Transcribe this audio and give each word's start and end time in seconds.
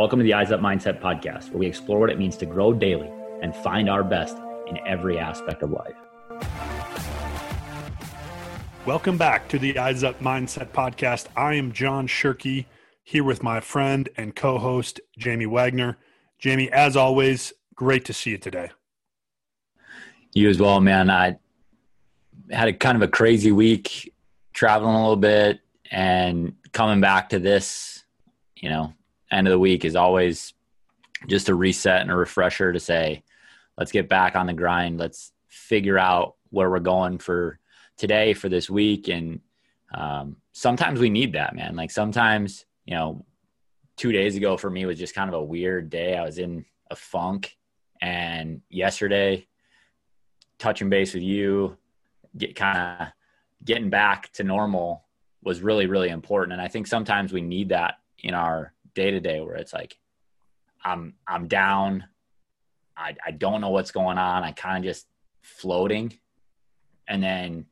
Welcome 0.00 0.20
to 0.20 0.22
the 0.22 0.32
Eyes 0.32 0.50
Up 0.50 0.60
Mindset 0.60 0.98
podcast, 0.98 1.50
where 1.50 1.58
we 1.58 1.66
explore 1.66 1.98
what 1.98 2.08
it 2.08 2.18
means 2.18 2.34
to 2.38 2.46
grow 2.46 2.72
daily 2.72 3.10
and 3.42 3.54
find 3.54 3.90
our 3.90 4.02
best 4.02 4.34
in 4.66 4.78
every 4.86 5.18
aspect 5.18 5.62
of 5.62 5.72
life. 5.72 5.94
Welcome 8.86 9.18
back 9.18 9.46
to 9.50 9.58
the 9.58 9.78
Eyes 9.78 10.02
Up 10.02 10.18
Mindset 10.20 10.70
podcast. 10.70 11.26
I 11.36 11.52
am 11.52 11.70
John 11.72 12.08
Shirky 12.08 12.64
here 13.04 13.22
with 13.22 13.42
my 13.42 13.60
friend 13.60 14.08
and 14.16 14.34
co 14.34 14.56
host, 14.56 15.02
Jamie 15.18 15.44
Wagner. 15.44 15.98
Jamie, 16.38 16.72
as 16.72 16.96
always, 16.96 17.52
great 17.74 18.06
to 18.06 18.14
see 18.14 18.30
you 18.30 18.38
today. 18.38 18.70
You 20.32 20.48
as 20.48 20.58
well, 20.58 20.80
man. 20.80 21.10
I 21.10 21.36
had 22.50 22.68
a 22.68 22.72
kind 22.72 22.96
of 22.96 23.02
a 23.02 23.08
crazy 23.08 23.52
week 23.52 24.14
traveling 24.54 24.94
a 24.94 24.98
little 25.02 25.16
bit 25.16 25.60
and 25.90 26.54
coming 26.72 27.02
back 27.02 27.28
to 27.28 27.38
this, 27.38 28.02
you 28.56 28.70
know, 28.70 28.94
end 29.30 29.46
of 29.46 29.52
the 29.52 29.58
week 29.58 29.84
is 29.84 29.96
always 29.96 30.54
just 31.28 31.48
a 31.48 31.54
reset 31.54 32.00
and 32.00 32.10
a 32.10 32.16
refresher 32.16 32.72
to 32.72 32.80
say, 32.80 33.22
let's 33.76 33.92
get 33.92 34.08
back 34.08 34.36
on 34.36 34.46
the 34.46 34.52
grind. 34.52 34.98
Let's 34.98 35.32
figure 35.48 35.98
out 35.98 36.36
where 36.50 36.70
we're 36.70 36.80
going 36.80 37.18
for 37.18 37.58
today, 37.96 38.32
for 38.34 38.48
this 38.48 38.68
week. 38.70 39.08
And 39.08 39.40
um, 39.94 40.36
sometimes 40.52 41.00
we 41.00 41.10
need 41.10 41.34
that, 41.34 41.54
man. 41.54 41.76
Like 41.76 41.90
sometimes, 41.90 42.64
you 42.84 42.94
know, 42.94 43.24
two 43.96 44.12
days 44.12 44.36
ago 44.36 44.56
for 44.56 44.70
me 44.70 44.86
was 44.86 44.98
just 44.98 45.14
kind 45.14 45.28
of 45.28 45.34
a 45.34 45.44
weird 45.44 45.90
day. 45.90 46.16
I 46.16 46.24
was 46.24 46.38
in 46.38 46.64
a 46.90 46.96
funk. 46.96 47.56
And 48.00 48.62
yesterday, 48.70 49.46
touching 50.58 50.88
base 50.88 51.12
with 51.12 51.22
you, 51.22 51.76
get 52.36 52.56
kind 52.56 52.78
of 52.78 53.08
getting 53.64 53.90
back 53.90 54.32
to 54.32 54.44
normal 54.44 55.04
was 55.42 55.60
really, 55.60 55.86
really 55.86 56.08
important. 56.08 56.52
And 56.54 56.62
I 56.62 56.68
think 56.68 56.86
sometimes 56.86 57.32
we 57.32 57.42
need 57.42 57.70
that 57.70 57.96
in 58.18 58.34
our 58.34 58.72
day 58.94 59.10
to 59.10 59.20
day 59.20 59.40
where 59.40 59.56
it's 59.56 59.72
like, 59.72 59.96
I'm, 60.84 61.14
I'm 61.26 61.48
down. 61.48 62.04
I, 62.96 63.16
I 63.24 63.30
don't 63.32 63.60
know 63.60 63.70
what's 63.70 63.90
going 63.90 64.18
on. 64.18 64.44
I 64.44 64.52
kind 64.52 64.78
of 64.78 64.84
just 64.84 65.06
floating. 65.42 66.12
And 67.08 67.22
then, 67.22 67.66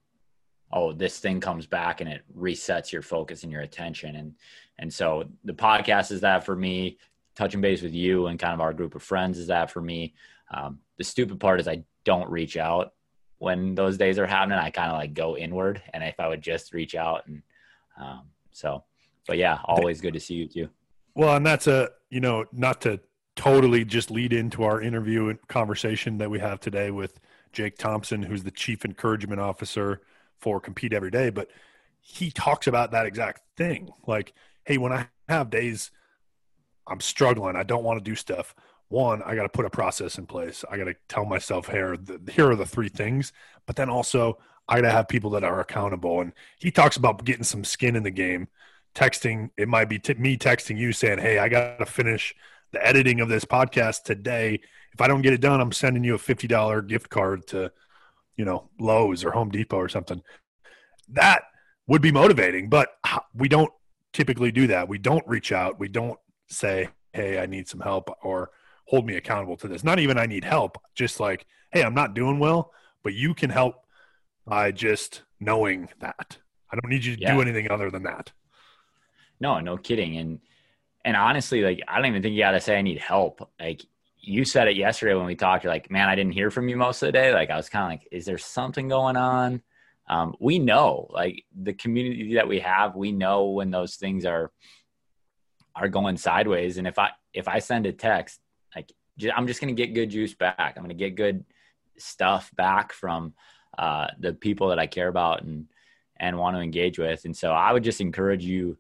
oh, 0.72 0.92
this 0.92 1.18
thing 1.18 1.40
comes 1.40 1.66
back 1.66 2.00
and 2.00 2.10
it 2.10 2.22
resets 2.36 2.92
your 2.92 3.02
focus 3.02 3.42
and 3.42 3.52
your 3.52 3.62
attention. 3.62 4.16
And, 4.16 4.34
and 4.78 4.92
so 4.92 5.24
the 5.44 5.54
podcast 5.54 6.12
is 6.12 6.20
that 6.20 6.44
for 6.44 6.56
me, 6.56 6.98
touching 7.34 7.60
base 7.60 7.82
with 7.82 7.94
you 7.94 8.26
and 8.26 8.38
kind 8.38 8.52
of 8.52 8.60
our 8.60 8.72
group 8.72 8.94
of 8.94 9.02
friends 9.02 9.38
is 9.38 9.46
that 9.46 9.70
for 9.70 9.80
me. 9.80 10.14
Um, 10.52 10.80
the 10.96 11.04
stupid 11.04 11.38
part 11.38 11.60
is 11.60 11.68
I 11.68 11.84
don't 12.04 12.28
reach 12.28 12.56
out 12.56 12.94
when 13.38 13.74
those 13.74 13.96
days 13.96 14.18
are 14.18 14.26
happening. 14.26 14.58
I 14.58 14.70
kind 14.70 14.90
of 14.90 14.98
like 14.98 15.14
go 15.14 15.36
inward, 15.36 15.80
and 15.94 16.02
if 16.02 16.18
I 16.18 16.26
would 16.26 16.42
just 16.42 16.74
reach 16.74 16.94
out 16.96 17.26
and 17.26 17.42
um, 18.00 18.22
so, 18.52 18.84
but 19.26 19.38
yeah, 19.38 19.58
always 19.64 20.00
good 20.00 20.14
to 20.14 20.20
see 20.20 20.34
you 20.34 20.48
too. 20.48 20.68
Well, 21.18 21.34
and 21.34 21.44
that's 21.44 21.66
a 21.66 21.90
you 22.10 22.20
know 22.20 22.44
not 22.52 22.80
to 22.82 23.00
totally 23.34 23.84
just 23.84 24.08
lead 24.08 24.32
into 24.32 24.62
our 24.62 24.80
interview 24.80 25.26
and 25.26 25.48
conversation 25.48 26.18
that 26.18 26.30
we 26.30 26.38
have 26.38 26.60
today 26.60 26.92
with 26.92 27.18
Jake 27.52 27.76
Thompson, 27.76 28.22
who's 28.22 28.44
the 28.44 28.52
chief 28.52 28.84
encouragement 28.84 29.40
officer 29.40 30.00
for 30.36 30.60
Compete 30.60 30.92
Every 30.92 31.10
Day, 31.10 31.30
but 31.30 31.48
he 32.00 32.30
talks 32.30 32.68
about 32.68 32.92
that 32.92 33.04
exact 33.04 33.40
thing. 33.56 33.90
Like, 34.06 34.32
hey, 34.64 34.78
when 34.78 34.92
I 34.92 35.08
have 35.28 35.50
days 35.50 35.90
I'm 36.86 37.00
struggling, 37.00 37.56
I 37.56 37.64
don't 37.64 37.82
want 37.82 37.98
to 37.98 38.10
do 38.10 38.14
stuff. 38.14 38.54
One, 38.86 39.20
I 39.24 39.34
got 39.34 39.42
to 39.42 39.48
put 39.48 39.66
a 39.66 39.70
process 39.70 40.18
in 40.18 40.26
place. 40.26 40.64
I 40.70 40.76
got 40.76 40.84
to 40.84 40.94
tell 41.08 41.24
myself 41.24 41.66
here, 41.68 41.98
here 42.30 42.48
are 42.48 42.56
the 42.56 42.64
three 42.64 42.88
things. 42.88 43.32
But 43.66 43.74
then 43.74 43.90
also, 43.90 44.38
I 44.68 44.76
got 44.76 44.82
to 44.82 44.92
have 44.92 45.08
people 45.08 45.30
that 45.30 45.42
are 45.42 45.58
accountable. 45.58 46.20
And 46.20 46.32
he 46.60 46.70
talks 46.70 46.96
about 46.96 47.24
getting 47.24 47.42
some 47.42 47.64
skin 47.64 47.96
in 47.96 48.04
the 48.04 48.12
game. 48.12 48.46
Texting, 48.94 49.50
it 49.56 49.68
might 49.68 49.88
be 49.88 49.98
t- 49.98 50.14
me 50.14 50.36
texting 50.36 50.78
you 50.78 50.92
saying, 50.92 51.18
"Hey, 51.18 51.38
I 51.38 51.48
got 51.48 51.78
to 51.78 51.86
finish 51.86 52.34
the 52.72 52.84
editing 52.84 53.20
of 53.20 53.28
this 53.28 53.44
podcast 53.44 54.02
today. 54.02 54.60
If 54.92 55.00
I 55.00 55.08
don't 55.08 55.22
get 55.22 55.32
it 55.32 55.40
done, 55.40 55.60
I'm 55.60 55.72
sending 55.72 56.04
you 56.04 56.14
a 56.14 56.18
fifty 56.18 56.46
dollar 56.46 56.82
gift 56.82 57.08
card 57.08 57.46
to, 57.48 57.70
you 58.36 58.44
know, 58.44 58.68
Lowe's 58.80 59.24
or 59.24 59.30
Home 59.30 59.50
Depot 59.50 59.76
or 59.76 59.88
something." 59.88 60.22
That 61.10 61.42
would 61.86 62.02
be 62.02 62.12
motivating, 62.12 62.68
but 62.68 62.90
we 63.34 63.48
don't 63.48 63.72
typically 64.12 64.52
do 64.52 64.66
that. 64.68 64.88
We 64.88 64.98
don't 64.98 65.26
reach 65.26 65.52
out. 65.52 65.78
We 65.78 65.88
don't 65.88 66.18
say, 66.48 66.88
hey, 67.12 67.38
I 67.38 67.46
need 67.46 67.68
some 67.68 67.80
help 67.80 68.10
or 68.22 68.50
hold 68.86 69.06
me 69.06 69.16
accountable 69.16 69.56
to 69.58 69.68
this. 69.68 69.84
Not 69.84 69.98
even 69.98 70.18
I 70.18 70.26
need 70.26 70.44
help, 70.44 70.78
just 70.94 71.20
like, 71.20 71.46
hey, 71.72 71.82
I'm 71.82 71.94
not 71.94 72.14
doing 72.14 72.38
well, 72.38 72.72
but 73.02 73.14
you 73.14 73.34
can 73.34 73.50
help 73.50 73.76
by 74.46 74.72
just 74.72 75.22
knowing 75.40 75.88
that. 76.00 76.38
I 76.70 76.76
don't 76.76 76.90
need 76.90 77.04
you 77.04 77.16
to 77.16 77.22
yeah. 77.22 77.34
do 77.34 77.40
anything 77.40 77.70
other 77.70 77.90
than 77.90 78.02
that. 78.04 78.32
No, 79.40 79.60
no 79.60 79.76
kidding. 79.76 80.16
And 80.16 80.40
and 81.04 81.16
honestly, 81.16 81.62
like 81.62 81.80
I 81.88 81.96
don't 81.96 82.06
even 82.06 82.22
think 82.22 82.34
you 82.34 82.42
gotta 82.42 82.60
say 82.60 82.78
I 82.78 82.82
need 82.82 82.98
help. 82.98 83.48
Like 83.60 83.82
you 84.20 84.44
said 84.44 84.68
it 84.68 84.76
yesterday 84.76 85.14
when 85.14 85.26
we 85.26 85.36
talked, 85.36 85.64
you're 85.64 85.72
like, 85.72 85.90
man, 85.90 86.08
I 86.08 86.14
didn't 86.14 86.32
hear 86.32 86.50
from 86.50 86.68
you 86.68 86.76
most 86.76 87.02
of 87.02 87.06
the 87.06 87.12
day. 87.12 87.32
Like 87.32 87.50
I 87.50 87.56
was 87.56 87.68
kind 87.68 87.84
of 87.84 87.90
like, 87.90 88.08
is 88.12 88.24
there 88.24 88.38
something 88.38 88.88
going 88.88 89.16
on? 89.16 89.62
Um, 90.08 90.34
we 90.40 90.58
know, 90.58 91.06
like 91.10 91.44
the 91.54 91.74
community 91.74 92.34
that 92.34 92.48
we 92.48 92.60
have, 92.60 92.96
we 92.96 93.12
know 93.12 93.50
when 93.50 93.70
those 93.70 93.96
things 93.96 94.24
are 94.24 94.50
are 95.76 95.88
going 95.88 96.16
sideways. 96.16 96.78
And 96.78 96.86
if 96.86 96.98
I 96.98 97.10
if 97.32 97.46
I 97.48 97.58
send 97.60 97.86
a 97.86 97.92
text, 97.92 98.40
like 98.74 98.92
I'm 99.34 99.46
just 99.46 99.60
gonna 99.60 99.72
get 99.72 99.94
good 99.94 100.10
juice 100.10 100.34
back. 100.34 100.74
I'm 100.76 100.82
gonna 100.82 100.94
get 100.94 101.14
good 101.14 101.44
stuff 101.98 102.50
back 102.56 102.92
from 102.92 103.34
uh, 103.76 104.08
the 104.18 104.32
people 104.32 104.68
that 104.68 104.78
I 104.78 104.86
care 104.86 105.08
about 105.08 105.42
and 105.42 105.66
and 106.20 106.36
want 106.36 106.56
to 106.56 106.60
engage 106.60 106.98
with. 106.98 107.24
And 107.24 107.36
so 107.36 107.52
I 107.52 107.72
would 107.72 107.84
just 107.84 108.00
encourage 108.00 108.44
you, 108.44 108.76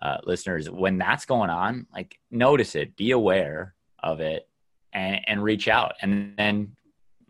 uh, 0.00 0.18
listeners, 0.24 0.70
when 0.70 0.98
that's 0.98 1.24
going 1.24 1.50
on, 1.50 1.86
like 1.92 2.18
notice 2.30 2.74
it, 2.74 2.96
be 2.96 3.10
aware 3.12 3.74
of 4.02 4.20
it, 4.20 4.48
and 4.92 5.20
and 5.26 5.42
reach 5.42 5.68
out. 5.68 5.94
And 6.02 6.34
then, 6.36 6.76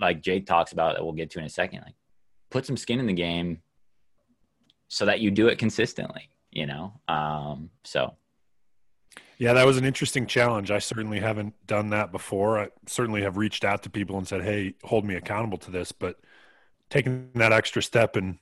like 0.00 0.20
Jake 0.20 0.46
talks 0.46 0.72
about, 0.72 0.96
that 0.96 1.04
we'll 1.04 1.12
get 1.12 1.30
to 1.30 1.38
in 1.38 1.44
a 1.44 1.50
second, 1.50 1.82
like 1.84 1.94
put 2.50 2.66
some 2.66 2.76
skin 2.76 3.00
in 3.00 3.06
the 3.06 3.12
game 3.12 3.60
so 4.88 5.06
that 5.06 5.20
you 5.20 5.30
do 5.30 5.48
it 5.48 5.58
consistently. 5.58 6.28
You 6.50 6.66
know, 6.66 6.92
um, 7.08 7.70
so 7.84 8.14
yeah, 9.38 9.52
that 9.52 9.66
was 9.66 9.76
an 9.76 9.84
interesting 9.84 10.26
challenge. 10.26 10.72
I 10.72 10.80
certainly 10.80 11.20
haven't 11.20 11.54
done 11.66 11.90
that 11.90 12.10
before. 12.10 12.58
I 12.58 12.68
certainly 12.86 13.22
have 13.22 13.36
reached 13.36 13.64
out 13.64 13.84
to 13.84 13.90
people 13.90 14.18
and 14.18 14.26
said, 14.26 14.42
"Hey, 14.42 14.74
hold 14.82 15.04
me 15.04 15.14
accountable 15.14 15.58
to 15.58 15.70
this." 15.70 15.92
But 15.92 16.16
taking 16.90 17.30
that 17.34 17.52
extra 17.52 17.80
step, 17.80 18.16
and, 18.16 18.38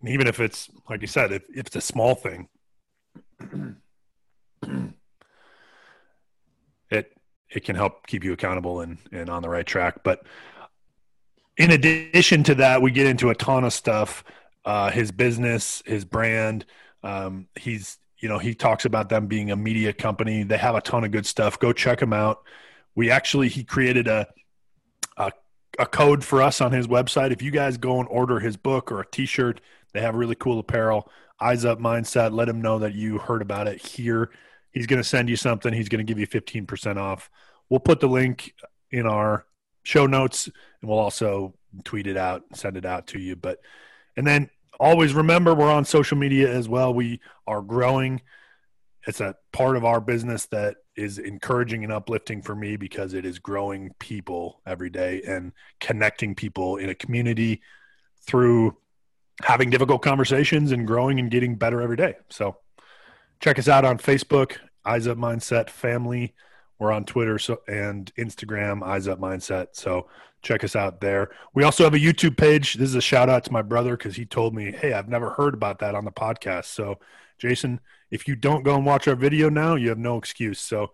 and 0.00 0.08
even 0.08 0.28
if 0.28 0.38
it's 0.38 0.70
like 0.88 1.00
you 1.00 1.08
said, 1.08 1.32
if, 1.32 1.42
if 1.50 1.66
it's 1.66 1.76
a 1.76 1.80
small 1.80 2.14
thing, 2.14 2.48
it 6.90 7.12
it 7.50 7.64
can 7.64 7.76
help 7.76 8.06
keep 8.06 8.24
you 8.24 8.32
accountable 8.32 8.80
and 8.80 8.98
and 9.12 9.28
on 9.28 9.42
the 9.42 9.48
right 9.48 9.66
track. 9.66 10.02
But 10.02 10.24
in 11.56 11.70
addition 11.70 12.42
to 12.44 12.54
that, 12.56 12.82
we 12.82 12.90
get 12.90 13.06
into 13.06 13.30
a 13.30 13.34
ton 13.34 13.64
of 13.64 13.72
stuff. 13.72 14.24
Uh, 14.64 14.90
his 14.90 15.12
business, 15.12 15.82
his 15.86 16.04
brand. 16.04 16.66
Um, 17.02 17.48
he's 17.54 17.98
you 18.18 18.28
know, 18.28 18.38
he 18.38 18.54
talks 18.54 18.84
about 18.84 19.08
them 19.08 19.26
being 19.26 19.50
a 19.50 19.56
media 19.56 19.92
company. 19.92 20.42
They 20.42 20.56
have 20.56 20.74
a 20.74 20.80
ton 20.80 21.04
of 21.04 21.10
good 21.10 21.26
stuff. 21.26 21.58
Go 21.58 21.72
check 21.72 22.00
them 22.00 22.12
out. 22.12 22.42
We 22.94 23.10
actually 23.10 23.48
he 23.48 23.62
created 23.62 24.08
a 24.08 24.26
a, 25.16 25.32
a 25.78 25.86
code 25.86 26.24
for 26.24 26.42
us 26.42 26.60
on 26.60 26.72
his 26.72 26.86
website. 26.86 27.32
If 27.32 27.42
you 27.42 27.50
guys 27.50 27.76
go 27.76 28.00
and 28.00 28.08
order 28.08 28.40
his 28.40 28.56
book 28.56 28.90
or 28.90 29.00
a 29.00 29.06
T-shirt, 29.06 29.60
they 29.92 30.00
have 30.00 30.14
really 30.14 30.34
cool 30.34 30.58
apparel. 30.58 31.10
Eyes 31.40 31.64
Up 31.64 31.78
Mindset. 31.78 32.32
Let 32.32 32.48
him 32.48 32.60
know 32.60 32.78
that 32.78 32.94
you 32.94 33.18
heard 33.18 33.42
about 33.42 33.68
it 33.68 33.80
here. 33.80 34.30
He's 34.72 34.86
going 34.86 35.02
to 35.02 35.08
send 35.08 35.28
you 35.28 35.36
something. 35.36 35.72
He's 35.72 35.88
going 35.88 36.04
to 36.04 36.10
give 36.10 36.18
you 36.18 36.26
fifteen 36.26 36.66
percent 36.66 36.98
off. 36.98 37.30
We'll 37.68 37.80
put 37.80 38.00
the 38.00 38.08
link 38.08 38.54
in 38.90 39.06
our 39.06 39.46
show 39.82 40.06
notes, 40.06 40.46
and 40.46 40.90
we'll 40.90 40.98
also 40.98 41.54
tweet 41.84 42.06
it 42.06 42.16
out, 42.16 42.44
send 42.54 42.76
it 42.76 42.84
out 42.84 43.08
to 43.08 43.18
you. 43.18 43.36
But 43.36 43.60
and 44.16 44.26
then 44.26 44.50
always 44.78 45.14
remember 45.14 45.54
we're 45.54 45.72
on 45.72 45.84
social 45.84 46.18
media 46.18 46.52
as 46.52 46.68
well. 46.68 46.92
We 46.92 47.20
are 47.46 47.62
growing. 47.62 48.20
It's 49.06 49.20
a 49.20 49.36
part 49.52 49.76
of 49.76 49.84
our 49.84 50.00
business 50.00 50.46
that 50.46 50.78
is 50.96 51.18
encouraging 51.18 51.84
and 51.84 51.92
uplifting 51.92 52.42
for 52.42 52.56
me 52.56 52.76
because 52.76 53.14
it 53.14 53.24
is 53.24 53.38
growing 53.38 53.94
people 53.98 54.60
every 54.66 54.90
day 54.90 55.22
and 55.22 55.52
connecting 55.80 56.34
people 56.34 56.76
in 56.76 56.88
a 56.88 56.94
community 56.94 57.62
through 58.26 58.76
having 59.42 59.70
difficult 59.70 60.02
conversations 60.02 60.72
and 60.72 60.86
growing 60.86 61.20
and 61.20 61.30
getting 61.30 61.56
better 61.56 61.80
every 61.80 61.96
day. 61.96 62.14
So 62.30 62.56
check 63.40 63.58
us 63.58 63.68
out 63.68 63.84
on 63.84 63.98
Facebook, 63.98 64.56
Eyes 64.84 65.06
Up 65.06 65.18
Mindset 65.18 65.70
Family. 65.70 66.34
We're 66.78 66.92
on 66.92 67.04
Twitter 67.04 67.38
so, 67.38 67.60
and 67.68 68.12
Instagram, 68.16 68.82
Eyes 68.82 69.08
Up 69.08 69.18
Mindset. 69.18 69.68
So 69.72 70.08
check 70.42 70.62
us 70.62 70.76
out 70.76 71.00
there. 71.00 71.30
We 71.54 71.64
also 71.64 71.84
have 71.84 71.94
a 71.94 71.98
YouTube 71.98 72.36
page. 72.36 72.74
This 72.74 72.88
is 72.88 72.94
a 72.94 73.00
shout 73.00 73.28
out 73.28 73.44
to 73.44 73.52
my 73.52 73.62
brother 73.62 73.96
because 73.96 74.16
he 74.16 74.24
told 74.24 74.54
me, 74.54 74.72
hey, 74.72 74.92
I've 74.92 75.08
never 75.08 75.30
heard 75.30 75.54
about 75.54 75.80
that 75.80 75.94
on 75.94 76.04
the 76.04 76.12
podcast. 76.12 76.66
So, 76.66 76.98
Jason, 77.38 77.80
if 78.10 78.28
you 78.28 78.36
don't 78.36 78.62
go 78.62 78.76
and 78.76 78.86
watch 78.86 79.08
our 79.08 79.16
video 79.16 79.48
now, 79.48 79.74
you 79.74 79.88
have 79.88 79.98
no 79.98 80.16
excuse. 80.16 80.60
So, 80.60 80.92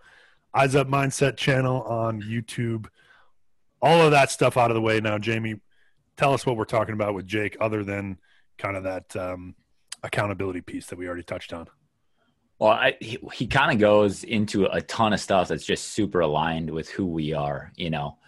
Eyes 0.55 0.75
Up 0.75 0.89
Mindset 0.89 1.37
channel 1.37 1.83
on 1.83 2.23
YouTube. 2.23 2.87
All 3.81 4.03
of 4.03 4.13
that 4.13 4.31
stuff 4.31 4.57
out 4.57 4.71
of 4.71 4.75
the 4.75 4.81
way 4.81 5.01
now. 5.01 5.19
Jamie, 5.19 5.61
tell 6.17 6.33
us 6.33 6.47
what 6.47 6.57
we're 6.57 6.65
talking 6.65 6.95
about 6.95 7.15
with 7.15 7.27
Jake, 7.27 7.57
other 7.61 7.85
than 7.85 8.19
kind 8.63 8.77
of 8.77 8.85
that 8.85 9.17
um, 9.17 9.57
accountability 10.05 10.61
piece 10.61 10.87
that 10.87 10.99
we 10.99 11.09
already 11.09 11.25
touched 11.25 11.53
on. 11.53 11.67
Well, 12.61 12.71
I, 12.71 12.97
he, 13.01 13.19
he 13.33 13.49
kind 13.49 13.73
of 13.73 13.81
goes 13.81 14.23
into 14.23 14.67
a 14.67 14.81
ton 14.81 15.13
of 15.13 15.19
stuff 15.19 15.49
that's 15.49 15.67
just 15.67 15.89
super 15.89 16.21
aligned 16.21 16.71
with 16.71 16.89
who 16.89 17.05
we 17.05 17.35
are, 17.35 17.73
you 17.75 17.91
know, 17.91 18.19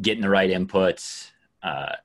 getting 0.00 0.22
the 0.22 0.30
right 0.30 0.50
inputs, 0.50 1.30
uh, 1.62 1.96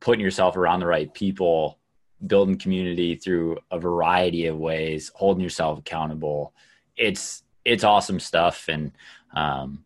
putting 0.00 0.22
yourself 0.22 0.56
around 0.58 0.80
the 0.80 0.86
right 0.86 1.12
people, 1.14 1.78
building 2.26 2.58
community 2.58 3.16
through 3.16 3.56
a 3.70 3.78
variety 3.78 4.46
of 4.46 4.58
ways, 4.58 5.10
holding 5.14 5.42
yourself 5.42 5.78
accountable. 5.78 6.52
It's, 6.94 7.42
it's 7.64 7.84
awesome 7.84 8.20
stuff. 8.20 8.68
And, 8.68 8.92
um, 9.34 9.84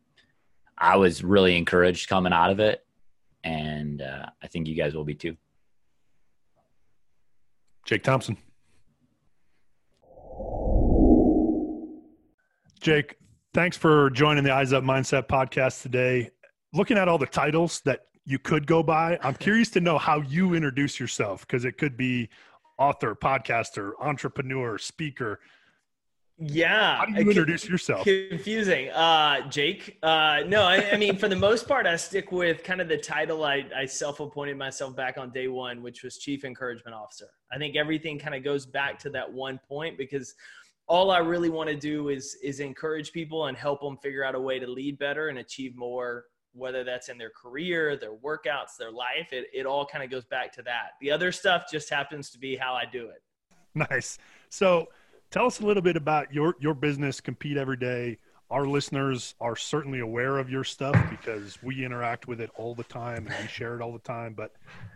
I 0.77 0.97
was 0.97 1.23
really 1.23 1.57
encouraged 1.57 2.09
coming 2.09 2.33
out 2.33 2.51
of 2.51 2.59
it. 2.59 2.85
And, 3.45 4.03
uh, 4.03 4.27
I 4.43 4.49
think 4.49 4.67
you 4.67 4.75
guys 4.75 4.95
will 4.95 5.05
be 5.05 5.15
too. 5.15 5.37
Jake 7.89 8.03
Thompson. 8.03 8.37
Jake, 12.81 13.17
thanks 13.55 13.79
for 13.79 14.11
joining 14.11 14.45
the 14.45 14.53
Eyes 14.53 14.75
Up 14.75 14.85
Mindset 14.85 15.27
podcast 15.27 15.81
today. 15.81 16.29
Looking 16.75 16.99
at 16.99 17.09
all 17.09 17.17
the 17.17 17.25
titles 17.25 17.81
that 17.87 18.01
you 18.27 18.39
could 18.39 18.67
go 18.67 18.83
by, 18.83 19.19
I'm 19.23 19.37
curious 19.37 19.71
to 19.71 19.81
know 19.81 19.97
how 19.97 20.21
you 20.21 20.53
introduce 20.53 21.01
yourself 21.01 21.47
because 21.47 21.65
it 21.65 21.79
could 21.79 21.97
be 21.97 22.29
author, 22.79 23.15
podcaster, 23.15 23.93
entrepreneur, 23.99 24.77
speaker. 24.77 25.41
Yeah. 26.41 26.99
How 26.99 27.05
do 27.07 27.13
you 27.13 27.31
introduce 27.31 27.69
yourself? 27.69 28.05
Confusing. 28.05 28.91
Uh, 28.91 29.49
Jake. 29.49 29.99
Uh, 30.03 30.43
no, 30.47 30.63
I, 30.63 30.91
I, 30.93 30.97
mean, 30.97 31.17
for 31.17 31.29
the 31.29 31.37
most 31.37 31.67
part, 31.67 31.87
I 31.87 31.97
stick 31.97 32.31
with 32.31 32.63
kind 32.63 32.81
of 32.81 32.89
the 32.89 32.97
title 32.97 33.45
I, 33.45 33.65
I 33.77 33.87
self 33.87 34.21
appointed 34.21 34.57
myself 34.57 34.95
back 34.95 35.19
on 35.19 35.31
day 35.31 35.49
one, 35.49 35.83
which 35.83 36.05
was 36.05 36.19
Chief 36.19 36.45
Encouragement 36.45 36.95
Officer. 36.95 37.29
I 37.51 37.59
think 37.59 37.75
everything 37.75 38.19
kind 38.19 38.37
of 38.37 38.45
goes 38.45 38.67
back 38.67 38.99
to 39.01 39.11
that 39.11 39.31
one 39.33 39.59
point 39.69 39.99
because 39.99 40.35
all 40.87 41.11
I 41.11 41.19
really 41.19 41.51
want 41.51 41.71
to 41.71 41.77
do 41.77 42.09
is 42.09 42.37
is 42.43 42.61
encourage 42.61 43.13
people 43.13 43.47
and 43.47 43.57
help 43.57 43.81
them 43.81 43.97
figure 43.97 44.25
out 44.25 44.35
a 44.37 44.41
way 44.41 44.61
to 44.61 44.67
lead 44.67 44.99
better 44.99 45.29
and 45.29 45.39
achieve 45.39 45.77
more 45.77 46.25
whether 46.53 46.83
that's 46.83 47.09
in 47.09 47.19
their 47.19 47.31
career, 47.31 47.97
their 47.97 48.15
workouts, 48.15 48.77
their 48.79 48.91
life, 48.91 49.33
it, 49.33 49.47
it 49.53 49.67
all 49.67 49.87
kind 49.87 50.03
of 50.03 50.11
goes 50.11 50.25
back 50.25 50.53
to 50.53 50.63
that. 50.63 50.93
The 51.01 51.11
other 51.11 51.31
stuff 51.31 51.65
just 51.71 51.89
happens 51.89 52.31
to 52.31 52.39
be 52.39 52.57
how 52.57 52.75
I 52.75 52.85
do 52.85 53.09
it. 53.09 53.23
Nice. 53.75 54.19
So 54.49 54.89
tell 55.31 55.47
us 55.47 55.61
a 55.61 55.67
little 55.67 55.83
bit 55.83 55.97
about 55.97 56.33
your, 56.33 56.57
your 56.61 56.75
business, 56.75 57.21
Compete 57.21 57.57
Every 57.57 57.77
Day. 57.77 58.19
Our 58.51 58.67
listeners 58.67 59.35
are 59.41 59.57
certainly 59.57 60.01
aware 60.01 60.39
of 60.39 60.49
your 60.49 60.65
stuff 60.65 60.97
because 61.11 61.63
we 61.63 61.85
interact 61.85 62.27
with 62.27 62.41
it 62.41 62.51
all 62.57 62.75
the 62.75 62.85
time 62.85 63.27
and 63.27 63.35
we 63.41 63.47
share 63.47 63.77
it 63.77 63.83
all 63.83 63.93
the 63.93 63.99
time. 63.99 64.33
But 64.35 64.53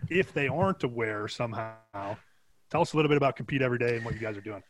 if 0.08 0.32
they 0.32 0.48
aren't 0.48 0.82
aware 0.84 1.28
somehow, 1.28 2.16
tell 2.70 2.80
us 2.80 2.94
a 2.94 2.96
little 2.96 3.10
bit 3.10 3.18
about 3.18 3.36
Compete 3.36 3.60
Every 3.60 3.78
Day 3.78 3.96
and 3.96 4.04
what 4.04 4.14
you 4.14 4.20
guys 4.20 4.36
are 4.36 4.42
doing. 4.42 4.62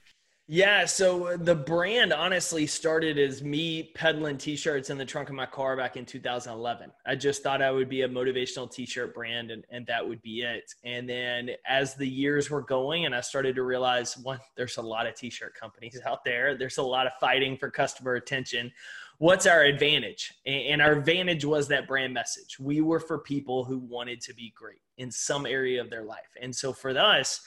Yeah, 0.55 0.85
so 0.85 1.29
uh, 1.29 1.39
the 1.39 1.55
brand 1.55 2.13
honestly 2.13 2.67
started 2.67 3.19
as 3.19 3.43
me 3.43 3.85
peddling 3.95 4.37
t-shirts 4.37 4.91
in 4.91 4.99
the 4.99 5.05
trunk 5.07 5.31
of 5.31 5.35
my 5.35 5.47
car 5.47 5.79
back 5.79 5.97
in 5.97 6.05
2011. 6.05 6.93
I 7.07 7.15
just 7.15 7.43
thought 7.43 7.63
I 7.63 7.71
would 7.71 7.89
be 7.89 8.03
a 8.03 8.09
motivational 8.11 8.71
t-shirt 8.71 9.15
brand 9.15 9.51
and, 9.51 9.65
and 9.71 9.87
that 9.87 10.07
would 10.07 10.21
be 10.21 10.43
it. 10.43 10.75
And 10.85 11.09
then 11.09 11.53
as 11.67 11.95
the 11.95 12.07
years 12.07 12.51
were 12.51 12.61
going 12.61 13.07
and 13.07 13.15
I 13.15 13.23
started 13.23 13.57
to 13.57 13.63
realize 13.63 14.19
one, 14.19 14.41
there's 14.55 14.77
a 14.77 14.83
lot 14.83 15.07
of 15.07 15.15
t-shirt 15.15 15.55
companies 15.55 15.99
out 16.05 16.23
there. 16.23 16.55
There's 16.55 16.77
a 16.77 16.83
lot 16.83 17.07
of 17.07 17.15
fighting 17.19 17.57
for 17.57 17.71
customer 17.71 18.17
attention. 18.17 18.71
What's 19.17 19.47
our 19.47 19.63
advantage? 19.63 20.35
And 20.45 20.83
our 20.83 20.93
advantage 20.93 21.47
was 21.47 21.67
that 21.69 21.89
brand 21.89 22.13
message. 22.13 22.59
We 22.61 22.83
were 22.83 23.01
for 23.01 23.21
people 23.21 23.65
who 23.65 23.79
wanted 23.79 24.21
to 24.21 24.35
be 24.35 24.53
great 24.55 24.83
in 24.99 25.11
some 25.11 25.47
area 25.47 25.81
of 25.81 25.89
their 25.89 26.05
life. 26.05 26.37
And 26.39 26.55
so 26.55 26.75
for 26.75 26.91
us, 26.91 27.41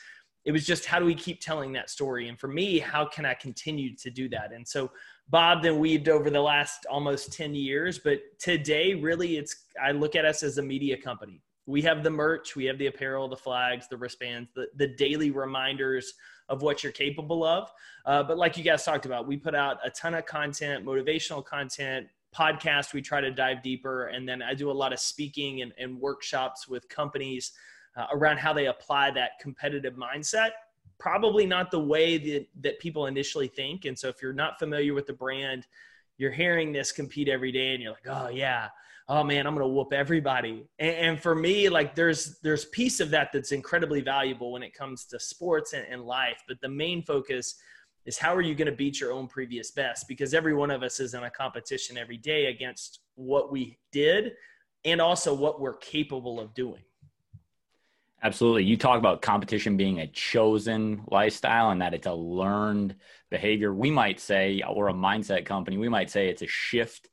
it 0.46 0.52
was 0.52 0.66
just 0.66 0.86
how 0.86 1.00
do 1.00 1.06
we 1.06 1.16
keep 1.16 1.42
telling 1.42 1.74
that 1.74 1.90
story? 1.90 2.30
And 2.30 2.40
for 2.40 2.48
me 2.48 2.80
how 2.80 3.06
can 3.06 3.26
i 3.26 3.34
continue 3.34 3.96
to 3.96 4.10
do 4.10 4.30
that? 4.30 4.54
And 4.54 4.68
so 4.68 4.92
bob 5.30 5.64
then 5.64 5.80
weaved 5.80 6.08
over 6.08 6.30
the 6.30 6.42
last 6.42 6.86
almost 6.86 7.34
10 7.34 7.56
years 7.56 7.98
but 7.98 8.20
today 8.38 8.94
really 8.94 9.38
it's 9.38 9.66
i 9.84 9.92
look 9.92 10.16
at 10.16 10.24
us 10.24 10.44
as 10.44 10.58
a 10.58 10.62
media 10.62 10.96
company. 10.96 11.42
We 11.66 11.82
have 11.82 12.04
the 12.04 12.12
merch 12.12 12.56
we 12.56 12.66
have 12.66 12.78
the 12.78 12.88
apparel 12.88 13.28
the 13.28 13.36
flags 13.36 13.88
the 13.88 13.98
wristbands 13.98 14.50
the, 14.56 14.68
the 14.76 14.88
daily 14.88 15.32
reminders 15.32 16.14
of 16.48 16.62
what 16.62 16.84
you're 16.84 16.92
capable 16.92 17.44
of. 17.44 17.72
Uh, 18.06 18.22
but 18.22 18.38
like 18.38 18.56
you 18.56 18.64
guys 18.64 18.84
talked 18.84 19.08
about 19.08 19.28
we 19.28 19.36
put 19.36 19.56
out 19.56 19.78
a 19.84 19.90
ton 19.90 20.14
of 20.14 20.26
content 20.26 20.86
motivational 20.86 21.44
content 21.44 22.08
podcast 22.36 22.94
we 22.94 23.02
try 23.02 23.22
to 23.22 23.32
dive 23.32 23.64
deeper 23.64 24.08
and 24.08 24.28
then 24.28 24.42
i 24.42 24.54
do 24.54 24.70
a 24.70 24.74
lot 24.74 24.92
of 24.92 25.00
speaking 25.00 25.62
and, 25.62 25.72
and 25.78 25.98
workshops 25.98 26.68
with 26.68 26.88
companies 26.90 27.54
uh, 27.96 28.08
around 28.12 28.38
how 28.38 28.54
they 28.54 28.68
apply 28.68 29.12
that 29.12 29.32
competitive 29.40 29.96
mindset 29.96 30.52
probably 30.98 31.46
not 31.46 31.72
the 31.72 31.80
way 31.80 32.18
that, 32.18 32.48
that 32.62 32.80
people 32.80 33.08
initially 33.08 33.48
think. 33.50 33.86
And 33.86 33.98
so 34.00 34.08
if 34.08 34.22
you're 34.22 34.34
not 34.34 34.58
familiar 34.60 34.94
with 34.94 35.06
the 35.06 35.14
brand 35.14 35.68
you're 36.18 36.32
hearing 36.32 36.72
this 36.72 36.92
compete 36.92 37.28
every 37.28 37.52
day 37.52 37.74
and 37.74 37.84
you're 37.84 37.92
like 37.92 38.08
oh 38.08 38.30
yeah. 38.30 38.70
Oh 39.08 39.24
man 39.24 39.46
i'm 39.46 39.54
gonna 39.54 39.68
whoop 39.68 39.94
everybody. 39.94 40.66
And, 40.80 40.96
and 40.96 41.22
for 41.22 41.36
me 41.36 41.70
like 41.70 41.96
there's 41.96 42.40
there's 42.40 42.66
piece 42.66 43.00
of 43.00 43.10
that 43.12 43.32
that's 43.34 43.52
incredibly 43.52 44.02
valuable 44.02 44.52
when 44.52 44.64
it 44.64 44.74
comes 44.74 45.06
to 45.06 45.20
sports 45.20 45.74
and, 45.74 45.86
and 45.90 46.04
life. 46.04 46.42
But 46.48 46.62
the 46.62 46.70
main 46.70 47.04
focus 47.04 47.56
is 48.06 48.18
how 48.18 48.36
are 48.36 48.42
you 48.42 48.56
going 48.56 48.68
to 48.68 48.76
beat 48.76 49.00
your 49.00 49.12
own 49.12 49.28
previous 49.28 49.72
best? 49.72 50.08
Because 50.08 50.34
every 50.34 50.54
one 50.54 50.70
of 50.70 50.84
us 50.84 51.00
is 51.00 51.16
in 51.16 51.24
a 51.24 51.30
competition 51.30 51.98
every 51.98 52.18
day 52.18 52.46
against 52.46 53.00
what 53.16 53.52
we 53.52 53.78
did 53.92 54.34
and 54.86 55.02
also 55.02 55.34
what 55.34 55.60
we're 55.60 55.78
capable 55.78 56.40
of 56.40 56.54
doing 56.54 56.84
Absolutely. 58.24 58.64
You 58.64 58.76
talk 58.76 58.98
about 58.98 59.22
competition 59.22 59.78
being 59.78 60.00
a 60.00 60.08
chosen 60.08 61.04
lifestyle 61.08 61.70
and 61.70 61.82
that 61.82 61.94
it's 61.94 62.08
a 62.08 62.14
learned 62.14 62.96
behavior. 63.30 63.74
We 63.74 63.92
might 63.92 64.20
say, 64.20 64.64
or 64.68 64.90
a 64.90 64.94
mindset 64.94 65.46
company, 65.46 65.78
we 65.78 65.90
might 65.90 66.10
say 66.10 66.28
it's 66.28 66.42
a 66.42 66.48
shift 66.48 67.10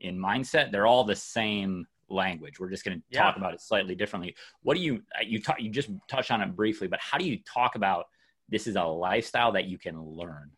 in 0.00 0.18
mindset. 0.18 0.72
They're 0.72 0.86
all 0.86 1.04
the 1.04 1.16
same 1.16 1.86
language. 2.08 2.58
We're 2.58 2.70
just 2.70 2.84
going 2.84 2.98
to 2.98 3.04
yeah. 3.10 3.22
talk 3.22 3.36
about 3.36 3.52
it 3.52 3.60
slightly 3.60 3.94
differently. 3.94 4.34
What 4.62 4.76
do 4.76 4.82
you, 4.82 5.02
uh, 5.18 5.24
you 5.26 5.42
talk, 5.42 5.60
you 5.60 5.68
just 5.68 5.90
touched 6.08 6.30
on 6.30 6.40
it 6.40 6.56
briefly, 6.56 6.88
but 6.88 7.00
how 7.00 7.18
do 7.18 7.26
you 7.26 7.38
talk 7.44 7.74
about 7.74 8.06
this 8.48 8.66
is 8.66 8.76
a 8.76 8.84
lifestyle 8.84 9.52
that 9.52 9.66
you 9.66 9.76
can 9.76 10.00
learn? 10.00 10.50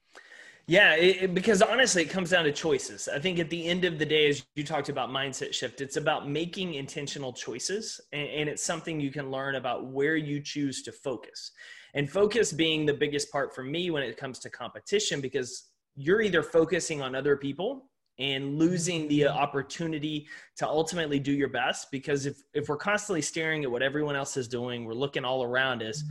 Yeah, 0.69 0.97
it, 0.97 1.33
because 1.33 1.63
honestly, 1.63 2.03
it 2.03 2.11
comes 2.11 2.29
down 2.29 2.45
to 2.45 2.53
choices. 2.53 3.09
I 3.09 3.19
think 3.19 3.39
at 3.39 3.49
the 3.49 3.67
end 3.67 3.87
of 3.87 3.99
the 3.99 4.05
day, 4.05 4.29
as 4.29 4.45
you 4.55 4.63
talked 4.63 4.91
about 4.91 5.09
mindset 5.09 5.55
shift, 5.55 5.81
it's 5.81 5.97
about 5.97 6.29
making 6.29 6.75
intentional 6.75 7.33
choices. 7.33 8.03
And, 8.13 8.29
and, 8.29 8.49
it's 8.51 8.63
something 8.63 9.01
you 9.01 9.11
can 9.11 9.31
learn 9.31 9.55
about 9.55 9.87
where 9.87 10.17
you 10.17 10.43
choose 10.43 10.83
to 10.83 10.93
focus. 10.93 11.53
And 11.95 12.09
focus 12.11 12.53
being 12.53 12.85
the 12.85 12.93
biggest 12.93 13.33
part 13.33 13.55
for 13.55 13.63
me 13.65 13.91
when 13.91 14.03
it 14.03 14.19
comes 14.19 14.39
to 14.41 14.51
competition, 14.51 15.23
because 15.23 15.71
you're 15.97 16.21
either 16.21 16.43
focusing 16.43 17.01
on 17.01 17.15
other 17.15 17.35
people 17.35 17.89
and 18.19 18.59
losing 18.59 19.09
the 19.09 19.27
opportunity 19.27 20.27
to 20.57 20.69
ultimately 20.69 21.19
do 21.19 21.33
your 21.33 21.49
best 21.49 21.91
because 21.91 22.27
if, 22.27 22.43
if 22.53 22.69
we're 22.69 22.77
constantly 22.77 23.23
staring 23.23 23.65
at 23.65 23.71
what 23.71 23.81
everyone 23.81 24.17
else 24.17 24.37
is 24.37 24.49
doing 24.49 24.85
we're 24.85 24.93
looking 24.93 25.25
all 25.25 25.45
around 25.45 25.85
us 25.85 26.03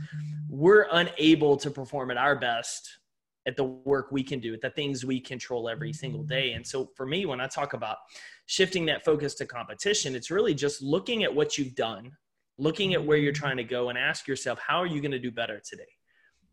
we're 0.48 0.86
unable 0.92 1.54
to 1.54 1.70
perform 1.70 2.10
at 2.10 2.16
our 2.16 2.34
best 2.34 2.98
at 3.46 3.56
the 3.56 3.64
work 3.64 4.08
we 4.12 4.22
can 4.22 4.40
do, 4.40 4.52
at 4.54 4.60
the 4.60 4.70
things 4.70 5.04
we 5.04 5.20
control 5.20 5.68
every 5.68 5.92
single 5.92 6.20
mm-hmm. 6.20 6.28
day. 6.28 6.52
And 6.52 6.66
so 6.66 6.90
for 6.96 7.06
me, 7.06 7.26
when 7.26 7.40
I 7.40 7.46
talk 7.46 7.72
about 7.72 7.98
shifting 8.46 8.86
that 8.86 9.04
focus 9.04 9.34
to 9.36 9.46
competition, 9.46 10.14
it's 10.14 10.30
really 10.30 10.54
just 10.54 10.82
looking 10.82 11.24
at 11.24 11.34
what 11.34 11.56
you've 11.56 11.74
done, 11.74 12.10
looking 12.58 12.94
at 12.94 13.04
where 13.04 13.18
you're 13.18 13.32
mm-hmm. 13.32 13.42
trying 13.42 13.56
to 13.56 13.64
go, 13.64 13.88
and 13.88 13.98
ask 13.98 14.26
yourself, 14.28 14.58
how 14.58 14.78
are 14.78 14.86
you 14.86 15.00
going 15.00 15.12
to 15.12 15.18
do 15.18 15.30
better 15.30 15.60
today? 15.64 15.97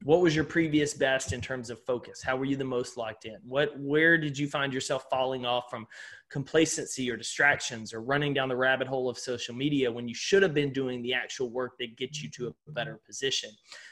What 0.03 0.21
was 0.21 0.35
your 0.35 0.43
previous 0.43 0.93
best 0.93 1.33
in 1.33 1.41
terms 1.41 1.69
of 1.69 1.83
focus? 1.83 2.21
How 2.21 2.35
were 2.35 2.45
you 2.45 2.57
the 2.57 2.63
most 2.63 2.97
locked 2.97 3.25
in? 3.25 3.37
What 3.43 3.79
where 3.79 4.17
did 4.17 4.37
you 4.37 4.47
find 4.47 4.73
yourself 4.73 5.05
falling 5.09 5.45
off 5.45 5.69
from 5.69 5.87
complacency 6.29 7.09
or 7.09 7.17
distractions 7.17 7.93
or 7.93 8.01
running 8.01 8.33
down 8.33 8.49
the 8.49 8.55
rabbit 8.55 8.87
hole 8.87 9.09
of 9.09 9.17
social 9.17 9.55
media 9.55 9.91
when 9.91 10.07
you 10.07 10.13
should 10.13 10.43
have 10.43 10.53
been 10.53 10.73
doing 10.73 11.01
the 11.01 11.13
actual 11.13 11.49
work 11.49 11.77
that 11.79 11.97
gets 11.97 12.21
you 12.21 12.29
to 12.31 12.53
a 12.67 12.71
better 12.71 12.99
position? 13.05 13.49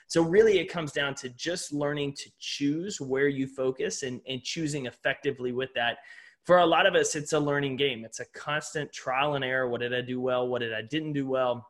So 0.08 0.22
really 0.22 0.60
it 0.60 0.70
comes 0.70 0.92
down 0.92 1.16
to 1.16 1.30
just 1.30 1.74
learning 1.74 2.14
to 2.18 2.30
choose 2.38 3.00
where 3.00 3.28
you 3.28 3.48
focus 3.48 4.04
and, 4.04 4.22
and 4.28 4.44
choosing 4.44 4.86
effectively 4.86 5.52
with 5.52 5.74
that. 5.74 5.98
For 6.44 6.58
a 6.58 6.66
lot 6.66 6.86
of 6.86 6.96
us 6.96 7.16
it's 7.16 7.34
a 7.34 7.40
learning 7.40 7.78
game. 7.78 8.04
It's 8.04 8.20
a 8.20 8.26
constant 8.36 8.92
trial 8.92 9.36
and 9.36 9.46
error. 9.46 9.70
What 9.70 9.82
did 9.82 9.94
i 9.96 10.02
do 10.02 10.20
well? 10.20 10.48
What 10.48 10.60
did 10.60 10.74
i 10.74 10.82
didn't 10.82 11.14
do 11.14 11.28
well 11.28 11.66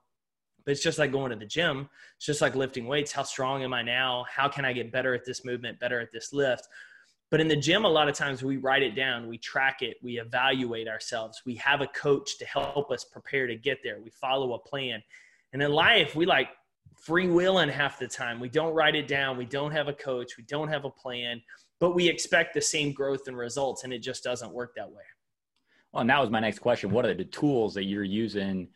but 0.66 0.72
it's 0.72 0.84
just 0.84 1.00
like 1.00 1.12
going 1.12 1.32
to 1.32 1.36
the 1.38 1.46
gym. 1.46 1.90
It's 2.18 2.26
just 2.26 2.42
like 2.42 2.56
lifting 2.56 2.88
weights. 2.88 3.12
How 3.12 3.24
strong 3.24 3.64
am 3.64 3.74
I 3.74 3.82
now? 3.82 4.26
How 4.30 4.48
can 4.48 4.66
I 4.66 4.74
get 4.74 4.92
better 4.92 5.14
at 5.14 5.26
this 5.26 5.44
movement, 5.44 5.80
better 5.80 6.00
at 6.00 6.12
this 6.12 6.34
lift? 6.34 6.68
But 7.32 7.42
in 7.42 7.48
the 7.48 7.56
gym, 7.56 7.84
a 7.84 7.90
lot 7.90 8.08
of 8.08 8.16
times 8.16 8.44
we 8.44 8.58
write 8.58 8.84
it 8.84 8.96
down, 8.96 9.28
we 9.28 9.40
track 9.40 9.82
it, 9.82 9.98
we 10.04 10.20
evaluate 10.20 10.88
ourselves. 10.88 11.42
We 11.46 11.56
have 11.56 11.82
a 11.82 11.88
coach 11.88 12.38
to 12.38 12.46
help 12.46 12.92
us 12.92 13.04
prepare 13.04 13.48
to 13.48 13.56
get 13.56 13.80
there. 13.84 14.00
We 14.04 14.12
follow 14.12 14.54
a 14.54 14.60
plan. 14.60 15.02
And 15.52 15.62
in 15.62 15.72
life, 15.72 16.16
we 16.16 16.28
like 16.28 16.50
freewheeling 17.08 17.72
half 17.72 17.98
the 17.98 18.08
time. 18.08 18.40
We 18.40 18.50
don't 18.50 18.74
write 18.74 18.96
it 18.96 19.08
down. 19.08 19.36
We 19.36 19.46
don't 19.46 19.72
have 19.72 19.88
a 19.88 19.94
coach. 19.94 20.38
We 20.38 20.44
don't 20.44 20.68
have 20.68 20.86
a 20.86 20.90
plan, 20.90 21.42
but 21.80 21.96
we 21.96 22.08
expect 22.08 22.54
the 22.54 22.62
same 22.62 22.94
growth 22.94 23.28
and 23.28 23.36
results, 23.36 23.84
and 23.84 23.92
it 23.92 24.00
just 24.00 24.24
doesn't 24.24 24.54
work 24.54 24.76
that 24.76 24.90
way. 24.90 25.04
Well, 25.92 26.02
and 26.02 26.10
that 26.10 26.20
was 26.20 26.30
my 26.30 26.40
next 26.40 26.60
question. 26.60 26.92
What 26.92 27.06
are 27.06 27.14
the 27.14 27.26
tools 27.26 27.74
that 27.74 27.86
you're 27.86 28.04
using 28.04 28.68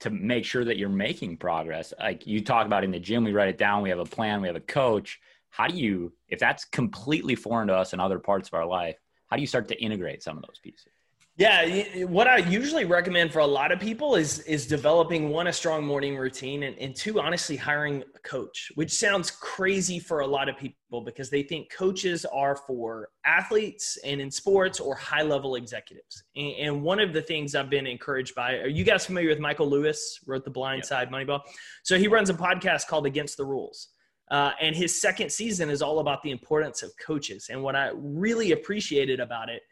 to 0.00 0.10
make 0.10 0.44
sure 0.44 0.64
that 0.64 0.76
you're 0.76 0.88
making 0.88 1.36
progress. 1.38 1.92
Like 1.98 2.26
you 2.26 2.42
talk 2.42 2.66
about 2.66 2.84
in 2.84 2.90
the 2.90 3.00
gym, 3.00 3.24
we 3.24 3.32
write 3.32 3.48
it 3.48 3.58
down, 3.58 3.82
we 3.82 3.90
have 3.90 3.98
a 3.98 4.04
plan, 4.04 4.40
we 4.40 4.48
have 4.48 4.56
a 4.56 4.60
coach. 4.60 5.20
how 5.50 5.66
do 5.66 5.76
you 5.76 6.12
if 6.28 6.38
that's 6.38 6.64
completely 6.66 7.34
foreign 7.34 7.68
to 7.68 7.74
us 7.74 7.92
in 7.94 8.00
other 8.00 8.18
parts 8.18 8.48
of 8.48 8.54
our 8.54 8.66
life 8.66 8.96
how 9.28 9.36
do 9.36 9.40
you 9.42 9.46
start 9.46 9.66
to 9.68 9.82
integrate 9.82 10.22
some 10.22 10.36
of 10.36 10.42
those 10.46 10.58
pieces 10.58 10.92
yeah, 11.38 12.04
what 12.04 12.26
I 12.26 12.38
usually 12.38 12.86
recommend 12.86 13.30
for 13.30 13.40
a 13.40 13.46
lot 13.46 13.70
of 13.70 13.78
people 13.78 14.14
is 14.14 14.38
is 14.40 14.66
developing 14.66 15.28
one 15.28 15.48
a 15.48 15.52
strong 15.52 15.84
morning 15.84 16.16
routine 16.16 16.62
and, 16.62 16.78
and 16.78 16.96
two 16.96 17.20
honestly 17.20 17.56
hiring 17.56 18.02
a 18.14 18.18
coach, 18.20 18.72
which 18.74 18.90
sounds 18.90 19.30
crazy 19.30 19.98
for 19.98 20.20
a 20.20 20.26
lot 20.26 20.48
of 20.48 20.56
people 20.56 21.02
because 21.04 21.28
they 21.28 21.42
think 21.42 21.70
coaches 21.70 22.24
are 22.24 22.56
for 22.56 23.10
athletes 23.26 23.98
and 24.02 24.18
in 24.18 24.30
sports 24.30 24.80
or 24.80 24.94
high 24.94 25.20
level 25.20 25.56
executives. 25.56 26.24
And, 26.36 26.54
and 26.54 26.82
one 26.82 27.00
of 27.00 27.12
the 27.12 27.20
things 27.20 27.54
I've 27.54 27.68
been 27.68 27.86
encouraged 27.86 28.34
by 28.34 28.54
are 28.54 28.68
you 28.68 28.84
guys 28.84 29.04
familiar 29.04 29.28
with 29.28 29.38
Michael 29.38 29.68
Lewis? 29.68 30.18
Wrote 30.26 30.44
the 30.44 30.50
Blind 30.50 30.78
yep. 30.78 30.86
Side 30.86 31.10
Moneyball. 31.10 31.40
So 31.82 31.98
he 31.98 32.08
runs 32.08 32.30
a 32.30 32.34
podcast 32.34 32.86
called 32.86 33.04
Against 33.04 33.36
the 33.36 33.44
Rules. 33.44 33.88
Uh, 34.30 34.52
and 34.60 34.74
his 34.74 34.98
second 35.00 35.30
season 35.30 35.68
is 35.68 35.82
all 35.82 35.98
about 35.98 36.22
the 36.22 36.30
importance 36.30 36.82
of 36.82 36.90
coaches. 36.96 37.48
And 37.50 37.62
what 37.62 37.76
I 37.76 37.90
really 37.94 38.52
appreciated 38.52 39.20
about 39.20 39.50
it 39.50 39.62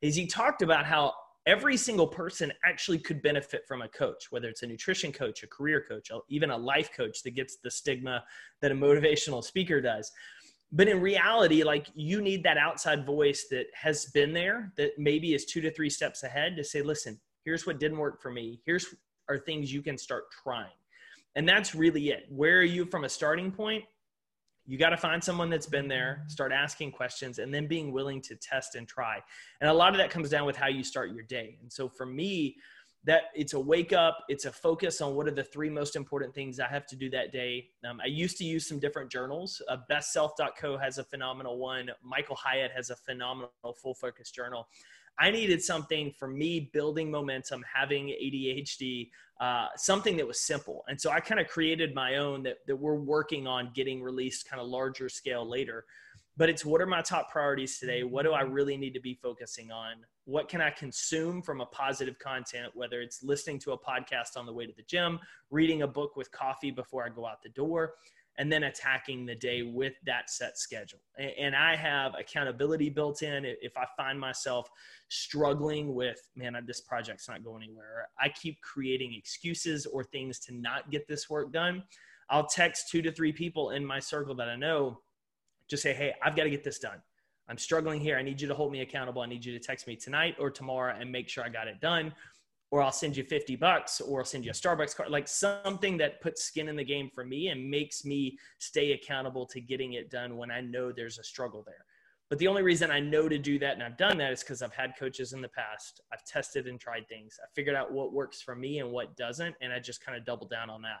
is 0.00 0.14
he 0.14 0.26
talked 0.26 0.62
about 0.62 0.86
how 0.86 1.12
every 1.46 1.76
single 1.76 2.06
person 2.06 2.52
actually 2.64 2.98
could 2.98 3.22
benefit 3.22 3.66
from 3.66 3.82
a 3.82 3.88
coach, 3.88 4.26
whether 4.30 4.48
it's 4.48 4.62
a 4.62 4.66
nutrition 4.66 5.10
coach, 5.10 5.42
a 5.42 5.46
career 5.46 5.84
coach, 5.88 6.10
even 6.28 6.50
a 6.50 6.56
life 6.56 6.90
coach 6.94 7.22
that 7.22 7.30
gets 7.30 7.56
the 7.56 7.70
stigma 7.70 8.22
that 8.60 8.70
a 8.70 8.74
motivational 8.74 9.42
speaker 9.42 9.80
does. 9.80 10.12
But 10.70 10.88
in 10.88 11.00
reality, 11.00 11.62
like 11.62 11.86
you 11.94 12.20
need 12.20 12.42
that 12.44 12.58
outside 12.58 13.06
voice 13.06 13.46
that 13.50 13.66
has 13.72 14.06
been 14.06 14.34
there, 14.34 14.72
that 14.76 14.98
maybe 14.98 15.34
is 15.34 15.46
two 15.46 15.62
to 15.62 15.70
three 15.72 15.88
steps 15.88 16.22
ahead 16.22 16.56
to 16.56 16.64
say, 16.64 16.82
listen, 16.82 17.18
here's 17.44 17.66
what 17.66 17.80
didn't 17.80 17.98
work 17.98 18.20
for 18.20 18.30
me. 18.30 18.60
Here's 18.66 18.94
are 19.30 19.38
things 19.38 19.72
you 19.72 19.82
can 19.82 19.98
start 19.98 20.24
trying. 20.42 20.72
And 21.34 21.48
that's 21.48 21.74
really 21.74 22.10
it. 22.10 22.26
Where 22.30 22.58
are 22.58 22.64
you 22.64 22.84
from 22.86 23.04
a 23.04 23.08
starting 23.08 23.52
point? 23.52 23.84
You 24.68 24.76
got 24.76 24.90
to 24.90 24.98
find 24.98 25.24
someone 25.24 25.48
that's 25.48 25.66
been 25.66 25.88
there 25.88 26.24
start 26.28 26.52
asking 26.52 26.92
questions 26.92 27.38
and 27.38 27.52
then 27.52 27.66
being 27.66 27.90
willing 27.90 28.20
to 28.20 28.36
test 28.36 28.74
and 28.74 28.86
try. 28.86 29.18
And 29.62 29.70
a 29.70 29.72
lot 29.72 29.92
of 29.92 29.98
that 29.98 30.10
comes 30.10 30.28
down 30.28 30.44
with 30.44 30.56
how 30.56 30.68
you 30.68 30.84
start 30.84 31.10
your 31.10 31.22
day. 31.22 31.56
And 31.62 31.72
so 31.72 31.88
for 31.88 32.04
me 32.04 32.56
that 33.04 33.22
it's 33.34 33.54
a 33.54 33.60
wake 33.60 33.92
up 33.92 34.18
it's 34.28 34.44
a 34.44 34.52
focus 34.52 35.00
on 35.00 35.14
what 35.14 35.28
are 35.28 35.32
the 35.32 35.44
three 35.44 35.70
most 35.70 35.94
important 35.94 36.34
things 36.34 36.58
i 36.58 36.66
have 36.66 36.84
to 36.84 36.96
do 36.96 37.08
that 37.08 37.32
day. 37.32 37.68
Um, 37.88 38.00
i 38.02 38.06
used 38.06 38.36
to 38.38 38.44
use 38.44 38.68
some 38.68 38.80
different 38.80 39.10
journals. 39.10 39.62
Uh, 39.68 39.76
bestself.co 39.90 40.76
has 40.76 40.98
a 40.98 41.04
phenomenal 41.04 41.58
one. 41.58 41.90
Michael 42.02 42.36
hyatt 42.36 42.72
has 42.74 42.90
a 42.90 42.96
phenomenal 42.96 43.50
full 43.80 43.94
focus 43.94 44.30
journal 44.30 44.66
I 45.18 45.30
needed 45.30 45.62
something 45.62 46.12
for 46.18 46.28
me 46.28 46.70
building 46.72 47.10
momentum, 47.10 47.64
having 47.72 48.08
ADHD, 48.08 49.10
uh, 49.40 49.66
something 49.76 50.16
that 50.16 50.26
was 50.26 50.40
simple. 50.40 50.84
And 50.88 51.00
so 51.00 51.10
I 51.10 51.20
kind 51.20 51.40
of 51.40 51.48
created 51.48 51.94
my 51.94 52.16
own 52.16 52.42
that, 52.44 52.58
that 52.66 52.76
we're 52.76 52.94
working 52.94 53.46
on 53.46 53.70
getting 53.74 54.02
released 54.02 54.48
kind 54.48 54.60
of 54.60 54.68
larger 54.68 55.08
scale 55.08 55.48
later. 55.48 55.84
But 56.36 56.48
it's 56.48 56.64
what 56.64 56.80
are 56.80 56.86
my 56.86 57.02
top 57.02 57.32
priorities 57.32 57.80
today? 57.80 58.04
What 58.04 58.22
do 58.22 58.32
I 58.32 58.42
really 58.42 58.76
need 58.76 58.94
to 58.94 59.00
be 59.00 59.14
focusing 59.14 59.72
on? 59.72 59.96
What 60.24 60.48
can 60.48 60.60
I 60.60 60.70
consume 60.70 61.42
from 61.42 61.60
a 61.60 61.66
positive 61.66 62.16
content, 62.20 62.72
whether 62.74 63.00
it's 63.00 63.24
listening 63.24 63.58
to 63.60 63.72
a 63.72 63.78
podcast 63.78 64.36
on 64.36 64.46
the 64.46 64.52
way 64.52 64.64
to 64.64 64.72
the 64.76 64.84
gym, 64.84 65.18
reading 65.50 65.82
a 65.82 65.86
book 65.88 66.14
with 66.16 66.30
coffee 66.30 66.70
before 66.70 67.04
I 67.04 67.08
go 67.08 67.26
out 67.26 67.42
the 67.42 67.48
door? 67.48 67.94
And 68.38 68.50
then 68.50 68.62
attacking 68.62 69.26
the 69.26 69.34
day 69.34 69.62
with 69.62 69.94
that 70.06 70.30
set 70.30 70.56
schedule. 70.56 71.00
And 71.18 71.56
I 71.56 71.74
have 71.74 72.14
accountability 72.18 72.88
built 72.88 73.22
in. 73.22 73.44
If 73.44 73.76
I 73.76 73.84
find 73.96 74.18
myself 74.18 74.70
struggling 75.08 75.94
with, 75.94 76.20
man, 76.36 76.56
this 76.64 76.80
project's 76.80 77.28
not 77.28 77.44
going 77.44 77.64
anywhere, 77.64 78.08
I 78.18 78.28
keep 78.28 78.60
creating 78.62 79.12
excuses 79.14 79.86
or 79.86 80.04
things 80.04 80.38
to 80.40 80.54
not 80.54 80.90
get 80.90 81.08
this 81.08 81.28
work 81.28 81.52
done. 81.52 81.82
I'll 82.30 82.46
text 82.46 82.90
two 82.90 83.02
to 83.02 83.10
three 83.10 83.32
people 83.32 83.70
in 83.70 83.84
my 83.84 83.98
circle 83.98 84.36
that 84.36 84.48
I 84.48 84.54
know, 84.54 85.00
just 85.68 85.82
say, 85.82 85.92
hey, 85.92 86.14
I've 86.22 86.36
got 86.36 86.44
to 86.44 86.50
get 86.50 86.62
this 86.62 86.78
done. 86.78 87.02
I'm 87.48 87.58
struggling 87.58 88.00
here. 88.00 88.18
I 88.18 88.22
need 88.22 88.40
you 88.40 88.46
to 88.48 88.54
hold 88.54 88.70
me 88.70 88.82
accountable. 88.82 89.22
I 89.22 89.26
need 89.26 89.44
you 89.44 89.52
to 89.52 89.58
text 89.58 89.86
me 89.86 89.96
tonight 89.96 90.36
or 90.38 90.50
tomorrow 90.50 90.94
and 90.98 91.10
make 91.10 91.28
sure 91.28 91.42
I 91.42 91.48
got 91.48 91.66
it 91.66 91.80
done 91.80 92.12
or 92.70 92.82
I'll 92.82 92.92
send 92.92 93.16
you 93.16 93.24
50 93.24 93.56
bucks 93.56 94.00
or 94.00 94.20
I'll 94.20 94.24
send 94.26 94.44
you 94.44 94.50
a 94.50 94.54
Starbucks 94.54 94.94
card, 94.94 95.10
like 95.10 95.26
something 95.26 95.96
that 95.98 96.20
puts 96.20 96.44
skin 96.44 96.68
in 96.68 96.76
the 96.76 96.84
game 96.84 97.10
for 97.14 97.24
me 97.24 97.48
and 97.48 97.70
makes 97.70 98.04
me 98.04 98.38
stay 98.58 98.92
accountable 98.92 99.46
to 99.46 99.60
getting 99.60 99.94
it 99.94 100.10
done 100.10 100.36
when 100.36 100.50
I 100.50 100.60
know 100.60 100.92
there's 100.92 101.18
a 101.18 101.24
struggle 101.24 101.62
there. 101.66 101.84
But 102.28 102.38
the 102.38 102.46
only 102.46 102.62
reason 102.62 102.90
I 102.90 103.00
know 103.00 103.26
to 103.26 103.38
do 103.38 103.58
that 103.60 103.72
and 103.72 103.82
I've 103.82 103.96
done 103.96 104.18
that 104.18 104.32
is 104.32 104.42
because 104.42 104.60
I've 104.60 104.74
had 104.74 104.92
coaches 104.98 105.32
in 105.32 105.40
the 105.40 105.48
past. 105.48 106.02
I've 106.12 106.22
tested 106.24 106.66
and 106.66 106.78
tried 106.78 107.08
things. 107.08 107.38
I 107.42 107.46
figured 107.54 107.74
out 107.74 107.90
what 107.90 108.12
works 108.12 108.42
for 108.42 108.54
me 108.54 108.80
and 108.80 108.90
what 108.90 109.16
doesn't. 109.16 109.54
And 109.62 109.72
I 109.72 109.78
just 109.78 110.04
kind 110.04 110.18
of 110.18 110.26
double 110.26 110.46
down 110.46 110.68
on 110.68 110.82
that. 110.82 111.00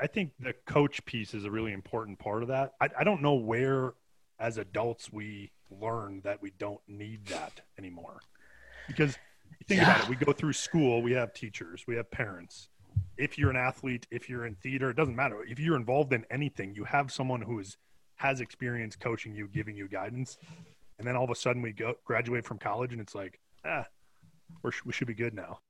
I 0.00 0.06
think 0.06 0.30
the 0.38 0.54
coach 0.66 1.04
piece 1.04 1.34
is 1.34 1.44
a 1.44 1.50
really 1.50 1.72
important 1.72 2.20
part 2.20 2.42
of 2.42 2.48
that. 2.48 2.74
I, 2.80 2.88
I 3.00 3.02
don't 3.02 3.22
know 3.22 3.34
where, 3.34 3.94
as 4.38 4.58
adults, 4.58 5.12
we 5.12 5.50
learn 5.68 6.20
that 6.22 6.40
we 6.40 6.52
don't 6.58 6.80
need 6.86 7.26
that 7.26 7.60
anymore. 7.76 8.20
Because 8.86 9.18
think 9.66 9.80
yeah. 9.80 9.96
about 9.96 10.04
it. 10.04 10.08
We 10.08 10.16
go 10.16 10.32
through 10.32 10.54
school, 10.54 11.02
we 11.02 11.12
have 11.12 11.32
teachers, 11.32 11.84
we 11.86 11.96
have 11.96 12.10
parents. 12.10 12.68
If 13.16 13.38
you're 13.38 13.50
an 13.50 13.56
athlete, 13.56 14.06
if 14.10 14.28
you're 14.28 14.46
in 14.46 14.54
theater, 14.56 14.90
it 14.90 14.96
doesn't 14.96 15.16
matter. 15.16 15.44
If 15.46 15.58
you're 15.58 15.76
involved 15.76 16.12
in 16.12 16.24
anything, 16.30 16.74
you 16.74 16.84
have 16.84 17.12
someone 17.12 17.40
who 17.40 17.58
is 17.58 17.76
has 18.16 18.40
experience 18.40 18.96
coaching 18.96 19.34
you, 19.34 19.46
giving 19.46 19.76
you 19.76 19.88
guidance. 19.88 20.38
And 20.98 21.06
then 21.06 21.14
all 21.16 21.24
of 21.24 21.30
a 21.30 21.36
sudden 21.36 21.62
we 21.62 21.72
go 21.72 21.94
graduate 22.04 22.44
from 22.44 22.58
college 22.58 22.92
and 22.92 23.00
it's 23.00 23.14
like, 23.14 23.38
ah, 23.64 23.86
we're, 24.62 24.72
we 24.84 24.92
should 24.92 25.06
be 25.06 25.14
good 25.14 25.34
now. 25.34 25.60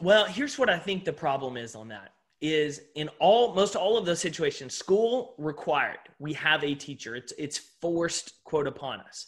Well, 0.00 0.24
here's 0.24 0.58
what 0.58 0.70
I 0.70 0.78
think 0.78 1.04
the 1.04 1.12
problem 1.12 1.56
is 1.56 1.76
on 1.76 1.88
that 1.88 2.12
is 2.40 2.82
in 2.94 3.08
all 3.18 3.54
most 3.54 3.74
all 3.74 3.98
of 3.98 4.06
those 4.06 4.20
situations 4.20 4.72
school 4.72 5.34
required 5.38 5.98
we 6.20 6.32
have 6.32 6.62
a 6.62 6.72
teacher 6.72 7.16
it's 7.16 7.32
it's 7.36 7.58
forced 7.58 8.44
quote 8.44 8.68
upon 8.68 9.00
us 9.00 9.26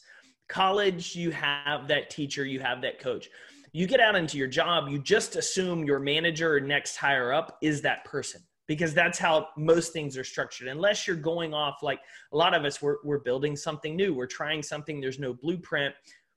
college 0.49 1.17
you 1.17 1.33
have 1.33 1.89
that 1.89 2.09
teacher 2.09 2.45
you 2.45 2.61
have 2.61 2.81
that 2.81 3.01
coach 3.01 3.29
you 3.73 3.87
get 3.87 4.00
out 4.00 4.17
into 4.17 4.37
your 4.37 4.49
job, 4.49 4.89
you 4.89 4.99
just 4.99 5.37
assume 5.37 5.85
your 5.85 5.99
manager 5.99 6.57
or 6.57 6.61
next 6.61 6.97
higher 6.97 7.33
up 7.33 7.59
is 7.62 7.83
that 7.83 8.05
person 8.05 8.43
because 8.67 8.95
that's 8.95 9.19
how 9.19 9.49
most 9.57 9.93
things 9.93 10.17
are 10.17 10.25
structured. 10.25 10.69
Unless 10.69 11.07
you're 11.07 11.17
going 11.17 11.53
off 11.53 11.83
like 11.83 12.00
a 12.33 12.37
lot 12.37 12.55
of 12.55 12.65
us, 12.65 12.81
we're, 12.81 12.99
we're 13.05 13.19
building 13.19 13.57
something 13.57 13.97
new, 13.97 14.15
we're 14.15 14.27
trying 14.27 14.62
something, 14.62 15.00
there's 15.00 15.19
no 15.19 15.35
blueprint. 15.35 15.95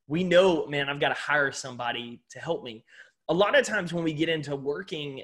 We 0.07 0.23
know, 0.23 0.65
man, 0.67 0.89
I've 0.89 0.99
got 0.99 1.09
to 1.09 1.21
hire 1.21 1.51
somebody 1.51 2.21
to 2.31 2.39
help 2.39 2.63
me. 2.63 2.83
A 3.29 3.33
lot 3.33 3.57
of 3.57 3.65
times 3.65 3.93
when 3.93 4.03
we 4.03 4.13
get 4.13 4.29
into 4.29 4.55
working, 4.55 5.23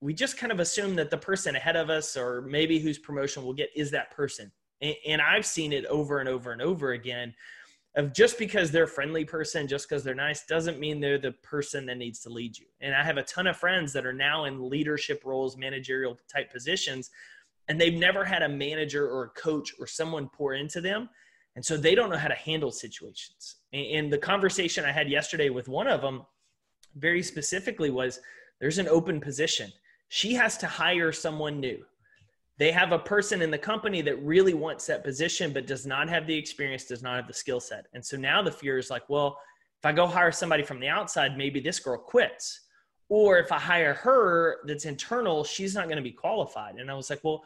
we 0.00 0.14
just 0.14 0.36
kind 0.36 0.52
of 0.52 0.60
assume 0.60 0.96
that 0.96 1.10
the 1.10 1.18
person 1.18 1.56
ahead 1.56 1.76
of 1.76 1.90
us 1.90 2.16
or 2.16 2.42
maybe 2.42 2.78
whose 2.78 2.98
promotion 2.98 3.44
we'll 3.44 3.54
get 3.54 3.70
is 3.76 3.90
that 3.92 4.10
person. 4.10 4.50
And, 4.80 4.94
and 5.06 5.22
I've 5.22 5.46
seen 5.46 5.72
it 5.72 5.86
over 5.86 6.20
and 6.20 6.28
over 6.28 6.52
and 6.52 6.60
over 6.60 6.92
again 6.92 7.34
of 7.96 8.12
just 8.12 8.38
because 8.38 8.70
they're 8.70 8.84
a 8.84 8.88
friendly 8.88 9.24
person, 9.24 9.66
just 9.66 9.88
because 9.88 10.04
they're 10.04 10.14
nice, 10.14 10.44
doesn't 10.44 10.78
mean 10.78 11.00
they're 11.00 11.18
the 11.18 11.32
person 11.32 11.86
that 11.86 11.96
needs 11.96 12.20
to 12.20 12.28
lead 12.28 12.56
you. 12.56 12.66
And 12.82 12.94
I 12.94 13.02
have 13.02 13.16
a 13.16 13.22
ton 13.22 13.46
of 13.46 13.56
friends 13.56 13.92
that 13.94 14.04
are 14.04 14.12
now 14.12 14.44
in 14.44 14.68
leadership 14.68 15.22
roles, 15.24 15.56
managerial 15.56 16.18
type 16.30 16.52
positions, 16.52 17.10
and 17.68 17.80
they've 17.80 17.94
never 17.94 18.22
had 18.22 18.42
a 18.42 18.48
manager 18.48 19.08
or 19.08 19.24
a 19.24 19.28
coach 19.30 19.72
or 19.80 19.86
someone 19.86 20.28
pour 20.28 20.54
into 20.54 20.80
them. 20.82 21.08
And 21.56 21.64
so 21.64 21.78
they 21.78 21.94
don't 21.94 22.10
know 22.10 22.18
how 22.18 22.28
to 22.28 22.34
handle 22.34 22.70
situations. 22.70 23.56
And 23.72 24.12
the 24.12 24.18
conversation 24.18 24.84
I 24.84 24.92
had 24.92 25.08
yesterday 25.08 25.48
with 25.48 25.68
one 25.68 25.86
of 25.86 26.02
them 26.02 26.22
very 26.96 27.22
specifically 27.22 27.90
was 27.90 28.20
there's 28.60 28.78
an 28.78 28.88
open 28.88 29.20
position. 29.20 29.72
She 30.08 30.34
has 30.34 30.58
to 30.58 30.66
hire 30.66 31.12
someone 31.12 31.60
new 31.60 31.82
they 32.58 32.72
have 32.72 32.92
a 32.92 32.98
person 32.98 33.42
in 33.42 33.50
the 33.50 33.58
company 33.58 34.00
that 34.02 34.22
really 34.22 34.54
wants 34.54 34.86
that 34.86 35.04
position 35.04 35.52
but 35.52 35.66
does 35.66 35.86
not 35.86 36.08
have 36.08 36.26
the 36.26 36.36
experience 36.36 36.84
does 36.84 37.02
not 37.02 37.16
have 37.16 37.26
the 37.26 37.34
skill 37.34 37.60
set. 37.60 37.86
And 37.92 38.04
so 38.04 38.16
now 38.16 38.42
the 38.42 38.52
fear 38.52 38.78
is 38.78 38.90
like 38.90 39.08
well 39.08 39.38
if 39.78 39.84
i 39.84 39.92
go 39.92 40.06
hire 40.06 40.32
somebody 40.32 40.62
from 40.62 40.80
the 40.80 40.88
outside 40.88 41.36
maybe 41.36 41.60
this 41.60 41.78
girl 41.78 41.98
quits. 41.98 42.60
Or 43.08 43.38
if 43.38 43.52
i 43.52 43.58
hire 43.58 43.94
her 43.94 44.58
that's 44.66 44.84
internal 44.84 45.44
she's 45.44 45.74
not 45.74 45.84
going 45.84 45.96
to 45.96 46.02
be 46.02 46.12
qualified. 46.12 46.76
And 46.76 46.90
i 46.90 46.94
was 46.94 47.10
like 47.10 47.22
well 47.22 47.44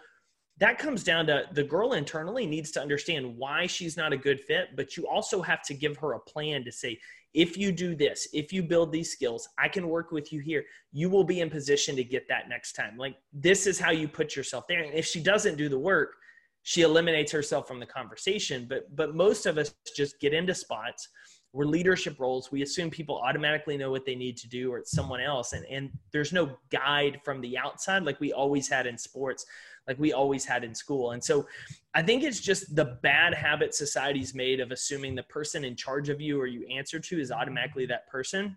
that 0.60 0.78
comes 0.78 1.02
down 1.02 1.26
to 1.26 1.44
the 1.52 1.64
girl 1.64 1.94
internally 1.94 2.46
needs 2.46 2.70
to 2.70 2.80
understand 2.80 3.36
why 3.36 3.66
she's 3.66 3.96
not 3.96 4.12
a 4.12 4.16
good 4.16 4.40
fit 4.40 4.68
but 4.76 4.96
you 4.96 5.06
also 5.08 5.42
have 5.42 5.62
to 5.62 5.74
give 5.74 5.96
her 5.96 6.12
a 6.12 6.20
plan 6.20 6.64
to 6.64 6.70
say 6.70 6.98
if 7.34 7.56
you 7.56 7.70
do 7.70 7.94
this, 7.94 8.28
if 8.32 8.52
you 8.52 8.62
build 8.62 8.92
these 8.92 9.12
skills, 9.12 9.48
I 9.58 9.68
can 9.68 9.88
work 9.88 10.10
with 10.10 10.32
you 10.32 10.40
here. 10.40 10.64
You 10.92 11.08
will 11.08 11.24
be 11.24 11.40
in 11.40 11.50
position 11.50 11.94
to 11.96 12.04
get 12.04 12.26
that 12.28 12.48
next 12.48 12.72
time. 12.72 12.96
Like 12.96 13.16
this 13.32 13.66
is 13.66 13.78
how 13.78 13.90
you 13.90 14.08
put 14.08 14.34
yourself 14.34 14.66
there. 14.68 14.82
And 14.82 14.94
if 14.94 15.06
she 15.06 15.22
doesn't 15.22 15.56
do 15.56 15.68
the 15.68 15.78
work, 15.78 16.14
she 16.62 16.82
eliminates 16.82 17.32
herself 17.32 17.68
from 17.68 17.80
the 17.80 17.86
conversation. 17.86 18.66
But 18.68 18.94
but 18.96 19.14
most 19.14 19.46
of 19.46 19.58
us 19.58 19.74
just 19.96 20.20
get 20.20 20.34
into 20.34 20.54
spots. 20.54 21.08
We're 21.52 21.64
leadership 21.64 22.20
roles. 22.20 22.52
We 22.52 22.62
assume 22.62 22.90
people 22.90 23.18
automatically 23.18 23.76
know 23.76 23.90
what 23.90 24.06
they 24.06 24.14
need 24.14 24.36
to 24.38 24.48
do 24.48 24.72
or 24.72 24.78
it's 24.78 24.92
someone 24.92 25.20
else. 25.20 25.52
And 25.52 25.64
and 25.66 25.90
there's 26.12 26.32
no 26.32 26.50
guide 26.70 27.20
from 27.24 27.40
the 27.40 27.56
outside 27.56 28.02
like 28.02 28.20
we 28.20 28.32
always 28.32 28.68
had 28.68 28.86
in 28.86 28.98
sports 28.98 29.46
like 29.90 29.98
we 29.98 30.12
always 30.12 30.44
had 30.44 30.62
in 30.62 30.72
school. 30.72 31.10
And 31.10 31.22
so 31.22 31.48
I 31.94 32.02
think 32.02 32.22
it's 32.22 32.38
just 32.38 32.76
the 32.76 32.96
bad 33.02 33.34
habit 33.34 33.74
society's 33.74 34.36
made 34.36 34.60
of 34.60 34.70
assuming 34.70 35.16
the 35.16 35.24
person 35.24 35.64
in 35.64 35.74
charge 35.74 36.08
of 36.08 36.20
you 36.20 36.40
or 36.40 36.46
you 36.46 36.64
answer 36.68 37.00
to 37.00 37.18
is 37.18 37.32
automatically 37.32 37.86
that 37.86 38.06
person. 38.06 38.56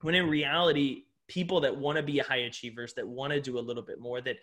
When 0.00 0.14
in 0.14 0.30
reality, 0.30 1.02
people 1.28 1.60
that 1.60 1.76
want 1.76 1.96
to 1.96 2.02
be 2.02 2.16
high 2.20 2.44
achievers, 2.48 2.94
that 2.94 3.06
want 3.06 3.34
to 3.34 3.40
do 3.40 3.58
a 3.58 3.60
little 3.60 3.82
bit 3.82 4.00
more, 4.00 4.22
that 4.22 4.36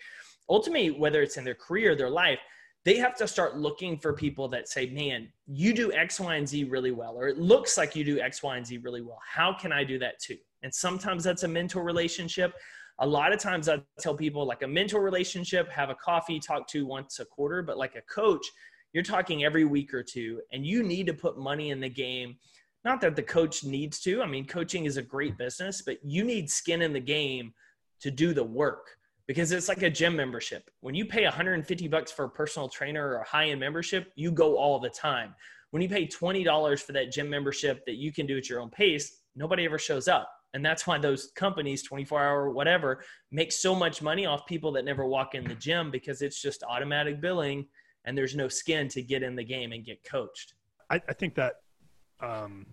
ultimately, 0.47 0.91
whether 0.91 1.23
it's 1.23 1.37
in 1.37 1.43
their 1.43 1.55
career, 1.55 1.95
their 1.95 2.11
life, 2.11 2.37
they 2.85 2.97
have 2.97 3.15
to 3.15 3.27
start 3.27 3.57
looking 3.57 3.97
for 3.97 4.13
people 4.13 4.47
that 4.49 4.69
say, 4.69 4.85
man, 4.85 5.29
you 5.47 5.73
do 5.73 5.91
X, 5.91 6.19
Y, 6.19 6.35
and 6.35 6.47
Z 6.47 6.65
really 6.65 6.91
well, 6.91 7.15
or 7.15 7.27
it 7.27 7.39
looks 7.39 7.75
like 7.75 7.95
you 7.95 8.03
do 8.03 8.19
X, 8.19 8.43
Y, 8.43 8.55
and 8.55 8.67
Z 8.67 8.77
really 8.77 9.01
well. 9.01 9.19
How 9.27 9.51
can 9.51 9.71
I 9.71 9.83
do 9.83 9.97
that 9.97 10.19
too? 10.19 10.37
And 10.61 10.71
sometimes 10.71 11.23
that's 11.23 11.41
a 11.41 11.47
mentor 11.47 11.83
relationship. 11.83 12.53
A 13.01 13.07
lot 13.07 13.31
of 13.31 13.39
times 13.39 13.69
I 13.69 13.81
tell 13.99 14.15
people 14.15 14.45
like 14.45 14.61
a 14.61 14.67
mentor 14.67 15.01
relationship, 15.01 15.69
have 15.71 15.89
a 15.89 15.95
coffee, 15.95 16.39
talk 16.39 16.67
to 16.69 16.85
once 16.85 17.19
a 17.19 17.25
quarter, 17.25 17.61
but 17.61 17.77
like 17.77 17.95
a 17.95 18.01
coach, 18.13 18.45
you're 18.91 19.03
talking 19.03 19.45
every 19.45 19.63
week 19.65 19.93
or 19.93 20.03
two, 20.03 20.41
and 20.51 20.65
you 20.65 20.83
need 20.83 21.05
to 21.07 21.13
put 21.13 21.37
money 21.37 21.69
in 21.69 21.79
the 21.79 21.89
game. 21.89 22.35
Not 22.83 22.99
that 23.01 23.15
the 23.15 23.23
coach 23.23 23.63
needs 23.63 23.99
to. 24.01 24.21
I 24.21 24.25
mean, 24.25 24.45
coaching 24.45 24.85
is 24.85 24.97
a 24.97 25.01
great 25.01 25.37
business, 25.37 25.81
but 25.81 25.97
you 26.03 26.23
need 26.23 26.49
skin 26.49 26.81
in 26.81 26.91
the 26.91 26.99
game 26.99 27.53
to 28.01 28.11
do 28.11 28.33
the 28.33 28.43
work 28.43 28.87
because 29.27 29.51
it's 29.51 29.69
like 29.69 29.83
a 29.83 29.89
gym 29.89 30.15
membership. 30.15 30.69
When 30.81 30.95
you 30.95 31.05
pay 31.05 31.23
150 31.23 31.87
bucks 31.87 32.11
for 32.11 32.25
a 32.25 32.29
personal 32.29 32.67
trainer 32.67 33.09
or 33.09 33.17
a 33.17 33.27
high-end 33.27 33.59
membership, 33.59 34.11
you 34.15 34.31
go 34.31 34.57
all 34.57 34.79
the 34.79 34.89
time. 34.89 35.35
When 35.71 35.83
you 35.83 35.89
pay 35.89 36.07
$20 36.07 36.81
for 36.81 36.93
that 36.93 37.11
gym 37.11 37.29
membership 37.29 37.85
that 37.85 37.95
you 37.95 38.11
can 38.11 38.25
do 38.25 38.37
at 38.37 38.49
your 38.49 38.59
own 38.59 38.71
pace, 38.71 39.19
nobody 39.35 39.65
ever 39.65 39.77
shows 39.77 40.07
up. 40.07 40.31
And 40.53 40.65
that's 40.65 40.87
why 40.87 40.97
those 40.97 41.31
companies, 41.35 41.83
24 41.83 42.23
hour, 42.23 42.49
whatever, 42.49 43.03
make 43.31 43.51
so 43.51 43.75
much 43.75 44.01
money 44.01 44.25
off 44.25 44.45
people 44.45 44.71
that 44.73 44.85
never 44.85 45.05
walk 45.05 45.35
in 45.35 45.43
the 45.43 45.55
gym 45.55 45.91
because 45.91 46.21
it's 46.21 46.41
just 46.41 46.63
automatic 46.63 47.21
billing 47.21 47.67
and 48.05 48.17
there's 48.17 48.35
no 48.35 48.47
skin 48.47 48.87
to 48.89 49.01
get 49.01 49.21
in 49.21 49.35
the 49.35 49.43
game 49.43 49.71
and 49.71 49.85
get 49.85 50.03
coached. 50.03 50.53
I, 50.89 51.01
I 51.07 51.13
think 51.13 51.35
that 51.35 51.57
um, 52.19 52.65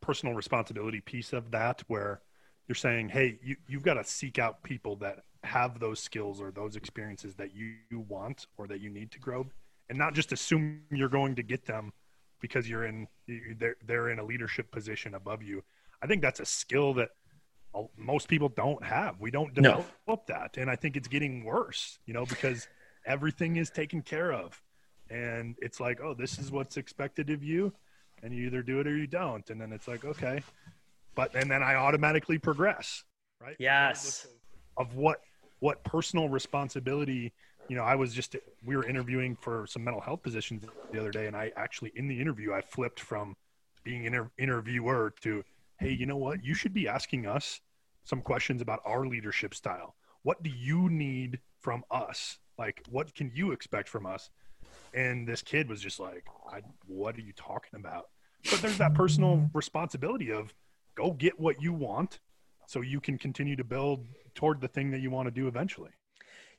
personal 0.00 0.34
responsibility 0.34 1.00
piece 1.00 1.32
of 1.32 1.50
that, 1.52 1.82
where 1.86 2.22
you're 2.66 2.74
saying, 2.74 3.10
hey, 3.10 3.38
you, 3.42 3.56
you've 3.68 3.84
got 3.84 3.94
to 3.94 4.04
seek 4.04 4.38
out 4.38 4.62
people 4.62 4.96
that 4.96 5.20
have 5.44 5.78
those 5.78 6.00
skills 6.00 6.40
or 6.40 6.50
those 6.50 6.76
experiences 6.76 7.34
that 7.36 7.54
you, 7.54 7.74
you 7.90 8.00
want 8.08 8.46
or 8.58 8.66
that 8.66 8.80
you 8.80 8.90
need 8.90 9.10
to 9.12 9.18
grow 9.18 9.46
and 9.92 9.98
not 9.98 10.14
just 10.14 10.32
assume 10.32 10.80
you're 10.90 11.08
going 11.08 11.34
to 11.34 11.42
get 11.42 11.66
them 11.66 11.92
because 12.40 12.68
you're 12.68 12.84
in 12.84 13.06
they're, 13.58 13.76
they're 13.86 14.08
in 14.08 14.18
a 14.18 14.24
leadership 14.24 14.70
position 14.72 15.14
above 15.14 15.42
you 15.42 15.62
i 16.02 16.06
think 16.06 16.22
that's 16.22 16.40
a 16.40 16.46
skill 16.46 16.94
that 16.94 17.10
most 17.96 18.28
people 18.28 18.48
don't 18.50 18.84
have. 18.84 19.18
We 19.20 19.30
don't 19.30 19.54
develop 19.54 19.86
no. 20.06 20.20
that. 20.28 20.56
And 20.56 20.70
i 20.70 20.76
think 20.76 20.96
it's 20.96 21.08
getting 21.08 21.44
worse 21.44 21.98
you 22.06 22.14
know 22.14 22.26
because 22.26 22.68
everything 23.06 23.56
is 23.56 23.70
taken 23.70 24.02
care 24.02 24.32
of. 24.32 24.60
And 25.10 25.56
it's 25.60 25.80
like 25.80 26.00
oh 26.00 26.14
this 26.14 26.38
is 26.38 26.50
what's 26.50 26.76
expected 26.76 27.30
of 27.30 27.42
you. 27.42 27.72
And 28.22 28.32
you 28.32 28.46
either 28.46 28.62
do 28.62 28.78
it 28.80 28.86
or 28.86 28.96
you 28.96 29.06
don't. 29.06 29.48
And 29.50 29.60
then 29.60 29.72
it's 29.72 29.88
like 29.88 30.04
okay. 30.04 30.42
But 31.14 31.34
and 31.34 31.50
then 31.50 31.62
i 31.62 31.74
automatically 31.74 32.38
progress 32.38 33.04
right? 33.40 33.56
Yes. 33.58 34.26
Of 34.76 34.94
what 34.94 35.20
what 35.60 35.82
personal 35.84 36.28
responsibility 36.28 37.32
you 37.68 37.76
know 37.76 37.84
i 37.84 37.94
was 37.94 38.12
just 38.12 38.36
we 38.64 38.76
were 38.76 38.84
interviewing 38.84 39.36
for 39.36 39.66
some 39.68 39.84
mental 39.84 40.00
health 40.00 40.22
positions 40.22 40.64
the 40.92 41.00
other 41.00 41.10
day. 41.10 41.26
And 41.26 41.36
i 41.36 41.52
actually 41.56 41.92
in 41.96 42.08
the 42.08 42.20
interview 42.20 42.52
i 42.52 42.60
flipped 42.60 43.00
from 43.00 43.34
being 43.84 44.06
an 44.06 44.14
inter- 44.14 44.30
interviewer 44.38 45.12
to 45.22 45.42
hey 45.82 45.92
you 45.92 46.06
know 46.06 46.16
what? 46.16 46.44
You 46.44 46.54
should 46.54 46.72
be 46.72 46.88
asking 46.88 47.26
us 47.26 47.60
some 48.04 48.22
questions 48.22 48.62
about 48.62 48.80
our 48.84 49.06
leadership 49.06 49.54
style. 49.54 49.94
What 50.22 50.42
do 50.42 50.50
you 50.50 50.88
need 50.88 51.40
from 51.60 51.84
us? 51.90 52.38
Like 52.58 52.82
what 52.88 53.14
can 53.14 53.30
you 53.34 53.52
expect 53.52 53.88
from 53.88 54.06
us? 54.06 54.30
And 54.94 55.26
this 55.26 55.42
kid 55.42 55.68
was 55.68 55.80
just 55.80 56.00
like 56.00 56.26
what 56.86 57.16
are 57.16 57.20
you 57.20 57.32
talking 57.34 57.78
about? 57.78 58.06
But 58.50 58.62
there's 58.62 58.78
that 58.78 58.94
personal 58.94 59.48
responsibility 59.54 60.32
of 60.32 60.54
go 60.94 61.12
get 61.12 61.38
what 61.38 61.62
you 61.62 61.72
want 61.72 62.20
so 62.66 62.80
you 62.80 63.00
can 63.00 63.18
continue 63.18 63.56
to 63.56 63.64
build 63.64 64.06
toward 64.34 64.60
the 64.60 64.68
thing 64.68 64.90
that 64.92 65.00
you 65.00 65.10
want 65.10 65.26
to 65.26 65.30
do 65.30 65.46
eventually. 65.46 65.90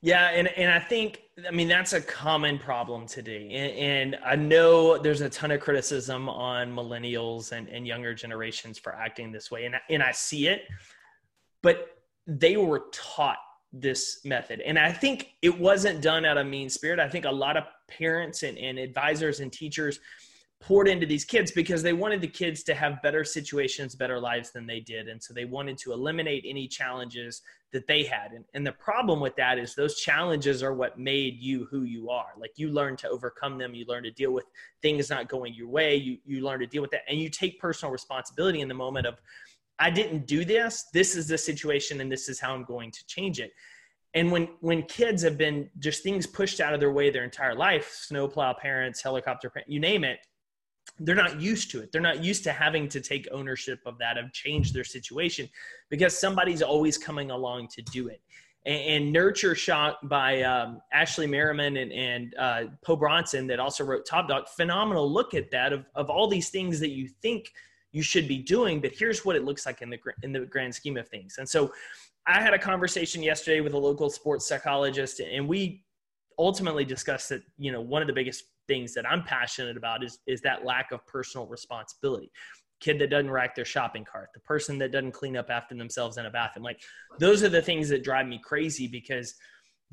Yeah, 0.03 0.31
and, 0.31 0.49
and 0.49 0.69
I 0.69 0.79
think 0.79 1.21
I 1.47 1.51
mean 1.51 1.69
that's 1.69 1.93
a 1.93 2.01
common 2.01 2.59
problem 2.59 3.07
today. 3.07 3.49
And, 3.51 4.13
and, 4.13 4.23
I 4.23 4.35
know 4.35 4.97
there's 4.97 5.21
a 5.21 5.29
ton 5.29 5.49
of 5.51 5.61
criticism 5.61 6.27
on 6.27 6.75
millennials 6.75 7.53
and, 7.53 7.69
and 7.69 7.87
younger 7.87 8.13
generations 8.13 8.77
for 8.77 8.93
acting 8.93 9.31
this 9.31 9.49
way. 9.49 9.63
And, 9.63 9.75
and 9.89 10.03
I 10.03 10.11
see 10.11 10.47
it, 10.47 10.63
but 11.61 11.97
they 12.27 12.57
were 12.57 12.83
taught 12.91 13.37
this 13.71 14.19
method. 14.25 14.59
And 14.59 14.77
I 14.77 14.91
think 14.91 15.35
it 15.41 15.57
wasn't 15.57 16.01
done 16.01 16.25
out 16.25 16.37
of 16.37 16.47
mean 16.47 16.69
spirit. 16.69 16.99
I 16.99 17.07
think 17.07 17.23
a 17.23 17.31
lot 17.31 17.55
of 17.55 17.63
parents 17.87 18.43
and, 18.43 18.57
and 18.57 18.77
advisors 18.77 19.39
and 19.39 19.53
teachers 19.53 20.01
poured 20.63 20.87
into 20.87 21.05
these 21.05 21.25
kids 21.25 21.51
because 21.51 21.83
they 21.83 21.91
wanted 21.91 22.21
the 22.21 22.27
kids 22.27 22.63
to 22.63 22.73
have 22.73 23.01
better 23.01 23.25
situations, 23.25 23.95
better 23.95 24.17
lives 24.17 24.51
than 24.51 24.65
they 24.65 24.79
did. 24.79 25.09
And 25.09 25.21
so 25.21 25.33
they 25.33 25.43
wanted 25.43 25.77
to 25.79 25.91
eliminate 25.91 26.45
any 26.47 26.69
challenges 26.69 27.41
that 27.73 27.85
they 27.85 28.03
had. 28.03 28.31
And, 28.31 28.45
and 28.53 28.65
the 28.65 28.71
problem 28.71 29.19
with 29.19 29.35
that 29.35 29.59
is 29.59 29.75
those 29.75 29.99
challenges 29.99 30.63
are 30.63 30.73
what 30.73 30.97
made 30.97 31.37
you 31.37 31.67
who 31.69 31.83
you 31.83 32.09
are. 32.09 32.31
Like 32.39 32.51
you 32.55 32.69
learn 32.69 32.95
to 32.97 33.09
overcome 33.09 33.57
them, 33.57 33.75
you 33.75 33.83
learn 33.89 34.03
to 34.03 34.11
deal 34.11 34.31
with 34.31 34.45
things 34.81 35.09
not 35.09 35.27
going 35.27 35.53
your 35.53 35.67
way, 35.67 35.97
you, 35.97 36.17
you 36.25 36.39
learn 36.39 36.61
to 36.61 36.65
deal 36.65 36.81
with 36.81 36.91
that, 36.91 37.01
and 37.09 37.19
you 37.19 37.27
take 37.29 37.59
personal 37.59 37.91
responsibility 37.91 38.61
in 38.61 38.69
the 38.69 38.73
moment 38.73 39.05
of, 39.05 39.15
I 39.79 39.89
didn't 39.89 40.27
do 40.27 40.45
this, 40.45 40.85
this 40.93 41.13
is 41.13 41.27
the 41.27 41.37
situation, 41.37 41.99
and 41.99 42.09
this 42.09 42.29
is 42.29 42.39
how 42.39 42.53
I'm 42.53 42.63
going 42.63 42.91
to 42.91 43.05
change 43.05 43.41
it 43.41 43.51
and 44.13 44.31
when 44.31 44.47
when 44.59 44.83
kids 44.83 45.23
have 45.23 45.39
been 45.39 45.67
just 45.79 46.03
things 46.03 46.27
pushed 46.27 46.61
out 46.61 46.73
of 46.73 46.79
their 46.79 46.91
way 46.91 47.09
their 47.09 47.23
entire 47.23 47.55
life 47.55 47.91
snowplow 48.03 48.53
parents 48.53 49.01
helicopter 49.01 49.49
parents 49.49 49.71
you 49.71 49.79
name 49.79 50.03
it 50.03 50.19
they're 50.99 51.15
not 51.15 51.41
used 51.41 51.71
to 51.71 51.81
it. 51.81 51.91
They're 51.91 52.01
not 52.01 52.23
used 52.23 52.43
to 52.43 52.51
having 52.51 52.87
to 52.89 53.01
take 53.01 53.27
ownership 53.31 53.79
of 53.85 53.97
that, 53.97 54.17
of 54.17 54.31
change 54.31 54.73
their 54.73 54.83
situation 54.83 55.49
because 55.89 56.17
somebody's 56.17 56.61
always 56.61 56.97
coming 56.97 57.31
along 57.31 57.69
to 57.69 57.81
do 57.81 58.07
it. 58.07 58.21
And, 58.65 58.81
and 58.81 59.13
Nurture 59.13 59.55
Shock 59.55 59.97
by 60.03 60.43
um, 60.43 60.81
Ashley 60.91 61.27
Merryman 61.27 61.77
and, 61.77 61.91
and 61.91 62.35
uh, 62.37 62.63
Po 62.85 62.95
Bronson, 62.95 63.47
that 63.47 63.59
also 63.59 63.83
wrote 63.83 64.05
Top 64.05 64.27
Dog, 64.27 64.47
phenomenal 64.47 65.11
look 65.11 65.33
at 65.33 65.49
that 65.51 65.73
of, 65.73 65.85
of 65.95 66.09
all 66.09 66.27
these 66.27 66.49
things 66.49 66.79
that 66.79 66.91
you 66.91 67.07
think 67.07 67.51
you 67.91 68.01
should 68.01 68.27
be 68.27 68.39
doing, 68.39 68.81
but 68.81 68.91
here's 68.91 69.23
what 69.23 69.35
it 69.35 69.43
looks 69.43 69.65
like 69.65 69.81
in 69.81 69.89
the, 69.89 69.99
in 70.23 70.31
the 70.31 70.41
grand 70.41 70.73
scheme 70.73 70.97
of 70.97 71.07
things. 71.07 71.35
And 71.37 71.47
so 71.47 71.71
I 72.25 72.41
had 72.41 72.53
a 72.53 72.59
conversation 72.59 73.21
yesterday 73.21 73.61
with 73.61 73.73
a 73.73 73.77
local 73.77 74.09
sports 74.09 74.47
psychologist, 74.47 75.19
and 75.19 75.47
we 75.47 75.83
ultimately 76.39 76.85
discussed 76.85 77.29
that, 77.29 77.43
you 77.57 77.71
know, 77.71 77.81
one 77.81 78.01
of 78.01 78.07
the 78.07 78.13
biggest 78.13 78.45
things 78.67 78.93
that 78.93 79.09
I'm 79.09 79.23
passionate 79.23 79.77
about 79.77 80.03
is 80.03 80.19
is 80.27 80.41
that 80.41 80.65
lack 80.65 80.91
of 80.91 81.05
personal 81.05 81.47
responsibility. 81.47 82.31
Kid 82.79 82.99
that 82.99 83.09
doesn't 83.09 83.31
rack 83.31 83.55
their 83.55 83.65
shopping 83.65 84.03
cart, 84.03 84.29
the 84.33 84.41
person 84.41 84.77
that 84.79 84.91
doesn't 84.91 85.13
clean 85.13 85.37
up 85.37 85.49
after 85.49 85.75
themselves 85.75 86.17
in 86.17 86.25
a 86.25 86.29
bathroom. 86.29 86.63
Like 86.63 86.81
those 87.19 87.43
are 87.43 87.49
the 87.49 87.61
things 87.61 87.87
that 87.89 88.03
drive 88.03 88.27
me 88.27 88.41
crazy 88.43 88.87
because 88.87 89.35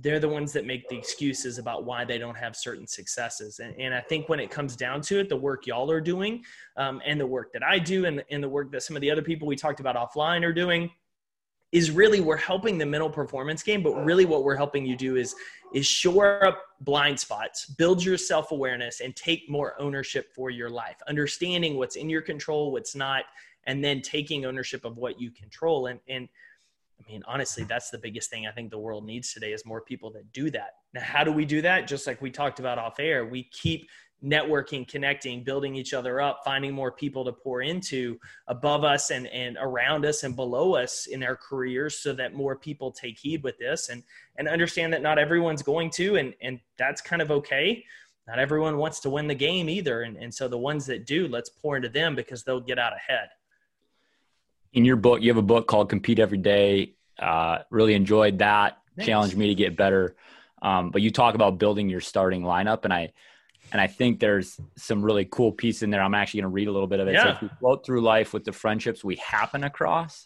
they're 0.03 0.19
the 0.19 0.29
ones 0.29 0.53
that 0.53 0.65
make 0.65 0.89
the 0.89 0.97
excuses 0.97 1.59
about 1.59 1.85
why 1.85 2.05
they 2.05 2.17
don't 2.17 2.37
have 2.37 2.57
certain 2.57 2.87
successes. 2.87 3.59
And, 3.59 3.79
and 3.79 3.95
I 3.95 4.01
think 4.01 4.29
when 4.29 4.41
it 4.41 4.51
comes 4.51 4.75
down 4.75 5.03
to 5.03 5.21
it, 5.21 5.29
the 5.29 5.37
work 5.37 5.67
y'all 5.67 5.91
are 5.91 6.01
doing 6.01 6.43
um, 6.79 7.03
and 7.05 7.21
the 7.21 7.27
work 7.27 7.53
that 7.53 7.63
I 7.63 7.79
do 7.79 8.07
and, 8.07 8.25
and 8.31 8.43
the 8.43 8.49
work 8.49 8.73
that 8.73 8.83
some 8.83 8.97
of 8.97 9.03
the 9.03 9.11
other 9.11 9.23
people 9.23 9.47
we 9.47 9.57
talked 9.57 9.79
about 9.79 9.97
offline 9.97 10.43
are 10.43 10.55
doing 10.55 10.91
is 11.73 11.91
really 11.91 12.21
we're 12.21 12.37
helping 12.37 12.79
the 12.79 12.87
mental 12.87 13.11
performance 13.11 13.63
game 13.63 13.83
but 13.83 13.95
really 14.05 14.25
what 14.25 14.45
we're 14.45 14.57
helping 14.57 14.85
you 14.85 14.97
do 14.97 15.17
is 15.17 15.35
is 15.73 15.87
shore 15.87 16.45
up 16.45 16.63
blind 16.81 17.19
spots 17.19 17.67
build 17.67 18.03
your 18.03 18.17
self-awareness 18.17 19.01
and 19.01 19.15
take 19.17 19.49
more 19.49 19.81
ownership 19.81 20.33
for 20.35 20.51
your 20.51 20.71
life 20.71 20.97
understanding 21.09 21.77
what's 21.77 21.97
in 21.97 22.11
your 22.11 22.23
control 22.23 22.73
what's 22.73 22.95
not 22.95 23.25
and 23.65 23.85
then 23.85 24.01
taking 24.01 24.45
ownership 24.45 24.85
of 24.85 24.97
what 24.97 25.21
you 25.21 25.31
control 25.31 25.87
and 25.87 26.01
and 26.09 26.29
I 27.01 27.11
mean, 27.11 27.23
honestly, 27.27 27.65
that's 27.65 27.91
the 27.91 27.99
biggest 27.99 28.31
thing 28.31 28.47
I 28.47 28.51
think 28.51 28.71
the 28.71 28.79
world 28.79 29.07
needs 29.07 29.33
today 29.33 29.53
is 29.53 29.65
more 29.65 29.81
people 29.81 30.11
that 30.13 30.31
do 30.33 30.51
that. 30.51 30.75
Now, 30.93 31.01
how 31.01 31.25
do 31.25 31.33
we 31.33 31.45
do 31.45 31.63
that? 31.63 31.87
Just 31.87 32.07
like 32.07 32.21
we 32.21 32.31
talked 32.31 32.61
about 32.61 32.79
off 32.79 33.01
air, 33.01 33.25
we 33.25 33.45
keep 33.45 33.89
networking, 34.25 34.87
connecting, 34.87 35.43
building 35.43 35.75
each 35.75 35.95
other 35.95 36.21
up, 36.21 36.43
finding 36.45 36.73
more 36.73 36.93
people 36.93 37.25
to 37.25 37.33
pour 37.33 37.63
into 37.63 38.19
above 38.49 38.85
us 38.85 39.11
and, 39.11 39.27
and 39.29 39.57
around 39.61 40.05
us 40.05 40.25
and 40.25 40.37
below 40.37 40.75
us 40.75 41.07
in 41.07 41.23
our 41.23 41.37
careers 41.37 41.99
so 41.99 42.13
that 42.13 42.35
more 42.35 42.57
people 42.57 42.93
take 42.93 43.19
heed 43.19 43.43
with 43.43 43.59
this 43.59 43.89
and, 43.89 44.03
and 44.37 44.47
understand 44.47 44.93
that 44.93 45.03
not 45.03 45.19
everyone's 45.19 45.63
going 45.63 45.91
to, 45.91 46.17
and, 46.17 46.35
and 46.43 46.61
that's 46.79 47.01
kind 47.01 47.23
of 47.23 47.31
okay. 47.31 47.85
Not 48.29 48.39
everyone 48.39 48.77
wants 48.77 49.01
to 49.01 49.11
win 49.11 49.27
the 49.27 49.35
game 49.35 49.69
either. 49.69 50.03
And, 50.03 50.17
and 50.17 50.33
so 50.33 50.47
the 50.47 50.59
ones 50.59 50.87
that 50.87 51.07
do, 51.07 51.27
let's 51.27 51.49
pour 51.49 51.77
into 51.77 51.89
them 51.89 52.15
because 52.15 52.45
they'll 52.45 52.61
get 52.61 52.79
out 52.79 52.93
ahead. 52.93 53.31
In 54.73 54.85
your 54.85 54.97
book, 54.97 55.21
you 55.21 55.31
have 55.31 55.39
a 55.39 55.43
book 55.43 55.67
called 55.67 55.89
Compete 55.89 56.19
Every 56.19 56.39
Day. 56.39 56.95
Uh, 57.19 57.59
really 57.71 57.95
enjoyed 57.95 58.39
that. 58.39 58.79
Thanks. 58.97 59.09
Challenged 59.09 59.37
me 59.37 59.49
to 59.49 59.55
get 59.55 59.77
better. 59.77 60.15
Um, 60.63 60.91
but 60.91 61.03
you 61.03 61.11
talk 61.11 61.35
about 61.35 61.59
building 61.59 61.89
your 61.89 62.01
starting 62.01 62.43
lineup, 62.43 62.85
and 62.85 62.93
I, 62.93 63.13
and 63.73 63.81
I 63.81 63.87
think 63.87 64.21
there's 64.21 64.61
some 64.77 65.03
really 65.03 65.27
cool 65.31 65.53
piece 65.53 65.83
in 65.83 65.91
there. 65.91 66.03
I'm 66.03 66.15
actually 66.15 66.41
going 66.41 66.51
to 66.51 66.55
read 66.55 66.69
a 66.69 66.73
little 66.73 66.89
bit 66.89 67.01
of 67.01 67.09
it. 67.09 67.15
Yeah. 67.15 67.25
So 67.25 67.31
if 67.31 67.43
we 67.43 67.49
float 67.61 67.87
through 67.87 68.03
life 68.03 68.33
with 68.33 68.45
the 68.45 68.53
friendships 68.53 69.05
we 69.05 69.17
happen 69.17 69.65
across, 69.65 70.25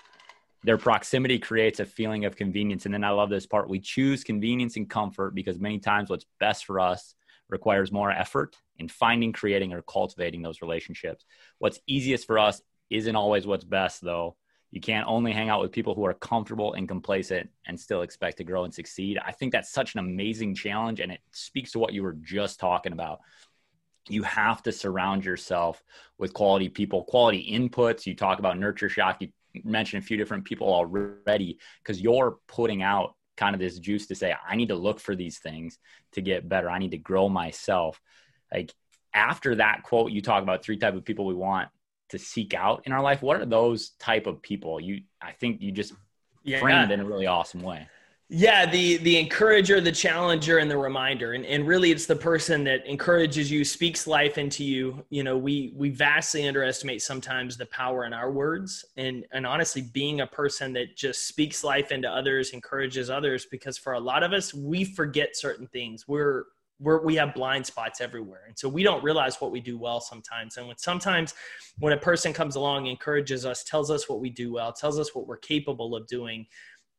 their 0.62 0.78
proximity 0.78 1.38
creates 1.38 1.80
a 1.80 1.84
feeling 1.84 2.24
of 2.24 2.36
convenience. 2.36 2.86
And 2.86 2.94
then 2.94 3.04
I 3.04 3.10
love 3.10 3.28
this 3.28 3.46
part. 3.46 3.68
We 3.68 3.80
choose 3.80 4.24
convenience 4.24 4.76
and 4.76 4.88
comfort 4.88 5.34
because 5.34 5.58
many 5.58 5.78
times 5.78 6.08
what's 6.08 6.26
best 6.40 6.64
for 6.64 6.80
us 6.80 7.14
requires 7.50 7.92
more 7.92 8.10
effort 8.10 8.56
in 8.78 8.88
finding, 8.88 9.32
creating, 9.32 9.72
or 9.72 9.82
cultivating 9.82 10.42
those 10.42 10.62
relationships. 10.62 11.26
What's 11.58 11.80
easiest 11.86 12.26
for 12.26 12.38
us 12.38 12.62
isn't 12.88 13.14
always 13.14 13.46
what's 13.46 13.64
best, 13.64 14.00
though. 14.00 14.36
You 14.74 14.80
can't 14.80 15.06
only 15.06 15.30
hang 15.30 15.50
out 15.50 15.62
with 15.62 15.70
people 15.70 15.94
who 15.94 16.04
are 16.04 16.14
comfortable 16.14 16.72
and 16.72 16.88
complacent 16.88 17.48
and 17.64 17.78
still 17.78 18.02
expect 18.02 18.38
to 18.38 18.44
grow 18.44 18.64
and 18.64 18.74
succeed. 18.74 19.20
I 19.24 19.30
think 19.30 19.52
that's 19.52 19.70
such 19.70 19.94
an 19.94 20.00
amazing 20.00 20.56
challenge. 20.56 20.98
And 20.98 21.12
it 21.12 21.20
speaks 21.30 21.70
to 21.72 21.78
what 21.78 21.92
you 21.92 22.02
were 22.02 22.14
just 22.14 22.58
talking 22.58 22.92
about. 22.92 23.20
You 24.08 24.24
have 24.24 24.64
to 24.64 24.72
surround 24.72 25.24
yourself 25.24 25.80
with 26.18 26.34
quality 26.34 26.68
people, 26.68 27.04
quality 27.04 27.52
inputs. 27.52 28.04
You 28.04 28.16
talk 28.16 28.40
about 28.40 28.58
nurture 28.58 28.88
shock. 28.88 29.18
You 29.20 29.28
mentioned 29.62 30.02
a 30.02 30.06
few 30.06 30.16
different 30.16 30.44
people 30.44 30.66
already 30.66 31.60
because 31.80 32.00
you're 32.00 32.38
putting 32.48 32.82
out 32.82 33.14
kind 33.36 33.54
of 33.54 33.60
this 33.60 33.78
juice 33.78 34.08
to 34.08 34.16
say, 34.16 34.34
I 34.44 34.56
need 34.56 34.70
to 34.70 34.74
look 34.74 34.98
for 34.98 35.14
these 35.14 35.38
things 35.38 35.78
to 36.14 36.20
get 36.20 36.48
better. 36.48 36.68
I 36.68 36.80
need 36.80 36.90
to 36.90 36.98
grow 36.98 37.28
myself. 37.28 38.00
Like 38.52 38.74
after 39.14 39.54
that 39.54 39.84
quote, 39.84 40.10
you 40.10 40.20
talk 40.20 40.42
about 40.42 40.64
three 40.64 40.78
type 40.78 40.96
of 40.96 41.04
people 41.04 41.26
we 41.26 41.34
want 41.34 41.68
to 42.10 42.18
seek 42.18 42.54
out 42.54 42.82
in 42.86 42.92
our 42.92 43.02
life? 43.02 43.22
What 43.22 43.40
are 43.40 43.46
those 43.46 43.90
type 43.98 44.26
of 44.26 44.42
people 44.42 44.80
you 44.80 45.02
i 45.20 45.32
think 45.32 45.60
you 45.60 45.72
just 45.72 45.92
yeah. 46.42 46.60
framed 46.60 46.90
it 46.90 46.94
in 46.94 47.00
a 47.00 47.04
really 47.04 47.26
awesome 47.26 47.62
way? 47.62 47.86
Yeah 48.30 48.64
the 48.64 48.96
the 48.98 49.18
encourager 49.18 49.82
the 49.82 49.92
challenger 49.92 50.58
and 50.58 50.70
the 50.70 50.78
reminder. 50.78 51.34
And, 51.34 51.44
and 51.44 51.66
really 51.66 51.90
it's 51.90 52.06
the 52.06 52.16
person 52.16 52.64
that 52.64 52.86
encourages 52.86 53.50
you 53.50 53.64
speaks 53.64 54.06
life 54.06 54.38
into 54.38 54.64
you. 54.64 55.04
You 55.10 55.24
know 55.24 55.36
we 55.36 55.72
we 55.76 55.90
vastly 55.90 56.48
underestimate 56.48 57.02
sometimes 57.02 57.56
the 57.56 57.66
power 57.66 58.06
in 58.06 58.14
our 58.14 58.32
words 58.32 58.84
and 58.96 59.26
and 59.32 59.46
honestly 59.46 59.82
being 59.82 60.22
a 60.22 60.26
person 60.26 60.72
that 60.72 60.96
just 60.96 61.28
speaks 61.28 61.62
life 61.62 61.92
into 61.92 62.08
others 62.08 62.50
encourages 62.50 63.10
others 63.10 63.46
because 63.46 63.76
for 63.76 63.92
a 63.92 64.00
lot 64.00 64.22
of 64.22 64.32
us 64.32 64.54
we 64.54 64.84
forget 64.84 65.36
certain 65.36 65.66
things. 65.66 66.08
We're 66.08 66.44
we're, 66.80 67.02
we 67.04 67.14
have 67.16 67.34
blind 67.34 67.64
spots 67.64 68.00
everywhere. 68.00 68.42
And 68.46 68.58
so 68.58 68.68
we 68.68 68.82
don't 68.82 69.02
realize 69.02 69.40
what 69.40 69.50
we 69.50 69.60
do 69.60 69.78
well 69.78 70.00
sometimes. 70.00 70.56
And 70.56 70.66
when 70.66 70.76
sometimes 70.76 71.34
when 71.78 71.92
a 71.92 71.96
person 71.96 72.32
comes 72.32 72.56
along, 72.56 72.86
encourages 72.86 73.46
us, 73.46 73.64
tells 73.64 73.90
us 73.90 74.08
what 74.08 74.20
we 74.20 74.30
do 74.30 74.52
well, 74.52 74.72
tells 74.72 74.98
us 74.98 75.14
what 75.14 75.26
we're 75.26 75.36
capable 75.36 75.94
of 75.94 76.06
doing, 76.06 76.46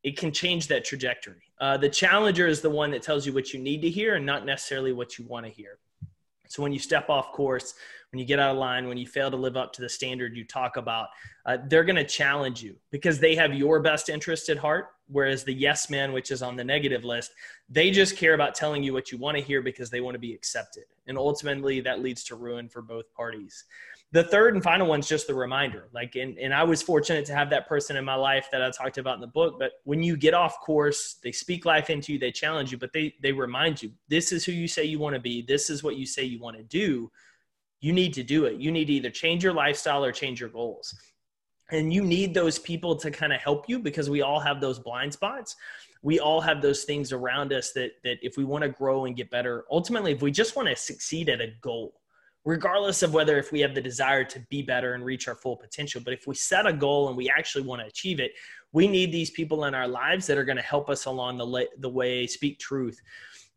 it 0.03 0.17
can 0.17 0.31
change 0.31 0.67
that 0.67 0.85
trajectory. 0.85 1.41
Uh, 1.59 1.77
the 1.77 1.89
challenger 1.89 2.47
is 2.47 2.61
the 2.61 2.69
one 2.69 2.91
that 2.91 3.01
tells 3.01 3.25
you 3.25 3.33
what 3.33 3.53
you 3.53 3.59
need 3.59 3.81
to 3.81 3.89
hear 3.89 4.15
and 4.15 4.25
not 4.25 4.45
necessarily 4.45 4.93
what 4.93 5.17
you 5.17 5.25
want 5.25 5.45
to 5.45 5.51
hear. 5.51 5.79
So 6.47 6.63
when 6.63 6.71
you 6.71 6.79
step 6.79 7.09
off 7.09 7.31
course, 7.31 7.73
when 8.11 8.19
you 8.19 8.25
get 8.25 8.39
out 8.39 8.51
of 8.51 8.57
line, 8.57 8.87
when 8.87 8.97
you 8.97 9.07
fail 9.07 9.29
to 9.29 9.35
live 9.37 9.57
up 9.57 9.73
to 9.73 9.81
the 9.81 9.89
standard 9.89 10.37
you 10.37 10.45
talk 10.45 10.77
about, 10.77 11.09
uh, 11.45 11.57
they're 11.67 11.83
going 11.83 11.97
to 11.97 12.05
challenge 12.05 12.63
you 12.63 12.75
because 12.91 13.19
they 13.19 13.35
have 13.35 13.53
your 13.53 13.81
best 13.81 14.07
interest 14.09 14.47
at 14.49 14.57
heart. 14.57 14.87
Whereas 15.07 15.43
the 15.43 15.53
yes 15.53 15.89
man, 15.89 16.13
which 16.13 16.31
is 16.31 16.41
on 16.41 16.55
the 16.55 16.63
negative 16.63 17.03
list, 17.03 17.31
they 17.69 17.91
just 17.91 18.17
care 18.17 18.33
about 18.33 18.55
telling 18.55 18.83
you 18.83 18.93
what 18.93 19.11
you 19.11 19.17
want 19.17 19.37
to 19.37 19.43
hear 19.43 19.61
because 19.61 19.89
they 19.89 20.01
want 20.01 20.15
to 20.15 20.19
be 20.19 20.33
accepted. 20.33 20.85
And 21.07 21.17
ultimately, 21.17 21.81
that 21.81 22.01
leads 22.01 22.23
to 22.25 22.35
ruin 22.35 22.69
for 22.69 22.81
both 22.81 23.11
parties. 23.13 23.65
The 24.11 24.23
third 24.23 24.53
and 24.53 24.63
final 24.63 24.87
one's 24.87 25.07
just 25.07 25.27
the 25.27 25.33
reminder. 25.33 25.89
Like, 25.93 26.15
and, 26.15 26.37
and 26.37 26.53
I 26.53 26.63
was 26.63 26.81
fortunate 26.81 27.25
to 27.25 27.35
have 27.35 27.49
that 27.49 27.67
person 27.67 27.97
in 27.97 28.05
my 28.05 28.15
life 28.15 28.47
that 28.51 28.61
I 28.61 28.69
talked 28.71 28.97
about 28.97 29.15
in 29.15 29.21
the 29.21 29.27
book. 29.27 29.55
But 29.59 29.73
when 29.83 30.01
you 30.03 30.15
get 30.15 30.33
off 30.33 30.61
course, 30.61 31.17
they 31.21 31.31
speak 31.31 31.65
life 31.65 31.89
into 31.89 32.13
you, 32.13 32.19
they 32.19 32.31
challenge 32.31 32.71
you, 32.71 32.77
but 32.77 32.93
they 32.93 33.13
they 33.21 33.31
remind 33.31 33.81
you 33.83 33.91
this 34.07 34.31
is 34.31 34.45
who 34.45 34.51
you 34.53 34.67
say 34.67 34.85
you 34.85 34.99
want 34.99 35.15
to 35.15 35.21
be, 35.21 35.41
this 35.41 35.69
is 35.69 35.83
what 35.83 35.97
you 35.97 36.05
say 36.05 36.23
you 36.23 36.39
want 36.39 36.55
to 36.55 36.63
do. 36.63 37.11
You 37.81 37.93
need 37.93 38.13
to 38.13 38.23
do 38.23 38.45
it. 38.45 38.59
You 38.59 38.71
need 38.71 38.85
to 38.85 38.93
either 38.93 39.09
change 39.09 39.43
your 39.43 39.53
lifestyle 39.53 40.03
or 40.03 40.11
change 40.11 40.39
your 40.39 40.49
goals 40.49 40.95
and 41.71 41.91
you 41.91 42.03
need 42.03 42.33
those 42.33 42.59
people 42.59 42.95
to 42.95 43.09
kind 43.09 43.33
of 43.33 43.41
help 43.41 43.67
you 43.67 43.79
because 43.79 44.09
we 44.09 44.21
all 44.21 44.39
have 44.39 44.61
those 44.61 44.79
blind 44.79 45.11
spots 45.11 45.55
we 46.01 46.19
all 46.19 46.39
have 46.39 46.61
those 46.61 46.83
things 46.83 47.11
around 47.11 47.51
us 47.51 47.71
that 47.71 47.91
that 48.03 48.17
if 48.21 48.37
we 48.37 48.43
want 48.43 48.63
to 48.63 48.69
grow 48.69 49.05
and 49.05 49.15
get 49.15 49.29
better 49.29 49.65
ultimately 49.71 50.11
if 50.11 50.21
we 50.21 50.31
just 50.31 50.55
want 50.55 50.67
to 50.67 50.75
succeed 50.75 51.29
at 51.29 51.41
a 51.41 51.47
goal 51.61 52.01
regardless 52.45 53.01
of 53.01 53.13
whether 53.13 53.37
if 53.37 53.51
we 53.51 53.59
have 53.59 53.73
the 53.73 53.81
desire 53.81 54.23
to 54.23 54.39
be 54.49 54.61
better 54.61 54.93
and 54.93 55.03
reach 55.03 55.27
our 55.27 55.35
full 55.35 55.57
potential 55.57 56.01
but 56.03 56.13
if 56.13 56.27
we 56.27 56.35
set 56.35 56.65
a 56.67 56.73
goal 56.73 57.07
and 57.07 57.17
we 57.17 57.29
actually 57.29 57.63
want 57.63 57.81
to 57.81 57.87
achieve 57.87 58.19
it 58.19 58.31
we 58.75 58.89
need 58.89 59.09
these 59.09 59.29
people 59.31 59.63
in 59.63 59.73
our 59.73 59.87
lives 59.87 60.27
that 60.27 60.37
are 60.37 60.43
going 60.43 60.57
to 60.57 60.61
help 60.61 60.89
us 60.89 61.05
along 61.05 61.37
the, 61.37 61.67
the 61.79 61.87
way 61.87 62.27
speak 62.27 62.59
truth. 62.59 63.01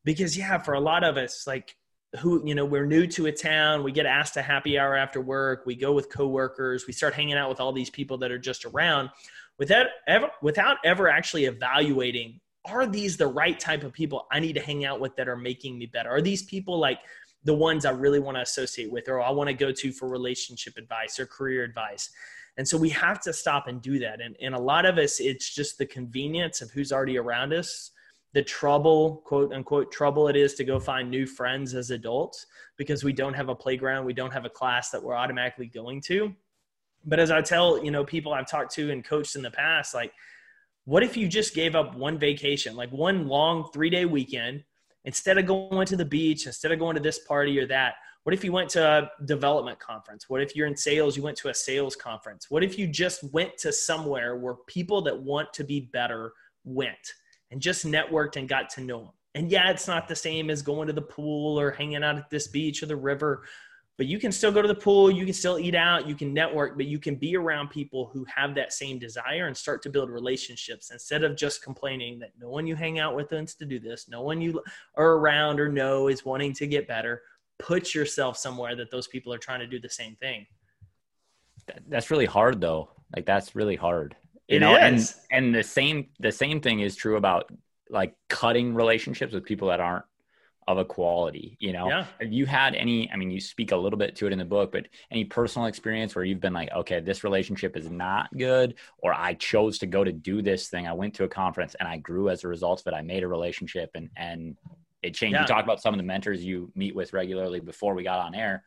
Because 0.05 0.39
yeah 0.39 0.59
for 0.59 0.75
a 0.75 0.81
lot 0.81 1.03
of 1.03 1.17
us 1.17 1.45
like 1.45 1.75
who 2.21 2.47
you 2.47 2.55
know 2.55 2.65
we're 2.65 2.87
new 2.87 3.07
to 3.07 3.27
a 3.27 3.33
town 3.33 3.83
we 3.83 3.93
get 3.93 4.07
asked 4.07 4.35
to 4.35 4.43
happy 4.43 4.79
hour 4.79 4.97
after 4.97 5.21
work 5.21 5.65
we 5.67 5.75
go 5.75 5.93
with 5.93 6.09
coworkers 6.09 6.87
we 6.87 6.93
start 6.95 7.13
hanging 7.13 7.35
out 7.35 7.51
with 7.51 7.61
all 7.61 7.73
these 7.73 7.91
people 7.91 8.17
that 8.19 8.31
are 8.31 8.39
just 8.39 8.65
around. 8.65 9.11
Without 9.59 9.87
ever 10.07 10.31
without 10.41 10.77
ever 10.85 11.09
actually 11.09 11.47
evaluating 11.47 12.41
are 12.65 12.87
these 12.87 13.17
the 13.17 13.27
right 13.27 13.59
type 13.59 13.83
of 13.83 13.93
people 13.93 14.27
i 14.31 14.39
need 14.39 14.55
to 14.55 14.61
hang 14.61 14.85
out 14.85 15.01
with 15.01 15.17
that 15.17 15.29
are 15.29 15.37
making 15.37 15.77
me 15.77 15.87
better? 15.87 16.11
Are 16.11 16.23
these 16.23 16.45
people 16.45 16.79
like 16.79 17.01
the 17.45 17.55
ones 17.55 17.85
i 17.85 17.91
really 17.91 18.19
want 18.19 18.37
to 18.37 18.43
associate 18.43 18.91
with 18.91 19.09
or 19.09 19.21
i 19.21 19.31
want 19.31 19.49
to 19.49 19.55
go 19.55 19.73
to 19.73 19.93
for 19.93 20.09
relationship 20.09 20.77
advice 20.77 21.19
or 21.19 21.27
career 21.27 21.65
advice 21.65 22.11
and 22.57 22.67
so 22.67 22.77
we 22.77 22.89
have 22.89 23.21
to 23.21 23.33
stop 23.33 23.69
and 23.69 23.81
do 23.81 23.99
that 23.99 24.21
and, 24.21 24.37
and 24.41 24.55
a 24.55 24.59
lot 24.59 24.85
of 24.85 24.99
us 24.99 25.21
it's 25.21 25.55
just 25.55 25.79
the 25.79 25.87
convenience 25.87 26.61
of 26.61 26.71
who's 26.71 26.93
already 26.93 27.19
around 27.19 27.53
us 27.53 27.93
the 28.35 28.43
trouble, 28.43 29.23
quote 29.25 29.53
unquote, 29.53 29.91
trouble 29.91 30.29
it 30.29 30.37
is 30.37 30.55
to 30.55 30.65
go 30.65 30.79
find 30.79 31.11
new 31.11 31.27
friends 31.27 31.75
as 31.75 31.91
adults 31.91 32.47
because 32.77 33.03
we 33.03 33.13
don't 33.13 33.35
have 33.35 33.49
a 33.49 33.55
playground, 33.55 34.05
we 34.05 34.13
don't 34.13 34.33
have 34.33 34.45
a 34.45 34.51
class 34.51 34.91
that 34.91 35.03
we're 35.03 35.15
automatically 35.15 35.67
going 35.67 36.01
to. 36.03 36.35
But 37.05 37.21
as 37.21 37.31
I 37.31 37.41
tell, 37.41 37.83
you 37.83 37.91
know, 37.91 38.05
people 38.05 38.35
I've 38.35 38.49
talked 38.49 38.73
to 38.75 38.91
and 38.91 39.05
coached 39.05 39.37
in 39.37 39.43
the 39.43 39.51
past, 39.51 39.95
like, 39.95 40.13
what 40.85 41.03
if 41.03 41.17
you 41.17 41.29
just 41.29 41.55
gave 41.55 41.75
up 41.75 41.97
one 41.97 42.19
vacation, 42.19 42.77
like 42.77 42.91
one 42.91 43.29
long 43.29 43.71
three 43.73 43.91
day 43.91 44.05
weekend, 44.05 44.65
instead 45.09 45.39
of 45.39 45.47
going 45.47 45.87
to 45.87 45.97
the 45.97 46.05
beach, 46.05 46.47
instead 46.47 46.71
of 46.71 46.79
going 46.79 46.95
to 46.95 47.03
this 47.03 47.19
party 47.21 47.59
or 47.59 47.67
that? 47.67 47.95
What 48.23 48.35
if 48.35 48.45
you 48.45 48.53
went 48.53 48.69
to 48.71 48.87
a 48.87 49.25
development 49.25 49.79
conference? 49.81 50.29
What 50.29 50.43
if 50.43 50.55
you're 50.55 50.67
in 50.67 50.77
sales, 50.77 51.17
you 51.17 51.23
went 51.23 51.39
to 51.39 51.49
a 51.49 51.55
sales 51.55 51.97
conference? 51.97 52.47
What 52.51 52.63
if 52.63 52.79
you 52.79 52.87
just 52.87 53.25
went 53.33 53.57
to 53.59 53.73
somewhere 53.73 54.37
where 54.37 54.55
people 54.67 55.01
that 55.03 55.19
want 55.19 55.53
to 55.55 55.65
be 55.65 55.89
better 55.93 56.33
went? 56.65 57.15
and 57.51 57.61
just 57.61 57.87
networked 57.87 58.37
and 58.37 58.49
got 58.49 58.71
to 58.71 58.81
know 58.81 59.05
them. 59.05 59.13
And 59.35 59.51
yeah, 59.51 59.71
it's 59.71 59.87
not 59.87 60.09
the 60.09 60.17
same 60.17 60.51
as 60.51 60.63
going 60.63 60.87
to 60.89 60.93
the 60.93 61.03
pool 61.03 61.59
or 61.59 61.71
hanging 61.71 62.03
out 62.03 62.17
at 62.17 62.31
this 62.31 62.49
beach 62.49 62.83
or 62.83 62.87
the 62.87 62.97
river, 62.97 63.45
but 63.99 64.07
you 64.07 64.19
can 64.19 64.33
still 64.33 64.51
go 64.51 64.63
to 64.63 64.69
the 64.69 64.75
pool, 64.75 65.11
you 65.11 65.25
can 65.25 65.35
still 65.35 65.59
eat 65.59 65.75
out, 65.75 66.09
you 66.09 66.15
can 66.15 66.33
network, 66.33 66.77
but 66.77 66.87
you 66.87 66.99
can 66.99 67.17
be 67.17 67.37
around 67.37 67.69
people 67.69 68.11
who 68.15 68.25
have 68.35 68.55
that 68.55 68.73
same 68.73 68.99
desire 68.99 69.49
and 69.49 69.57
start 69.57 69.83
to 69.83 69.91
build 69.91 70.09
relationships 70.09 70.91
instead 70.91 71.25
of 71.25 71.37
just 71.37 71.63
complaining 71.63 72.19
that 72.21 72.31
no 72.39 72.49
one 72.49 72.67
you 72.67 72.77
hang 72.77 72.99
out 72.99 73.15
with 73.15 73.33
wants 73.33 73.55
to 73.57 73.67
do 73.67 73.79
this, 73.79 74.09
no 74.09 74.23
one 74.23 74.41
you 74.41 74.63
are 74.97 75.17
around 75.17 75.61
or 75.61 75.69
know 75.69 76.09
is 76.09 76.25
wanting 76.25 76.55
to 76.55 76.67
get 76.67 76.89
better. 76.89 77.21
Put 77.59 77.95
yourself 77.95 78.39
somewhere 78.39 78.77
that 78.77 78.91
those 78.91 79.09
people 79.09 79.35
are 79.35 79.39
trying 79.39 79.61
to 79.61 79.67
do 79.67 79.81
the 79.81 79.91
same 79.91 80.17
thing. 80.17 80.47
That's 81.89 82.11
really 82.11 82.25
hard 82.25 82.61
though. 82.61 82.91
Like 83.15 83.27
that's 83.27 83.55
really 83.55 83.77
hard 83.77 84.17
you 84.49 84.57
it 84.57 84.61
know 84.61 84.75
is. 84.77 85.21
and 85.31 85.47
and 85.47 85.55
the 85.55 85.63
same 85.63 86.09
the 86.19 86.33
same 86.33 86.61
thing 86.61 86.81
is 86.81 86.97
true 86.97 87.17
about 87.17 87.51
like 87.91 88.15
cutting 88.29 88.75
relationships 88.75 89.33
with 89.33 89.45
people 89.45 89.69
that 89.69 89.81
aren't 89.81 90.05
of 90.69 90.77
a 90.77 90.85
quality 90.85 91.57
you 91.61 91.73
know 91.73 91.89
yeah. 91.89 92.05
have 92.21 92.31
you 92.31 92.45
had 92.45 92.75
any 92.75 93.11
i 93.11 93.17
mean 93.17 93.31
you 93.31 93.41
speak 93.41 93.73
a 93.73 93.77
little 93.77 93.99
bit 93.99 94.15
to 94.15 94.27
it 94.27 94.35
in 94.35 94.39
the 94.39 94.45
book 94.45 94.71
but 94.71 94.87
any 95.11 95.25
personal 95.25 95.67
experience 95.67 96.15
where 96.15 96.27
you've 96.27 96.41
been 96.41 96.53
like 96.53 96.71
okay 96.77 97.01
this 97.01 97.25
relationship 97.25 97.75
is 97.75 97.91
not 97.91 98.29
good 98.37 98.75
or 98.99 99.15
i 99.15 99.33
chose 99.33 99.79
to 99.79 99.87
go 99.87 100.05
to 100.05 100.13
do 100.13 100.43
this 100.43 100.69
thing 100.69 100.87
i 100.87 100.93
went 100.93 101.15
to 101.15 101.25
a 101.25 101.29
conference 101.29 101.75
and 101.81 101.89
i 101.89 101.97
grew 101.97 102.29
as 102.29 102.45
a 102.45 102.49
result 102.49 102.83
of 102.83 102.87
it 102.87 102.95
i 102.95 103.01
made 103.01 103.23
a 103.23 103.29
relationship 103.29 103.91
and 103.95 104.11
and 104.15 104.59
it 105.03 105.15
changed 105.15 105.33
yeah. 105.33 105.41
you 105.41 105.47
talk 105.47 105.65
about 105.65 105.81
some 105.81 105.95
of 105.95 105.99
the 105.99 106.05
mentors 106.05 106.45
you 106.45 106.71
meet 106.75 106.95
with 106.95 107.15
regularly 107.15 107.61
before 107.61 107.95
we 107.95 108.03
got 108.03 108.19
on 108.19 108.35
air 108.35 108.63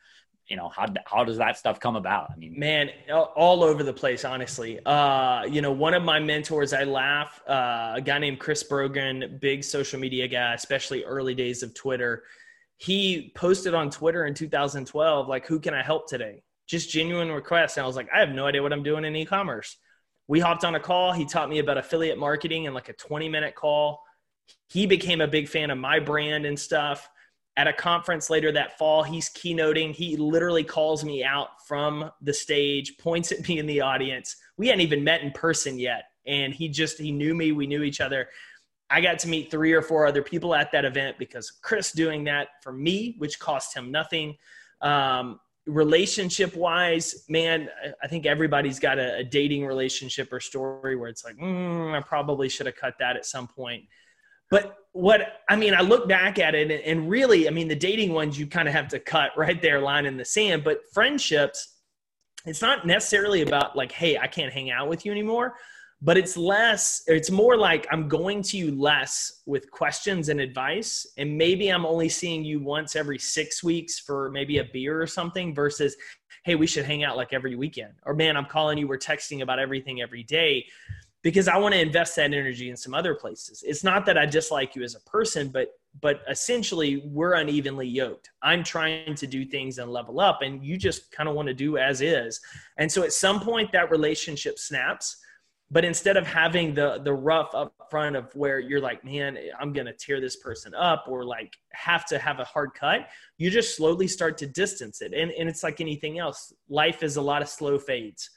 you 0.47 0.55
know 0.57 0.69
how 0.69 0.85
how 1.05 1.23
does 1.23 1.37
that 1.37 1.57
stuff 1.57 1.79
come 1.79 1.95
about? 1.95 2.29
I 2.31 2.35
mean 2.35 2.57
man 2.57 2.89
all 3.11 3.63
over 3.63 3.83
the 3.83 3.93
place 3.93 4.25
honestly. 4.25 4.79
Uh 4.85 5.43
you 5.43 5.61
know 5.61 5.71
one 5.71 5.93
of 5.93 6.03
my 6.03 6.19
mentors 6.19 6.73
i 6.73 6.83
laugh 6.83 7.41
uh, 7.47 7.93
a 7.95 8.01
guy 8.01 8.19
named 8.19 8.39
chris 8.39 8.63
brogan 8.63 9.39
big 9.41 9.63
social 9.63 9.99
media 9.99 10.27
guy 10.27 10.53
especially 10.53 11.03
early 11.03 11.35
days 11.35 11.63
of 11.63 11.73
twitter. 11.73 12.23
He 12.77 13.31
posted 13.35 13.73
on 13.73 13.89
twitter 13.89 14.25
in 14.25 14.33
2012 14.33 15.27
like 15.27 15.47
who 15.47 15.59
can 15.59 15.73
i 15.73 15.81
help 15.81 16.09
today? 16.09 16.43
Just 16.67 16.89
genuine 16.89 17.31
requests. 17.31 17.77
And 17.77 17.83
i 17.83 17.87
was 17.87 17.95
like 17.95 18.09
i 18.13 18.19
have 18.19 18.29
no 18.29 18.45
idea 18.45 18.61
what 18.61 18.73
i'm 18.73 18.83
doing 18.83 19.05
in 19.05 19.15
e-commerce. 19.15 19.77
We 20.27 20.39
hopped 20.39 20.63
on 20.63 20.75
a 20.75 20.79
call. 20.79 21.11
He 21.11 21.25
taught 21.25 21.49
me 21.49 21.59
about 21.59 21.77
affiliate 21.77 22.17
marketing 22.17 22.63
in 22.65 22.73
like 22.73 22.87
a 22.89 22.93
20 22.93 23.27
minute 23.29 23.55
call. 23.55 24.01
He 24.69 24.85
became 24.85 25.21
a 25.21 25.27
big 25.27 25.49
fan 25.49 25.71
of 25.71 25.77
my 25.77 25.99
brand 25.99 26.45
and 26.45 26.57
stuff 26.57 27.09
at 27.61 27.67
a 27.67 27.73
conference 27.73 28.31
later 28.31 28.51
that 28.51 28.75
fall. 28.79 29.03
He's 29.03 29.29
keynoting. 29.29 29.93
He 29.93 30.17
literally 30.17 30.63
calls 30.63 31.03
me 31.03 31.23
out 31.23 31.49
from 31.67 32.09
the 32.19 32.33
stage, 32.33 32.97
points 32.97 33.31
at 33.31 33.47
me 33.47 33.59
in 33.59 33.67
the 33.67 33.81
audience. 33.81 34.35
We 34.57 34.65
hadn't 34.65 34.81
even 34.81 35.03
met 35.03 35.21
in 35.21 35.29
person 35.31 35.77
yet. 35.77 36.05
And 36.25 36.55
he 36.55 36.69
just, 36.69 36.97
he 36.97 37.11
knew 37.11 37.35
me. 37.35 37.51
We 37.51 37.67
knew 37.67 37.83
each 37.83 38.01
other. 38.01 38.29
I 38.89 38.99
got 38.99 39.19
to 39.19 39.27
meet 39.27 39.51
three 39.51 39.73
or 39.73 39.83
four 39.83 40.07
other 40.07 40.23
people 40.23 40.55
at 40.55 40.71
that 40.71 40.85
event 40.85 41.19
because 41.19 41.51
Chris 41.51 41.91
doing 41.91 42.23
that 42.23 42.47
for 42.63 42.73
me, 42.73 43.13
which 43.19 43.39
cost 43.39 43.75
him 43.75 43.91
nothing. 43.91 44.37
Um, 44.81 45.39
relationship 45.67 46.55
wise, 46.55 47.25
man, 47.29 47.69
I 48.03 48.07
think 48.07 48.25
everybody's 48.25 48.79
got 48.79 48.97
a, 48.97 49.17
a, 49.17 49.23
dating 49.23 49.67
relationship 49.67 50.33
or 50.33 50.39
story 50.39 50.95
where 50.95 51.09
it's 51.09 51.23
like, 51.23 51.35
mm, 51.37 51.95
I 51.95 52.01
probably 52.01 52.49
should 52.49 52.65
have 52.65 52.75
cut 52.75 52.95
that 52.97 53.15
at 53.15 53.27
some 53.27 53.47
point. 53.47 53.83
But 54.51 54.77
what 54.91 55.39
I 55.49 55.55
mean, 55.55 55.73
I 55.73 55.81
look 55.81 56.07
back 56.07 56.37
at 56.37 56.53
it 56.53 56.83
and 56.85 57.09
really, 57.09 57.47
I 57.47 57.51
mean, 57.51 57.69
the 57.69 57.75
dating 57.75 58.13
ones 58.13 58.37
you 58.37 58.45
kind 58.45 58.67
of 58.67 58.73
have 58.73 58.89
to 58.89 58.99
cut 58.99 59.31
right 59.37 59.61
there, 59.61 59.79
line 59.79 60.05
in 60.05 60.17
the 60.17 60.25
sand. 60.25 60.63
But 60.63 60.81
friendships, 60.93 61.77
it's 62.45 62.61
not 62.61 62.85
necessarily 62.85 63.41
about 63.41 63.75
like, 63.75 63.91
hey, 63.91 64.17
I 64.17 64.27
can't 64.27 64.51
hang 64.51 64.69
out 64.69 64.89
with 64.89 65.05
you 65.05 65.11
anymore, 65.11 65.53
but 66.01 66.17
it's 66.17 66.35
less, 66.35 67.03
it's 67.07 67.31
more 67.31 67.55
like 67.55 67.87
I'm 67.89 68.09
going 68.09 68.41
to 68.43 68.57
you 68.57 68.71
less 68.71 69.41
with 69.45 69.71
questions 69.71 70.27
and 70.27 70.41
advice. 70.41 71.07
And 71.17 71.37
maybe 71.37 71.69
I'm 71.69 71.85
only 71.85 72.09
seeing 72.09 72.43
you 72.43 72.59
once 72.59 72.95
every 72.95 73.19
six 73.19 73.63
weeks 73.63 73.99
for 73.99 74.29
maybe 74.31 74.57
a 74.57 74.65
beer 74.65 75.01
or 75.01 75.07
something 75.07 75.55
versus, 75.55 75.95
hey, 76.43 76.55
we 76.55 76.67
should 76.67 76.85
hang 76.85 77.03
out 77.03 77.15
like 77.15 77.31
every 77.31 77.55
weekend. 77.55 77.93
Or 78.05 78.13
man, 78.13 78.35
I'm 78.35 78.45
calling 78.45 78.77
you, 78.77 78.87
we're 78.87 78.97
texting 78.97 79.41
about 79.41 79.59
everything 79.59 80.01
every 80.01 80.23
day 80.23 80.65
because 81.23 81.47
I 81.47 81.57
want 81.57 81.73
to 81.73 81.81
invest 81.81 82.15
that 82.15 82.33
energy 82.33 82.69
in 82.69 82.77
some 82.77 82.93
other 82.93 83.13
places. 83.13 83.63
It's 83.65 83.83
not 83.83 84.05
that 84.05 84.17
I 84.17 84.25
dislike 84.25 84.75
you 84.75 84.83
as 84.83 84.95
a 84.95 84.99
person, 85.01 85.49
but 85.49 85.69
but 85.99 86.21
essentially 86.29 87.03
we're 87.05 87.33
unevenly 87.33 87.87
yoked. 87.87 88.29
I'm 88.41 88.63
trying 88.63 89.13
to 89.13 89.27
do 89.27 89.43
things 89.45 89.77
and 89.77 89.91
level 89.91 90.21
up 90.21 90.41
and 90.41 90.63
you 90.63 90.77
just 90.77 91.11
kind 91.11 91.27
of 91.27 91.35
want 91.35 91.49
to 91.49 91.53
do 91.53 91.77
as 91.77 91.99
is. 91.99 92.39
And 92.77 92.89
so 92.89 93.03
at 93.03 93.11
some 93.11 93.41
point 93.41 93.73
that 93.73 93.91
relationship 93.91 94.57
snaps, 94.57 95.17
but 95.69 95.83
instead 95.83 96.15
of 96.15 96.25
having 96.25 96.73
the 96.73 97.01
the 97.03 97.13
rough 97.13 97.53
up 97.53 97.73
front 97.89 98.15
of 98.15 98.33
where 98.35 98.59
you're 98.59 98.79
like, 98.79 99.03
man, 99.03 99.37
I'm 99.59 99.73
going 99.73 99.85
to 99.85 99.93
tear 99.93 100.21
this 100.21 100.37
person 100.37 100.73
up 100.73 101.05
or 101.09 101.25
like 101.25 101.53
have 101.73 102.05
to 102.07 102.17
have 102.17 102.39
a 102.39 102.45
hard 102.45 102.73
cut, 102.73 103.09
you 103.37 103.51
just 103.51 103.75
slowly 103.75 104.07
start 104.07 104.37
to 104.39 104.47
distance 104.47 105.01
it. 105.01 105.13
And 105.13 105.31
and 105.31 105.49
it's 105.49 105.61
like 105.61 105.81
anything 105.81 106.19
else. 106.19 106.53
Life 106.69 107.03
is 107.03 107.17
a 107.17 107.21
lot 107.21 107.41
of 107.41 107.49
slow 107.49 107.77
fades 107.77 108.29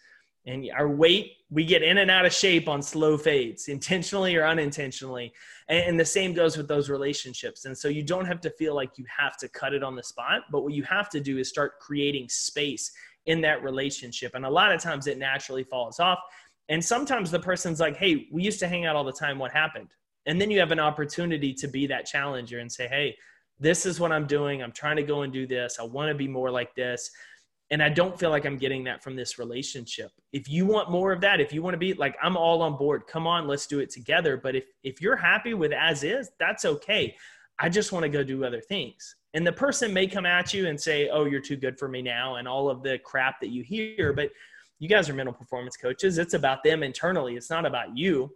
and 0.46 0.68
our 0.76 0.88
weight 0.88 1.32
we 1.50 1.64
get 1.64 1.82
in 1.82 1.98
and 1.98 2.10
out 2.10 2.26
of 2.26 2.32
shape 2.32 2.68
on 2.68 2.82
slow 2.82 3.16
fades 3.16 3.68
intentionally 3.68 4.34
or 4.36 4.44
unintentionally. 4.44 5.32
And, 5.68 5.98
the 5.98 6.04
same 6.04 6.34
goes 6.34 6.56
with 6.56 6.68
those 6.68 6.90
relationships. 6.90 7.64
And 7.64 7.76
so 7.78 7.88
you 7.88 8.02
don't 8.02 8.26
have 8.26 8.40
to 8.42 8.50
feel 8.50 8.74
like 8.74 8.98
you 8.98 9.04
have 9.16 9.36
to 9.38 9.48
cut 9.48 9.72
it 9.72 9.82
on 9.82 9.94
the 9.96 10.02
spot 10.02 10.42
but 10.50 10.62
what 10.62 10.74
you 10.74 10.82
have 10.82 11.08
to 11.10 11.20
do 11.20 11.38
is 11.38 11.48
start 11.48 11.78
creating 11.80 12.28
space 12.28 12.90
in 13.26 13.40
that 13.42 13.62
relationship. 13.62 14.32
And 14.34 14.44
a 14.44 14.50
lot 14.50 14.72
of 14.72 14.82
times 14.82 15.06
it 15.06 15.16
naturally 15.16 15.64
falls 15.64 16.00
off. 16.00 16.18
And 16.68 16.84
sometimes 16.84 17.30
the 17.30 17.40
person's 17.40 17.80
like 17.80 17.96
hey 17.96 18.28
we 18.32 18.42
used 18.42 18.58
to 18.60 18.68
hang 18.68 18.84
out 18.84 18.96
all 18.96 19.04
the 19.04 19.12
time. 19.12 19.38
What 19.38 19.52
happened? 19.52 19.88
And 20.26 20.40
then 20.40 20.50
you 20.50 20.58
have 20.58 20.72
an 20.72 20.80
opportunity 20.80 21.54
to 21.54 21.68
be 21.68 21.86
that 21.86 22.06
challenger 22.06 22.58
and 22.58 22.70
say 22.70 22.88
hey 22.88 23.16
this 23.60 23.86
is 23.86 24.00
what 24.00 24.10
i'm 24.10 24.26
doing. 24.26 24.62
I'm 24.62 24.72
trying 24.72 24.96
to 24.96 25.04
go 25.04 25.22
and 25.22 25.32
do 25.32 25.46
this. 25.46 25.78
I 25.78 25.84
want 25.84 26.08
to 26.08 26.14
be 26.14 26.26
more 26.28 26.50
like 26.50 26.74
this 26.74 27.10
and 27.70 27.82
I 27.82 27.88
don't 27.88 28.18
feel 28.18 28.30
like 28.30 28.44
I'm 28.44 28.58
getting 28.58 28.84
that 28.84 29.02
from 29.02 29.16
this 29.16 29.38
relationship. 29.38 30.10
If 30.32 30.48
you 30.48 30.66
want 30.66 30.90
more 30.90 31.12
of 31.12 31.20
that, 31.22 31.40
if 31.40 31.52
you 31.52 31.62
want 31.62 31.74
to 31.74 31.78
be 31.78 31.94
like 31.94 32.16
I'm 32.22 32.36
all 32.36 32.62
on 32.62 32.76
board, 32.76 33.06
come 33.06 33.26
on, 33.26 33.46
let's 33.48 33.66
do 33.66 33.80
it 33.80 33.90
together. 33.90 34.36
But 34.36 34.54
if 34.54 34.66
if 34.82 35.00
you're 35.00 35.16
happy 35.16 35.54
with 35.54 35.72
as 35.72 36.04
is, 36.04 36.30
that's 36.38 36.64
okay. 36.64 37.16
I 37.58 37.68
just 37.68 37.92
want 37.92 38.02
to 38.02 38.08
go 38.08 38.22
do 38.22 38.44
other 38.44 38.60
things. 38.60 39.16
And 39.32 39.46
the 39.46 39.52
person 39.52 39.92
may 39.92 40.06
come 40.06 40.26
at 40.26 40.52
you 40.52 40.68
and 40.68 40.80
say, 40.80 41.08
"Oh, 41.08 41.24
you're 41.24 41.40
too 41.40 41.56
good 41.56 41.78
for 41.78 41.88
me 41.88 42.02
now," 42.02 42.36
and 42.36 42.46
all 42.46 42.68
of 42.68 42.82
the 42.82 42.98
crap 42.98 43.40
that 43.40 43.48
you 43.48 43.62
hear, 43.62 44.12
but 44.12 44.30
you 44.78 44.88
guys 44.88 45.08
are 45.08 45.14
mental 45.14 45.32
performance 45.32 45.76
coaches. 45.76 46.18
It's 46.18 46.34
about 46.34 46.62
them 46.62 46.82
internally. 46.82 47.36
It's 47.36 47.50
not 47.50 47.64
about 47.64 47.96
you. 47.96 48.34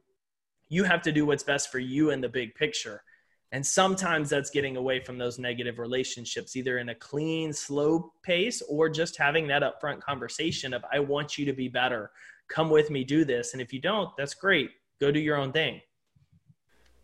You 0.68 0.84
have 0.84 1.02
to 1.02 1.12
do 1.12 1.26
what's 1.26 1.42
best 1.42 1.70
for 1.70 1.78
you 1.78 2.10
in 2.10 2.20
the 2.20 2.28
big 2.28 2.54
picture. 2.54 3.02
And 3.52 3.66
sometimes 3.66 4.28
that's 4.28 4.50
getting 4.50 4.76
away 4.76 5.00
from 5.00 5.16
those 5.16 5.38
negative 5.38 5.78
relationships, 5.78 6.54
either 6.54 6.78
in 6.78 6.90
a 6.90 6.94
clean, 6.94 7.52
slow 7.52 8.12
pace 8.22 8.62
or 8.68 8.90
just 8.90 9.16
having 9.16 9.46
that 9.48 9.62
upfront 9.62 10.00
conversation 10.00 10.74
of, 10.74 10.84
I 10.92 11.00
want 11.00 11.38
you 11.38 11.46
to 11.46 11.54
be 11.54 11.68
better. 11.68 12.10
Come 12.48 12.68
with 12.68 12.90
me, 12.90 13.04
do 13.04 13.24
this. 13.24 13.54
And 13.54 13.62
if 13.62 13.72
you 13.72 13.80
don't, 13.80 14.10
that's 14.18 14.34
great. 14.34 14.70
Go 15.00 15.10
do 15.10 15.20
your 15.20 15.36
own 15.36 15.52
thing. 15.52 15.80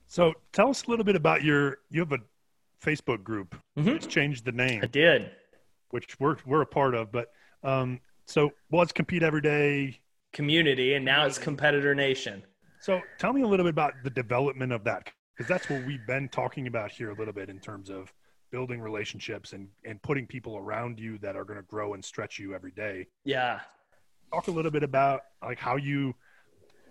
So 0.06 0.34
tell 0.52 0.68
us 0.68 0.84
a 0.84 0.90
little 0.90 1.04
bit 1.04 1.16
about 1.16 1.42
your, 1.42 1.78
you 1.90 2.00
have 2.00 2.12
a 2.12 2.18
Facebook 2.84 3.24
group. 3.24 3.54
Mm-hmm. 3.78 3.88
It's 3.88 4.06
changed 4.06 4.44
the 4.44 4.52
name. 4.52 4.80
I 4.82 4.86
did. 4.86 5.30
Which 5.90 6.20
we're, 6.20 6.36
we're 6.44 6.62
a 6.62 6.66
part 6.66 6.94
of. 6.94 7.10
But 7.10 7.28
um, 7.62 8.00
so 8.26 8.50
was 8.70 8.92
Compete 8.92 9.22
Every 9.22 9.40
Day 9.40 9.98
community, 10.34 10.94
and 10.94 11.04
now 11.04 11.24
it's 11.24 11.38
Competitor 11.38 11.94
Nation. 11.94 12.42
So 12.80 13.00
tell 13.18 13.32
me 13.32 13.40
a 13.40 13.46
little 13.46 13.64
bit 13.64 13.70
about 13.70 13.94
the 14.02 14.10
development 14.10 14.72
of 14.72 14.84
that 14.84 15.10
because 15.36 15.48
that's 15.48 15.68
what 15.68 15.84
we've 15.84 16.06
been 16.06 16.28
talking 16.28 16.66
about 16.66 16.90
here 16.90 17.10
a 17.10 17.14
little 17.14 17.32
bit 17.32 17.48
in 17.48 17.58
terms 17.58 17.90
of 17.90 18.12
building 18.50 18.80
relationships 18.80 19.52
and 19.52 19.68
and 19.84 20.00
putting 20.02 20.26
people 20.26 20.56
around 20.56 21.00
you 21.00 21.18
that 21.18 21.36
are 21.36 21.44
going 21.44 21.58
to 21.58 21.64
grow 21.64 21.94
and 21.94 22.04
stretch 22.04 22.38
you 22.38 22.54
every 22.54 22.70
day. 22.72 23.06
Yeah. 23.24 23.60
Talk 24.32 24.48
a 24.48 24.50
little 24.50 24.70
bit 24.70 24.82
about 24.82 25.22
like 25.42 25.58
how 25.58 25.76
you 25.76 26.14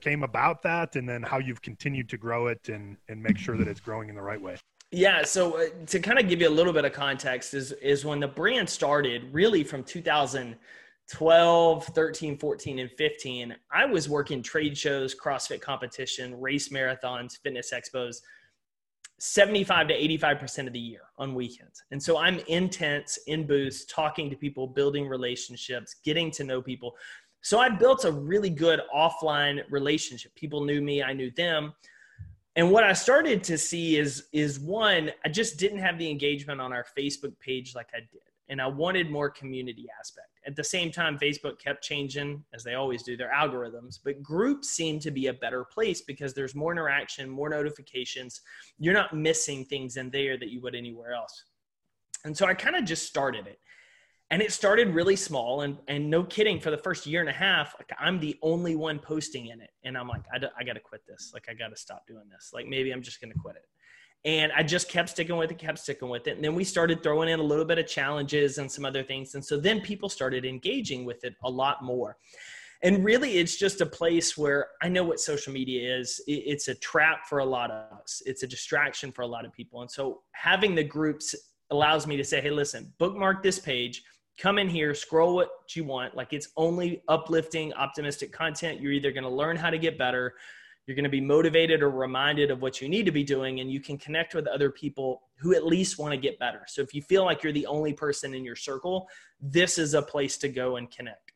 came 0.02 0.24
about 0.24 0.62
that 0.64 0.98
and 0.98 1.08
then 1.08 1.24
how 1.24 1.40
you've 1.40 1.62
continued 1.62 2.10
to 2.10 2.18
grow 2.18 2.48
it 2.48 2.68
and 2.68 2.98
and 3.08 3.22
make 3.22 3.38
sure 3.38 3.58
that 3.58 3.68
it's 3.68 3.80
growing 3.80 4.10
in 4.10 4.16
the 4.16 4.22
right 4.22 4.42
way. 4.42 4.58
Yeah 4.92 5.24
so 5.24 5.58
uh, 5.58 5.66
to 5.88 6.00
kind 6.00 6.20
of 6.20 6.28
give 6.28 6.42
you 6.42 6.50
a 6.50 6.56
little 6.58 6.74
bit 6.74 6.86
of 6.86 6.92
context 6.92 7.54
is 7.54 7.72
is 7.74 8.04
when 8.04 8.20
the 8.20 8.28
brand 8.28 8.70
started 8.70 9.34
really 9.34 9.64
from 9.64 9.84
2012 11.10 11.86
13 11.88 12.38
14 12.38 12.80
and 12.80 12.92
15 12.92 13.56
i 13.72 13.86
was 13.86 14.08
working 14.08 14.42
trade 14.42 14.78
shows 14.78 15.13
crossfit 15.13 15.60
competition 15.60 16.39
race 16.39 16.70
marathons 16.70 17.38
fitness 17.44 17.74
expos 17.74 18.22
75 19.20 19.88
to 19.88 19.94
85% 19.94 20.68
of 20.68 20.74
the 20.74 20.80
year 20.80 21.04
on 21.18 21.34
weekends. 21.34 21.82
And 21.92 22.04
so 22.04 22.18
I'm 22.18 22.39
intense 22.50 23.18
in 23.28 23.48
booths, 23.48 23.86
talking 23.86 24.30
to 24.30 24.36
people, 24.36 24.68
building 24.68 25.08
relationships, 25.08 25.96
getting 26.04 26.30
to 26.32 26.44
know 26.44 26.62
people. 26.62 26.98
So 27.42 27.58
I 27.58 27.70
built 27.70 28.04
a 28.04 28.12
really 28.12 28.50
good 28.50 28.82
offline 28.94 29.62
relationship. 29.70 30.36
People 30.36 30.66
knew 30.66 30.82
me, 30.82 31.02
I 31.02 31.13
knew 31.13 31.32
them. 31.32 31.74
And 32.58 32.70
what 32.70 32.84
I 32.84 32.92
started 32.92 33.46
to 33.46 33.58
see 33.58 33.98
is 33.98 34.28
is 34.34 34.60
one, 34.60 35.12
I 35.26 35.30
just 35.30 35.58
didn't 35.58 35.80
have 35.80 35.98
the 35.98 36.10
engagement 36.10 36.60
on 36.60 36.74
our 36.74 36.86
Facebook 36.98 37.39
page 37.39 37.76
like 37.76 37.88
I 37.94 38.00
did. 38.00 38.22
And 38.50 38.62
I 38.62 38.68
wanted 38.68 39.10
more 39.10 39.30
community 39.30 39.88
aspect. 39.98 40.33
At 40.46 40.56
the 40.56 40.64
same 40.64 40.92
time, 40.92 41.18
Facebook 41.18 41.58
kept 41.60 41.84
changing, 41.84 42.44
as 42.54 42.64
they 42.64 42.74
always 42.74 43.04
do, 43.04 43.16
their 43.16 43.32
algorithms. 43.32 44.00
But 44.04 44.22
groups 44.22 44.70
seem 44.70 45.00
to 45.00 45.12
be 45.12 45.28
a 45.28 45.34
better 45.34 45.64
place 45.64 46.02
because 46.02 46.34
there's 46.34 46.54
more 46.54 46.72
interaction, 46.72 47.30
more 47.30 47.50
notifications. 47.50 48.42
You're 48.78 48.94
not 48.94 49.16
missing 49.16 49.64
things 49.66 49.98
in 49.98 50.10
there 50.10 50.38
that 50.38 50.50
you 50.50 50.62
would 50.62 50.76
anywhere 50.76 51.14
else. 51.14 51.46
And 52.26 52.36
so 52.36 52.46
I 52.46 52.54
kind 52.54 52.76
of 52.76 52.84
just 52.84 53.08
started 53.08 53.48
it. 53.48 53.60
And 54.32 54.42
it 54.42 54.52
started 54.52 54.90
really 54.90 55.16
small. 55.16 55.62
And, 55.62 55.78
and 55.88 56.10
no 56.10 56.24
kidding, 56.24 56.60
for 56.60 56.72
the 56.72 56.78
first 56.78 57.06
year 57.06 57.22
and 57.22 57.30
a 57.30 57.34
half, 57.34 57.76
like 57.80 57.92
I'm 58.00 58.20
the 58.20 58.38
only 58.42 58.76
one 58.76 59.00
posting 59.00 59.48
in 59.48 59.62
it. 59.62 59.70
And 59.84 59.98
I'm 59.98 60.08
like, 60.08 60.24
I, 60.34 60.40
I 60.58 60.64
got 60.64 60.74
to 60.74 60.80
quit 60.80 61.06
this. 61.08 61.32
Like, 61.34 61.46
I 61.50 61.54
got 61.54 61.70
to 61.70 61.78
stop 61.78 62.08
doing 62.08 62.24
this. 62.32 62.52
Like, 62.54 62.68
maybe 62.68 62.92
I'm 62.92 63.02
just 63.02 63.22
going 63.22 63.32
to 63.32 63.40
quit 63.40 63.56
it. 63.56 63.66
And 64.26 64.52
I 64.54 64.64
just 64.64 64.88
kept 64.88 65.10
sticking 65.10 65.36
with 65.36 65.52
it, 65.52 65.58
kept 65.58 65.80
sticking 65.80 66.08
with 66.08 66.28
it. 66.28 66.36
And 66.36 66.44
then 66.44 66.56
we 66.56 66.64
started 66.64 67.04
throwing 67.04 67.30
in 67.30 67.40
a 67.40 67.44
little 67.44 67.66
bit 67.66 67.78
of 67.78 67.88
challenges 67.88 68.58
and 68.58 68.72
some 68.72 68.86
other 68.86 69.04
things. 69.04 69.36
And 69.36 69.44
so 69.44 69.60
then 69.60 69.82
people 69.82 70.08
started 70.08 70.46
engaging 70.46 71.04
with 71.04 71.26
it 71.26 71.36
a 71.44 71.50
lot 71.50 71.84
more. 71.84 72.18
And 72.84 73.04
really, 73.04 73.38
it's 73.38 73.58
just 73.58 73.80
a 73.80 73.86
place 73.86 74.38
where 74.38 74.68
I 74.82 74.90
know 74.90 75.04
what 75.06 75.20
social 75.20 75.54
media 75.54 75.98
is. 75.98 76.22
It's 76.28 76.68
a 76.68 76.76
trap 76.76 77.28
for 77.28 77.40
a 77.40 77.46
lot 77.46 77.72
of 77.72 77.98
us, 77.98 78.22
it's 78.26 78.44
a 78.44 78.48
distraction 78.48 79.12
for 79.12 79.22
a 79.22 79.28
lot 79.28 79.46
of 79.46 79.54
people. 79.54 79.82
And 79.82 79.90
so 79.90 80.22
having 80.34 80.76
the 80.76 80.84
groups 80.84 81.34
allows 81.72 82.06
me 82.06 82.18
to 82.18 82.24
say, 82.24 82.42
hey, 82.42 82.52
listen, 82.52 82.94
bookmark 83.00 83.42
this 83.42 83.58
page. 83.58 84.04
Come 84.38 84.58
in 84.58 84.68
here, 84.68 84.94
scroll 84.96 85.36
what 85.36 85.50
you 85.76 85.84
want. 85.84 86.16
Like 86.16 86.34
it's 86.34 86.50
only 86.58 87.04
uplifting, 87.08 87.74
optimistic 87.74 88.32
content. 88.32 88.82
You're 88.82 88.92
either 88.92 89.12
going 89.12 89.24
to 89.24 89.30
learn 89.30 89.56
how 89.56 89.70
to 89.70 89.78
get 89.78 89.98
better, 89.98 90.34
you're 90.86 90.96
going 90.96 91.04
to 91.04 91.10
be 91.10 91.22
motivated 91.22 91.82
or 91.82 91.89
reminded 91.89 92.52
of 92.52 92.62
what 92.62 92.82
you 92.82 92.89
need 92.89 93.06
to 93.06 93.12
be 93.12 93.24
doing, 93.24 93.60
and 93.62 93.72
you 93.72 93.80
can 93.80 93.98
connect 93.98 94.36
with 94.36 94.48
other 94.48 94.69
people 94.69 95.22
who 95.38 95.56
at 95.56 95.65
least 95.65 95.98
want 95.98 96.12
to 96.12 96.17
get 96.17 96.38
better. 96.39 96.63
So 96.67 96.82
if 96.82 96.93
you 96.93 97.02
feel 97.02 97.24
like 97.24 97.43
you're 97.43 97.54
the 97.54 97.65
only 97.67 97.93
person 97.93 98.34
in 98.34 98.43
your 98.43 98.56
circle, 98.56 99.08
this 99.41 99.78
is 99.78 99.93
a 99.93 100.02
place 100.02 100.38
to 100.38 100.50
go 100.50 100.76
and 100.76 100.91
connect. 100.91 101.32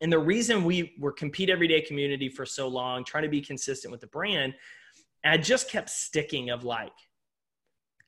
And 0.00 0.12
the 0.12 0.18
reason 0.18 0.64
we 0.64 0.94
were 0.98 1.12
compete 1.12 1.50
everyday 1.50 1.80
community 1.80 2.28
for 2.28 2.46
so 2.46 2.68
long, 2.68 3.04
trying 3.04 3.24
to 3.24 3.28
be 3.28 3.40
consistent 3.40 3.90
with 3.90 4.00
the 4.00 4.06
brand, 4.06 4.54
I 5.24 5.38
just 5.38 5.70
kept 5.70 5.90
sticking 5.90 6.50
of 6.50 6.64
like, 6.64 6.92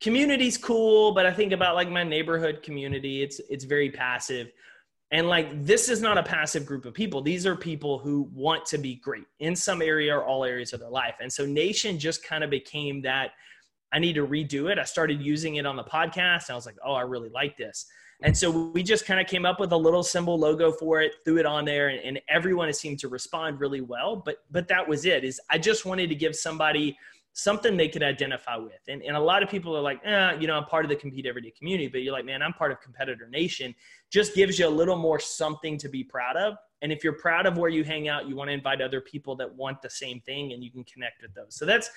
community's 0.00 0.56
cool, 0.56 1.12
but 1.12 1.26
I 1.26 1.32
think 1.32 1.52
about 1.52 1.74
like 1.74 1.90
my 1.90 2.04
neighborhood 2.04 2.62
community. 2.62 3.22
It's 3.22 3.40
it's 3.50 3.64
very 3.64 3.90
passive. 3.90 4.52
And 5.12 5.28
like, 5.28 5.64
this 5.64 5.88
is 5.88 6.00
not 6.00 6.18
a 6.18 6.22
passive 6.22 6.64
group 6.64 6.84
of 6.84 6.94
people. 6.94 7.20
These 7.20 7.44
are 7.44 7.56
people 7.56 7.98
who 7.98 8.28
want 8.32 8.64
to 8.66 8.78
be 8.78 8.94
great 8.96 9.26
in 9.40 9.56
some 9.56 9.82
area 9.82 10.16
or 10.16 10.24
all 10.24 10.44
areas 10.44 10.72
of 10.72 10.80
their 10.80 10.88
life. 10.88 11.16
And 11.20 11.32
so 11.32 11.44
Nation 11.44 11.98
just 11.98 12.24
kind 12.24 12.44
of 12.44 12.50
became 12.50 13.02
that 13.02 13.32
I 13.92 13.98
need 13.98 14.14
to 14.14 14.26
redo 14.26 14.70
it. 14.70 14.78
I 14.78 14.84
started 14.84 15.20
using 15.20 15.56
it 15.56 15.66
on 15.66 15.74
the 15.74 15.82
podcast. 15.82 16.48
I 16.48 16.54
was 16.54 16.64
like, 16.64 16.76
oh, 16.84 16.92
I 16.92 17.02
really 17.02 17.28
like 17.30 17.56
this. 17.56 17.86
And 18.22 18.36
so 18.36 18.50
we 18.50 18.82
just 18.82 19.06
kind 19.06 19.18
of 19.18 19.26
came 19.26 19.46
up 19.46 19.58
with 19.58 19.72
a 19.72 19.76
little 19.76 20.02
symbol 20.02 20.38
logo 20.38 20.72
for 20.72 21.00
it, 21.00 21.14
threw 21.24 21.38
it 21.38 21.46
on 21.46 21.64
there, 21.64 21.88
and, 21.88 21.98
and 22.00 22.20
everyone 22.28 22.70
seemed 22.72 22.98
to 23.00 23.08
respond 23.08 23.60
really 23.60 23.80
well. 23.80 24.16
But 24.16 24.44
but 24.50 24.68
that 24.68 24.86
was 24.86 25.06
it. 25.06 25.24
Is 25.24 25.40
I 25.48 25.56
just 25.58 25.86
wanted 25.86 26.10
to 26.10 26.14
give 26.14 26.36
somebody 26.36 26.98
something 27.32 27.76
they 27.76 27.88
could 27.88 28.02
identify 28.02 28.56
with. 28.56 28.80
And, 28.88 29.02
and 29.02 29.16
a 29.16 29.20
lot 29.20 29.42
of 29.42 29.48
people 29.48 29.76
are 29.76 29.80
like, 29.80 30.00
eh, 30.04 30.36
you 30.40 30.46
know, 30.46 30.56
I'm 30.56 30.64
part 30.64 30.84
of 30.84 30.88
the 30.88 30.96
Compete 30.96 31.26
Everyday 31.26 31.52
community, 31.52 31.88
but 31.88 32.02
you're 32.02 32.12
like, 32.12 32.24
man, 32.24 32.42
I'm 32.42 32.52
part 32.52 32.72
of 32.72 32.80
Competitor 32.80 33.28
Nation. 33.28 33.74
Just 34.10 34.34
gives 34.34 34.58
you 34.58 34.66
a 34.66 34.70
little 34.70 34.96
more 34.96 35.20
something 35.20 35.78
to 35.78 35.88
be 35.88 36.02
proud 36.02 36.36
of. 36.36 36.54
And 36.82 36.92
if 36.92 37.04
you're 37.04 37.14
proud 37.14 37.46
of 37.46 37.56
where 37.56 37.70
you 37.70 37.84
hang 37.84 38.08
out, 38.08 38.28
you 38.28 38.34
want 38.34 38.48
to 38.48 38.54
invite 38.54 38.80
other 38.80 39.00
people 39.00 39.36
that 39.36 39.54
want 39.54 39.80
the 39.82 39.90
same 39.90 40.20
thing 40.20 40.52
and 40.52 40.64
you 40.64 40.70
can 40.70 40.84
connect 40.84 41.22
with 41.22 41.34
those. 41.34 41.54
So 41.54 41.64
that's 41.64 41.90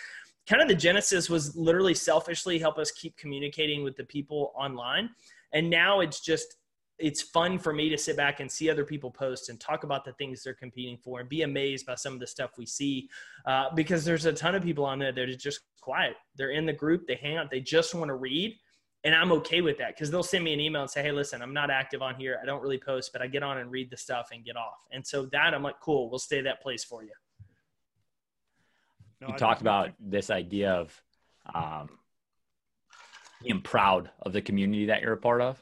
kind 0.48 0.62
of 0.62 0.67
the 0.67 0.76
genesis 0.76 1.30
was 1.30 1.56
literally 1.56 1.93
selfishly 1.93 2.60
help 2.60 2.78
us 2.78 2.91
keep 2.91 3.15
communicating 3.17 3.84
with 3.84 3.96
the 3.96 4.04
people 4.04 4.52
online. 4.56 5.10
And 5.54 5.69
now 5.69 6.02
it's 6.02 6.19
just 6.19 6.58
it's 6.99 7.21
fun 7.21 7.58
for 7.58 7.73
me 7.73 7.89
to 7.89 7.97
sit 7.97 8.15
back 8.15 8.39
and 8.39 8.51
see 8.51 8.69
other 8.69 8.86
people 8.86 9.10
post 9.10 9.49
and 9.49 9.60
talk 9.60 9.84
about 9.84 10.06
the 10.06 10.13
things 10.13 10.43
they're 10.43 10.53
competing 10.53 10.97
for 10.97 11.19
and 11.19 11.27
be 11.27 11.41
amazed 11.41 11.86
by 11.86 11.95
some 11.95 12.13
of 12.13 12.19
the 12.19 12.27
stuff 12.27 12.51
we 12.58 12.65
see 12.65 13.10
uh, 13.45 13.69
because 13.75 14.06
there's 14.06 14.25
a 14.25 14.34
ton 14.34 14.56
of 14.56 14.63
people 14.63 14.86
on 14.86 14.99
there 14.99 15.12
that 15.12 15.29
are 15.29 15.36
just 15.36 15.62
quiet. 15.82 16.15
They're 16.36 16.51
in 16.51 16.65
the 16.65 16.73
group 16.73 17.08
they 17.08 17.15
hang 17.15 17.38
out 17.38 17.49
they 17.51 17.60
just 17.60 17.93
want 17.93 18.10
to 18.10 18.15
read 18.15 18.56
and 19.03 19.13
i'm 19.13 19.32
okay 19.34 19.62
with 19.62 19.77
that 19.77 19.89
because 19.95 20.10
they'll 20.10 20.23
send 20.23 20.43
me 20.43 20.53
an 20.53 20.60
email 20.60 20.82
and 20.82 20.89
say 20.89 21.01
hey 21.01 21.12
listen 21.12 21.41
i'm 21.41 21.53
not 21.53 21.69
active 21.69 22.01
on 22.01 22.15
here. 22.15 22.39
I 22.41 22.45
don't 22.45 22.62
really 22.62 22.77
post 22.77 23.12
but 23.12 23.21
i 23.21 23.27
get 23.27 23.43
on 23.43 23.58
and 23.58 23.69
read 23.69 23.89
the 23.89 23.97
stuff 23.97 24.29
and 24.32 24.45
get 24.45 24.56
off. 24.56 24.86
And 24.91 25.06
so 25.06 25.25
that 25.27 25.53
i'm 25.53 25.63
like 25.63 25.79
cool 25.82 26.10
we'll 26.10 26.19
stay 26.19 26.41
that 26.41 26.62
place 26.62 26.84
for 26.84 27.03
you. 27.03 27.12
No, 29.19 29.27
you 29.27 29.34
I 29.34 29.38
talked 29.38 29.62
about 29.62 29.91
this 29.99 30.29
idea 30.29 30.71
of 30.71 31.01
um, 31.53 31.89
being 33.41 33.62
proud 33.62 34.10
of 34.21 34.32
the 34.32 34.41
community 34.41 34.86
that 34.86 35.01
you're 35.01 35.13
a 35.13 35.17
part 35.17 35.41
of 35.41 35.62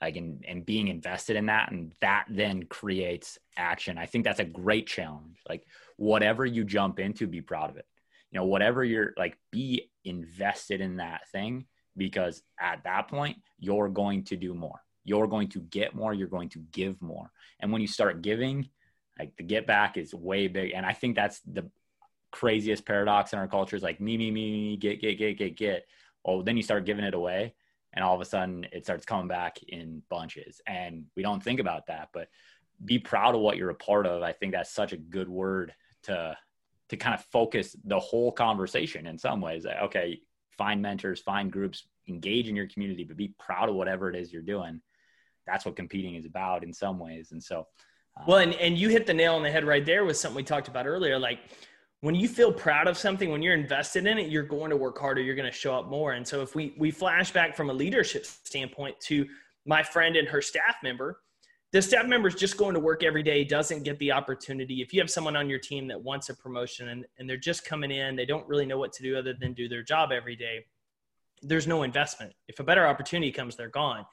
like 0.00 0.16
and, 0.16 0.44
and 0.48 0.64
being 0.64 0.88
invested 0.88 1.36
in 1.36 1.46
that 1.46 1.70
and 1.70 1.92
that 2.00 2.24
then 2.30 2.64
creates 2.64 3.38
action. 3.56 3.98
I 3.98 4.06
think 4.06 4.24
that's 4.24 4.40
a 4.40 4.44
great 4.44 4.86
challenge. 4.86 5.38
Like 5.48 5.66
whatever 5.96 6.46
you 6.46 6.64
jump 6.64 6.98
into 6.98 7.26
be 7.26 7.42
proud 7.42 7.70
of 7.70 7.76
it. 7.76 7.86
You 8.30 8.38
know 8.38 8.46
whatever 8.46 8.84
you're 8.84 9.12
like 9.16 9.36
be 9.50 9.90
invested 10.04 10.80
in 10.80 10.96
that 10.96 11.28
thing 11.30 11.66
because 11.96 12.42
at 12.60 12.84
that 12.84 13.08
point 13.08 13.38
you're 13.58 13.88
going 13.88 14.24
to 14.24 14.36
do 14.36 14.54
more. 14.54 14.80
You're 15.04 15.26
going 15.26 15.48
to 15.48 15.60
get 15.60 15.94
more 15.94 16.14
you're 16.14 16.28
going 16.28 16.48
to 16.50 16.60
give 16.72 17.00
more. 17.02 17.30
And 17.60 17.72
when 17.72 17.82
you 17.82 17.88
start 17.88 18.22
giving 18.22 18.68
like 19.18 19.36
the 19.36 19.42
get 19.42 19.66
back 19.66 19.98
is 19.98 20.14
way 20.14 20.48
big. 20.48 20.72
And 20.74 20.86
i 20.86 20.92
think 20.92 21.14
that's 21.14 21.40
the 21.40 21.68
craziest 22.30 22.86
paradox 22.86 23.32
in 23.32 23.38
our 23.38 23.48
culture 23.48 23.74
is 23.76 23.82
like 23.82 24.00
me 24.00 24.16
me 24.16 24.30
me 24.30 24.50
me 24.50 24.76
get 24.76 25.00
get 25.00 25.18
get 25.18 25.36
get 25.36 25.56
get. 25.56 25.86
Oh 26.24 26.42
then 26.42 26.56
you 26.56 26.62
start 26.62 26.86
giving 26.86 27.04
it 27.04 27.14
away 27.14 27.54
and 27.92 28.04
all 28.04 28.14
of 28.14 28.20
a 28.20 28.24
sudden 28.24 28.66
it 28.72 28.84
starts 28.84 29.04
coming 29.04 29.28
back 29.28 29.58
in 29.68 30.02
bunches. 30.08 30.60
And 30.66 31.04
we 31.16 31.22
don't 31.22 31.42
think 31.42 31.60
about 31.60 31.86
that 31.86 32.10
but 32.12 32.28
be 32.84 32.98
proud 32.98 33.34
of 33.34 33.40
what 33.40 33.56
you're 33.56 33.70
a 33.70 33.74
part 33.74 34.06
of. 34.06 34.22
I 34.22 34.32
think 34.32 34.52
that's 34.52 34.72
such 34.72 34.92
a 34.92 34.96
good 34.96 35.28
word 35.28 35.72
to 36.04 36.36
to 36.88 36.96
kind 36.96 37.14
of 37.14 37.24
focus 37.26 37.76
the 37.84 38.00
whole 38.00 38.32
conversation 38.32 39.06
in 39.06 39.18
some 39.18 39.40
ways. 39.40 39.66
Okay 39.66 40.20
find 40.56 40.82
mentors 40.82 41.20
find 41.20 41.50
groups 41.50 41.88
engage 42.06 42.46
in 42.46 42.54
your 42.54 42.66
community 42.68 43.02
but 43.02 43.16
be 43.16 43.32
proud 43.38 43.70
of 43.70 43.74
whatever 43.74 44.10
it 44.10 44.16
is 44.16 44.32
you're 44.32 44.42
doing. 44.42 44.80
That's 45.46 45.64
what 45.64 45.74
competing 45.74 46.16
is 46.16 46.26
about 46.26 46.64
in 46.64 46.72
some 46.72 46.98
ways. 46.98 47.32
And 47.32 47.42
so 47.42 47.66
um, 48.18 48.26
well 48.26 48.38
and, 48.38 48.54
and 48.54 48.76
you 48.76 48.88
hit 48.88 49.06
the 49.06 49.14
nail 49.14 49.34
on 49.34 49.42
the 49.42 49.50
head 49.50 49.64
right 49.64 49.84
there 49.84 50.04
with 50.04 50.16
something 50.16 50.36
we 50.36 50.42
talked 50.42 50.68
about 50.68 50.86
earlier. 50.86 51.18
Like 51.18 51.40
when 52.02 52.14
you 52.14 52.28
feel 52.28 52.52
proud 52.52 52.86
of 52.86 52.96
something 52.96 53.30
when 53.30 53.42
you're 53.42 53.54
invested 53.54 54.06
in 54.06 54.18
it 54.18 54.28
you're 54.28 54.42
going 54.42 54.70
to 54.70 54.76
work 54.76 54.98
harder 54.98 55.20
you're 55.20 55.34
going 55.34 55.50
to 55.50 55.56
show 55.56 55.74
up 55.74 55.88
more. 55.88 56.12
And 56.12 56.26
so 56.26 56.42
if 56.42 56.54
we 56.54 56.74
we 56.78 56.90
flash 56.90 57.30
back 57.30 57.56
from 57.56 57.70
a 57.70 57.72
leadership 57.72 58.24
standpoint 58.26 58.98
to 59.02 59.26
my 59.66 59.82
friend 59.82 60.16
and 60.16 60.28
her 60.28 60.42
staff 60.42 60.76
member 60.82 61.20
the 61.72 61.80
staff 61.80 62.06
member 62.06 62.28
is 62.28 62.34
just 62.34 62.56
going 62.56 62.74
to 62.74 62.80
work 62.80 63.04
every 63.04 63.22
day 63.22 63.44
doesn't 63.44 63.84
get 63.84 63.96
the 64.00 64.10
opportunity. 64.10 64.82
If 64.82 64.92
you 64.92 65.00
have 65.00 65.10
someone 65.10 65.36
on 65.36 65.48
your 65.48 65.60
team 65.60 65.86
that 65.86 66.02
wants 66.02 66.28
a 66.28 66.34
promotion 66.34 66.88
and, 66.88 67.04
and 67.18 67.28
they're 67.28 67.36
just 67.36 67.64
coming 67.64 67.90
in 67.90 68.16
they 68.16 68.26
don't 68.26 68.46
really 68.48 68.66
know 68.66 68.78
what 68.78 68.92
to 68.94 69.02
do 69.02 69.16
other 69.16 69.34
than 69.38 69.52
do 69.52 69.68
their 69.68 69.82
job 69.82 70.10
every 70.12 70.36
day 70.36 70.64
there's 71.42 71.66
no 71.66 71.84
investment. 71.84 72.34
If 72.48 72.60
a 72.60 72.64
better 72.64 72.86
opportunity 72.86 73.32
comes 73.32 73.56
they're 73.56 73.68
gone 73.68 74.06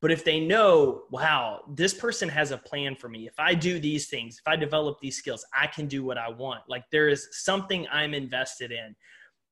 but 0.00 0.12
if 0.12 0.24
they 0.24 0.38
know, 0.38 1.02
wow, 1.10 1.62
this 1.74 1.92
person 1.92 2.28
has 2.28 2.52
a 2.52 2.58
plan 2.58 2.94
for 2.94 3.08
me. 3.08 3.26
If 3.26 3.34
I 3.38 3.54
do 3.54 3.80
these 3.80 4.06
things, 4.06 4.38
if 4.38 4.46
I 4.46 4.54
develop 4.54 5.00
these 5.00 5.16
skills, 5.16 5.44
I 5.52 5.66
can 5.66 5.86
do 5.86 6.04
what 6.04 6.18
I 6.18 6.28
want. 6.28 6.62
Like 6.68 6.84
there 6.92 7.08
is 7.08 7.28
something 7.32 7.86
I'm 7.90 8.14
invested 8.14 8.70
in. 8.70 8.94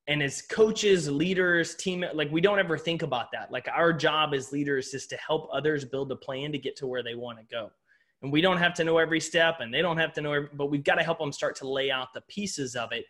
And 0.09 0.23
as 0.23 0.43
coaches, 0.43 1.11
leaders, 1.11 1.75
team, 1.75 2.05
like 2.15 2.31
we 2.31 2.41
don't 2.41 2.61
ever 2.61 2.79
think 2.79 3.03
about 3.03 3.33
that. 3.33 3.51
Like 3.51 3.67
our 3.73 3.93
job 3.93 4.35
as 4.35 4.53
leaders 4.53 4.95
is 4.95 5.09
to 5.09 5.17
help 5.17 5.49
others 5.53 5.85
build 5.85 6.13
a 6.13 6.17
plan 6.17 6.53
to 6.53 6.59
get 6.59 6.77
to 6.77 6.87
where 6.87 7.03
they 7.03 7.17
want 7.17 7.39
to 7.39 7.45
go. 7.45 7.71
And 8.23 8.33
we 8.33 8.41
don't 8.41 8.57
have 8.57 8.73
to 8.75 8.85
know 8.85 8.99
every 8.99 9.21
step 9.21 9.57
and 9.61 9.75
they 9.75 9.83
don't 9.83 9.99
have 9.99 10.13
to 10.15 10.21
know, 10.21 10.33
every, 10.33 10.49
but 10.55 10.67
we've 10.67 10.85
got 10.85 10.95
to 10.95 11.03
help 11.03 11.19
them 11.19 11.33
start 11.33 11.57
to 11.57 11.69
lay 11.69 11.91
out 11.91 12.15
the 12.15 12.23
pieces 12.23 12.77
of 12.77 12.93
it 12.93 13.05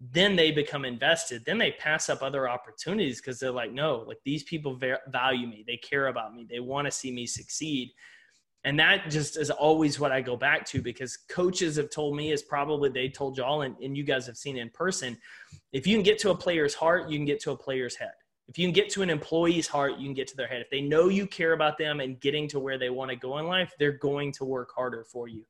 then 0.00 0.36
they 0.36 0.50
become 0.50 0.84
invested. 0.84 1.44
Then 1.46 1.58
they 1.58 1.72
pass 1.72 2.08
up 2.08 2.22
other 2.22 2.48
opportunities 2.48 3.20
because 3.20 3.38
they're 3.38 3.50
like 3.50 3.72
no 3.72 4.04
like 4.06 4.18
these 4.24 4.42
people 4.42 4.78
value 5.08 5.46
me. 5.46 5.64
They 5.66 5.78
care 5.78 6.08
about 6.08 6.34
me. 6.34 6.46
They 6.48 6.60
want 6.60 6.86
to 6.86 6.90
see 6.90 7.10
me 7.10 7.26
succeed. 7.26 7.92
And 8.64 8.78
that 8.80 9.10
just 9.10 9.36
is 9.36 9.50
always 9.50 10.00
what 10.00 10.10
i 10.10 10.20
go 10.20 10.36
back 10.36 10.66
to 10.66 10.82
because 10.82 11.16
coaches 11.28 11.76
have 11.76 11.88
told 11.88 12.16
me 12.16 12.32
is 12.32 12.42
probably 12.42 12.90
they 12.90 13.08
told 13.08 13.38
y'all 13.38 13.62
and, 13.62 13.76
and 13.80 13.96
you 13.96 14.02
guys 14.02 14.26
have 14.26 14.36
seen 14.36 14.56
in 14.56 14.70
person 14.70 15.16
if 15.72 15.86
you 15.86 15.96
can 15.96 16.02
get 16.02 16.18
to 16.18 16.30
a 16.30 16.36
player's 16.36 16.74
heart 16.74 17.08
you 17.08 17.16
can 17.16 17.24
get 17.24 17.40
to 17.40 17.52
a 17.52 17.56
player's 17.56 17.94
head. 17.94 18.12
If 18.48 18.58
you 18.58 18.66
can 18.66 18.74
get 18.74 18.90
to 18.90 19.02
an 19.02 19.10
employee's 19.10 19.68
heart 19.68 19.98
you 19.98 20.04
can 20.04 20.14
get 20.14 20.26
to 20.28 20.36
their 20.36 20.48
head. 20.48 20.60
If 20.60 20.68
they 20.68 20.80
know 20.80 21.08
you 21.08 21.26
care 21.26 21.52
about 21.52 21.78
them 21.78 22.00
and 22.00 22.20
getting 22.20 22.48
to 22.48 22.58
where 22.58 22.76
they 22.76 22.90
want 22.90 23.10
to 23.12 23.16
go 23.16 23.38
in 23.38 23.46
life 23.46 23.72
they're 23.78 23.92
going 23.92 24.32
to 24.32 24.44
work 24.44 24.70
harder 24.74 25.04
for 25.04 25.28
you. 25.28 25.46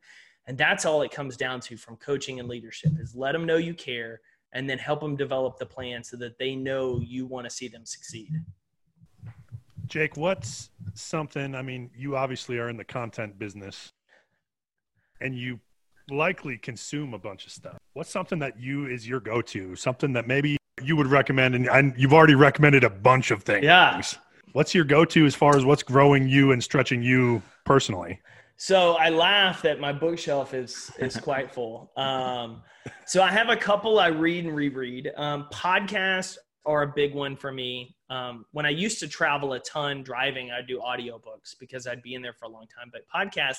And 0.47 0.57
that's 0.57 0.85
all 0.85 1.03
it 1.03 1.11
comes 1.11 1.37
down 1.37 1.61
to 1.61 1.77
from 1.77 1.97
coaching 1.97 2.39
and 2.39 2.49
leadership 2.49 2.93
is 3.01 3.17
let 3.17 3.33
them 3.33 3.47
know 3.47 3.57
you 3.57 3.75
care 3.75 4.21
and 4.53 4.69
then 4.69 4.79
help 4.79 5.01
them 5.01 5.17
develop 5.17 5.59
the 5.59 5.67
plan 5.67 6.03
so 6.03 6.17
that 6.17 6.39
they 6.39 6.55
know 6.55 7.01
you 7.01 7.27
want 7.27 7.45
to 7.45 7.51
see 7.51 7.69
them 7.69 7.85
succeed. 7.85 8.31
Jake, 9.87 10.17
what's 10.17 10.71
something? 10.95 11.55
I 11.55 11.63
mean, 11.63 11.91
you 11.97 12.17
obviously 12.17 12.59
are 12.59 12.69
in 12.69 12.77
the 12.77 12.85
content 12.85 13.39
business 13.39 13.93
and 15.21 15.37
you 15.37 15.61
likely 16.11 16.57
consume 16.59 17.15
a 17.15 17.19
bunch 17.19 17.47
of 17.47 17.53
stuff. 17.53 17.79
What's 17.93 18.11
something 18.11 18.39
that 18.41 18.59
you 18.59 18.87
is 18.87 19.09
your 19.09 19.21
go 19.21 19.43
to? 19.43 19.77
Something 19.77 20.13
that 20.15 20.27
maybe 20.27 20.57
you 20.83 20.97
would 20.97 21.07
recommend, 21.07 21.55
and, 21.55 21.69
and 21.69 21.95
you've 21.97 22.13
already 22.13 22.35
recommended 22.35 22.85
a 22.85 22.91
bunch 22.91 23.31
of 23.31 23.43
things. 23.43 23.65
Yeah. 23.65 24.01
What's 24.53 24.75
your 24.75 24.85
go 24.85 25.05
to 25.05 25.27
as 25.27 25.35
far 25.35 25.57
as 25.57 25.65
what's 25.65 25.83
growing 25.83 26.29
you 26.29 26.53
and 26.53 26.63
stretching 26.63 27.03
you 27.03 27.43
personally? 27.65 28.21
So 28.57 28.93
I 28.93 29.11
laugh 29.11 29.63
that 29.63 29.81
my 29.81 29.93
bookshelf 29.93 30.55
is 30.55 30.91
is 30.99 31.17
quite 31.23 31.53
full. 31.53 31.93
Um, 31.97 32.63
so 33.07 33.23
I 33.23 33.31
have 33.31 33.49
a 33.49 33.57
couple 33.57 33.99
I 33.99 34.09
read 34.09 34.45
and 34.45 34.55
reread. 34.55 35.13
Um, 35.17 35.49
podcasts 35.53 36.37
are 36.65 36.83
a 36.83 36.89
big 36.89 37.15
one 37.15 37.37
for 37.37 37.53
me. 37.53 37.97
Um, 38.11 38.45
when 38.53 38.67
I 38.67 38.71
used 38.71 38.99
to 39.01 39.09
travel 39.09 39.53
a 39.55 39.61
ton 39.61 40.03
driving, 40.03 40.51
I'd 40.51 40.67
do 40.67 40.81
audiobooks 40.81 41.55
because 41.59 41.87
I'd 41.87 42.03
be 42.03 42.15
in 42.15 42.23
there 42.23 42.33
for 42.33 42.47
a 42.47 42.49
long 42.49 42.67
time. 42.67 42.91
But 42.93 43.03
podcasts, 43.15 43.59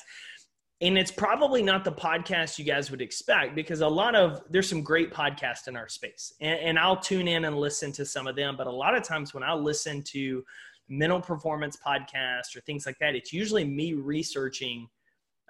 and 0.82 0.98
it's 0.98 1.12
probably 1.12 1.64
not 1.64 1.84
the 1.84 1.92
podcast 1.92 2.60
you 2.60 2.66
guys 2.66 2.92
would 2.92 3.02
expect 3.02 3.56
because 3.56 3.82
a 3.82 3.88
lot 3.88 4.16
of 4.16 4.42
there's 4.50 4.70
some 4.70 4.84
great 4.84 5.12
podcasts 5.12 5.68
in 5.68 5.76
our 5.76 5.88
space, 5.88 6.34
and, 6.42 6.60
and 6.60 6.80
I'll 6.80 7.00
tune 7.00 7.28
in 7.28 7.46
and 7.46 7.58
listen 7.58 7.92
to 7.94 8.06
some 8.06 8.28
of 8.28 8.36
them. 8.36 8.56
But 8.58 8.68
a 8.68 8.72
lot 8.72 8.96
of 8.96 9.04
times 9.04 9.34
when 9.34 9.44
I 9.44 9.54
listen 9.54 10.04
to 10.04 10.44
mental 10.90 11.22
performance 11.22 11.78
podcast 11.78 12.56
or 12.56 12.62
things 12.62 12.86
like 12.86 12.98
that, 13.00 13.16
it's 13.16 13.34
usually 13.34 13.66
me 13.66 13.94
researching 13.94 14.88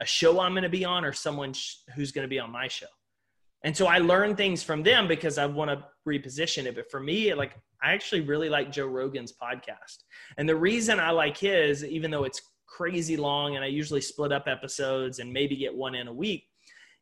a 0.02 0.06
show 0.06 0.40
I'm 0.40 0.54
going 0.54 0.64
to 0.64 0.70
be 0.70 0.86
on 0.86 1.04
or 1.04 1.14
someone 1.14 1.54
sh- 1.54 1.76
who's 1.96 2.12
going 2.12 2.24
to 2.24 2.30
be 2.30 2.40
on 2.40 2.52
my 2.52 2.68
show. 2.68 2.88
And 3.64 3.76
so 3.76 3.88
I 3.88 3.98
learn 3.98 4.36
things 4.36 4.62
from 4.64 4.84
them 4.84 5.08
because 5.08 5.38
I 5.38 5.46
want 5.46 5.72
to 5.72 5.84
reposition 6.08 6.66
it. 6.66 6.76
But 6.76 6.92
for 6.92 7.00
me, 7.00 7.34
like 7.34 7.58
I 7.82 7.94
actually 7.94 8.22
really 8.22 8.50
like 8.50 8.72
Joe 8.72 8.88
Rogan's 8.88 9.34
podcast. 9.34 10.04
And 10.38 10.48
the 10.48 10.56
reason 10.56 11.00
I 11.00 11.10
like 11.12 11.38
his, 11.38 11.84
even 11.84 12.12
though 12.12 12.24
it's 12.24 12.42
crazy 12.68 13.18
long 13.18 13.56
and 13.56 13.64
I 13.64 13.68
usually 13.68 14.02
split 14.02 14.32
up 14.32 14.48
episodes 14.48 15.20
and 15.20 15.34
maybe 15.34 15.56
get 15.56 15.76
one 15.76 15.96
in 15.96 16.08
a 16.08 16.14
week, 16.14 16.46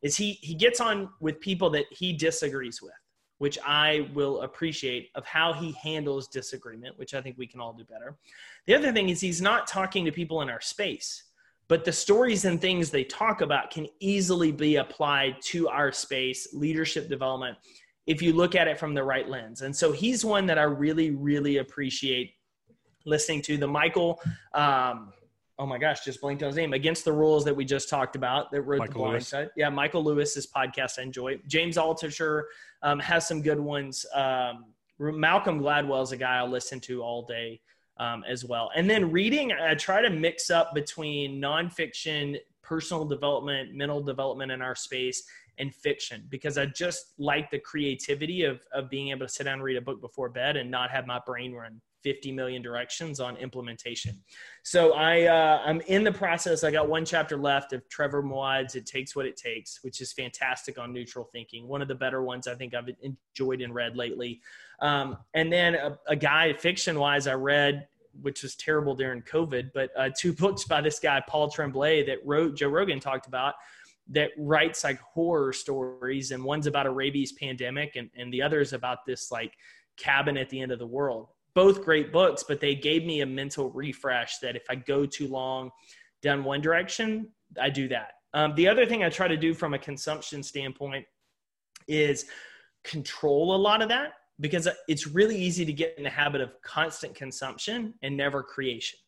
is 0.01 0.15
he 0.15 0.33
he 0.33 0.55
gets 0.55 0.79
on 0.79 1.09
with 1.19 1.39
people 1.39 1.69
that 1.71 1.85
he 1.91 2.13
disagrees 2.13 2.81
with 2.81 2.93
which 3.37 3.57
I 3.65 4.09
will 4.13 4.41
appreciate 4.41 5.09
of 5.15 5.25
how 5.25 5.53
he 5.53 5.73
handles 5.73 6.27
disagreement, 6.27 6.97
which 6.97 7.13
I 7.13 7.21
think 7.21 7.37
we 7.37 7.47
can 7.47 7.59
all 7.59 7.73
do 7.73 7.83
better. 7.83 8.15
The 8.65 8.75
other 8.75 8.91
thing 8.91 9.09
is 9.09 9.19
he's 9.19 9.41
not 9.41 9.67
talking 9.67 10.05
to 10.05 10.11
people 10.11 10.41
in 10.41 10.49
our 10.49 10.61
space, 10.61 11.23
but 11.67 11.83
the 11.83 11.91
stories 11.91 12.45
and 12.45 12.61
things 12.61 12.89
they 12.89 13.03
talk 13.03 13.41
about 13.41 13.71
can 13.71 13.87
easily 13.99 14.51
be 14.51 14.77
applied 14.77 15.37
to 15.45 15.67
our 15.67 15.91
space, 15.91 16.53
leadership 16.53 17.09
development, 17.09 17.57
if 18.07 18.21
you 18.21 18.33
look 18.33 18.55
at 18.55 18.67
it 18.67 18.79
from 18.79 18.93
the 18.93 19.03
right 19.03 19.27
lens. 19.27 19.61
And 19.61 19.75
so 19.75 19.91
he's 19.91 20.23
one 20.23 20.45
that 20.45 20.59
I 20.59 20.63
really, 20.63 21.11
really 21.11 21.57
appreciate 21.57 22.33
listening 23.05 23.41
to. 23.43 23.57
The 23.57 23.67
Michael, 23.67 24.21
um, 24.53 25.11
oh 25.57 25.65
my 25.65 25.77
gosh, 25.77 26.03
just 26.03 26.21
blinked 26.21 26.43
on 26.43 26.47
his 26.47 26.55
name 26.55 26.73
against 26.73 27.03
the 27.03 27.13
rules 27.13 27.43
that 27.45 27.55
we 27.55 27.65
just 27.65 27.89
talked 27.89 28.15
about 28.15 28.51
that 28.51 28.61
wrote 28.61 28.79
Michael 28.79 28.93
the 28.93 28.99
blind 28.99 29.13
Lewis. 29.13 29.27
side. 29.27 29.49
Yeah, 29.55 29.69
Michael 29.69 30.03
Lewis's 30.03 30.47
podcast 30.47 30.99
I 30.99 31.03
enjoy. 31.03 31.39
James 31.47 31.77
Altucher 31.77 32.43
um, 32.85 32.99
has 32.99 33.27
some 33.27 33.41
good 33.41 33.59
ones. 33.59 34.05
Um, 34.13 34.65
Malcolm 34.99 35.59
Gladwell 35.59 36.03
is 36.03 36.13
a 36.13 36.17
guy 36.17 36.37
I'll 36.37 36.47
listen 36.47 36.79
to 36.81 37.01
all 37.01 37.23
day 37.23 37.59
um, 37.97 38.23
as 38.27 38.45
well. 38.45 38.69
And 38.75 38.89
then 38.89 39.11
reading, 39.11 39.51
I 39.51 39.73
try 39.73 40.01
to 40.01 40.09
mix 40.09 40.49
up 40.49 40.73
between 40.73 41.41
nonfiction, 41.41 42.37
personal 42.61 43.03
development, 43.03 43.73
mental 43.73 44.01
development 44.01 44.51
in 44.51 44.61
our 44.61 44.75
space, 44.75 45.23
and 45.57 45.73
fiction 45.73 46.25
because 46.29 46.57
I 46.57 46.65
just 46.65 47.13
like 47.17 47.49
the 47.49 47.59
creativity 47.59 48.43
of, 48.43 48.61
of 48.73 48.89
being 48.89 49.09
able 49.09 49.25
to 49.25 49.31
sit 49.31 49.45
down 49.45 49.55
and 49.55 49.63
read 49.63 49.77
a 49.77 49.81
book 49.81 50.01
before 50.01 50.29
bed 50.29 50.57
and 50.57 50.69
not 50.69 50.91
have 50.91 51.07
my 51.07 51.19
brain 51.25 51.53
run 51.53 51.81
50 52.05 52.31
million 52.33 52.61
directions 52.61 53.19
on 53.19 53.35
implementation. 53.37 54.15
So 54.61 54.93
I 54.93 55.23
uh, 55.23 55.63
I'm 55.65 55.81
in 55.81 56.03
the 56.03 56.11
process. 56.11 56.63
I 56.63 56.69
got 56.69 56.87
one 56.87 57.03
chapter 57.03 57.35
left 57.35 57.73
of 57.73 57.89
Trevor 57.89 58.21
Moawad's 58.21 58.75
"It 58.75 58.85
Takes 58.85 59.15
What 59.15 59.25
It 59.25 59.35
Takes," 59.35 59.83
which 59.83 60.01
is 60.01 60.13
fantastic 60.13 60.77
on 60.77 60.93
neutral 60.93 61.25
thinking. 61.25 61.67
One 61.67 61.81
of 61.81 61.87
the 61.87 61.95
better 61.95 62.21
ones 62.21 62.47
I 62.47 62.53
think 62.53 62.75
I've 62.75 62.91
enjoyed 63.01 63.61
and 63.61 63.73
read 63.73 63.97
lately. 63.97 64.39
Um, 64.81 65.17
and 65.33 65.51
then 65.51 65.73
a, 65.73 65.97
a 66.07 66.15
guy 66.15 66.53
fiction 66.53 66.99
wise, 66.99 67.25
I 67.25 67.33
read 67.33 67.87
which 68.21 68.43
was 68.43 68.55
terrible 68.55 68.95
during 68.95 69.21
COVID, 69.23 69.71
but 69.73 69.89
uh, 69.97 70.09
two 70.15 70.31
books 70.41 70.63
by 70.63 70.79
this 70.79 70.99
guy, 70.99 71.21
Paul 71.27 71.49
Tremblay, 71.49 72.05
that 72.05 72.19
wrote, 72.23 72.55
Joe 72.55 72.69
Rogan 72.69 73.01
talked 73.01 73.27
about, 73.27 73.55
that 74.11 74.29
writes 74.37 74.85
like 74.85 75.01
horror 75.01 75.51
stories. 75.51 76.31
And 76.31 76.41
one's 76.41 76.65
about 76.67 76.85
a 76.85 76.91
rabies 76.91 77.33
pandemic, 77.33 77.97
and, 77.97 78.09
and 78.15 78.31
the 78.31 78.41
other 78.41 78.61
is 78.61 78.71
about 78.71 79.05
this 79.05 79.31
like 79.31 79.53
cabin 79.97 80.37
at 80.37 80.49
the 80.49 80.61
end 80.61 80.71
of 80.71 80.79
the 80.79 80.87
world. 80.87 81.29
Both 81.55 81.83
great 81.83 82.11
books, 82.11 82.43
but 82.43 82.59
they 82.59 82.75
gave 82.75 83.05
me 83.05 83.21
a 83.21 83.25
mental 83.25 83.71
refresh 83.71 84.37
that 84.39 84.55
if 84.55 84.63
I 84.69 84.75
go 84.75 85.05
too 85.05 85.27
long 85.27 85.71
down 86.21 86.43
one 86.43 86.61
direction, 86.61 87.29
I 87.59 87.69
do 87.69 87.87
that. 87.87 88.11
Um, 88.33 88.53
the 88.55 88.67
other 88.67 88.85
thing 88.85 89.03
I 89.03 89.09
try 89.09 89.27
to 89.27 89.37
do 89.37 89.53
from 89.53 89.73
a 89.73 89.79
consumption 89.79 90.43
standpoint 90.43 91.05
is 91.87 92.25
control 92.83 93.55
a 93.55 93.57
lot 93.57 93.81
of 93.81 93.89
that 93.89 94.13
because 94.39 94.67
it's 94.87 95.07
really 95.07 95.37
easy 95.37 95.65
to 95.65 95.71
get 95.71 95.95
in 95.97 96.03
the 96.03 96.09
habit 96.09 96.41
of 96.41 96.61
constant 96.61 97.15
consumption 97.15 97.93
and 98.03 98.17
never 98.17 98.43
creation. 98.43 98.99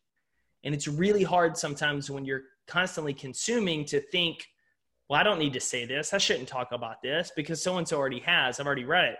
And 0.63 0.73
it's 0.73 0.87
really 0.87 1.23
hard 1.23 1.57
sometimes 1.57 2.09
when 2.09 2.25
you're 2.25 2.43
constantly 2.67 3.13
consuming 3.13 3.85
to 3.85 3.99
think, 3.99 4.45
well, 5.09 5.19
I 5.19 5.23
don't 5.23 5.39
need 5.39 5.53
to 5.53 5.59
say 5.59 5.85
this. 5.85 6.13
I 6.13 6.17
shouldn't 6.17 6.47
talk 6.47 6.71
about 6.71 7.01
this 7.01 7.31
because 7.35 7.61
so 7.61 7.77
and 7.77 7.87
so 7.87 7.97
already 7.97 8.19
has. 8.19 8.59
I've 8.59 8.65
already 8.65 8.85
read 8.85 9.05
it. 9.05 9.17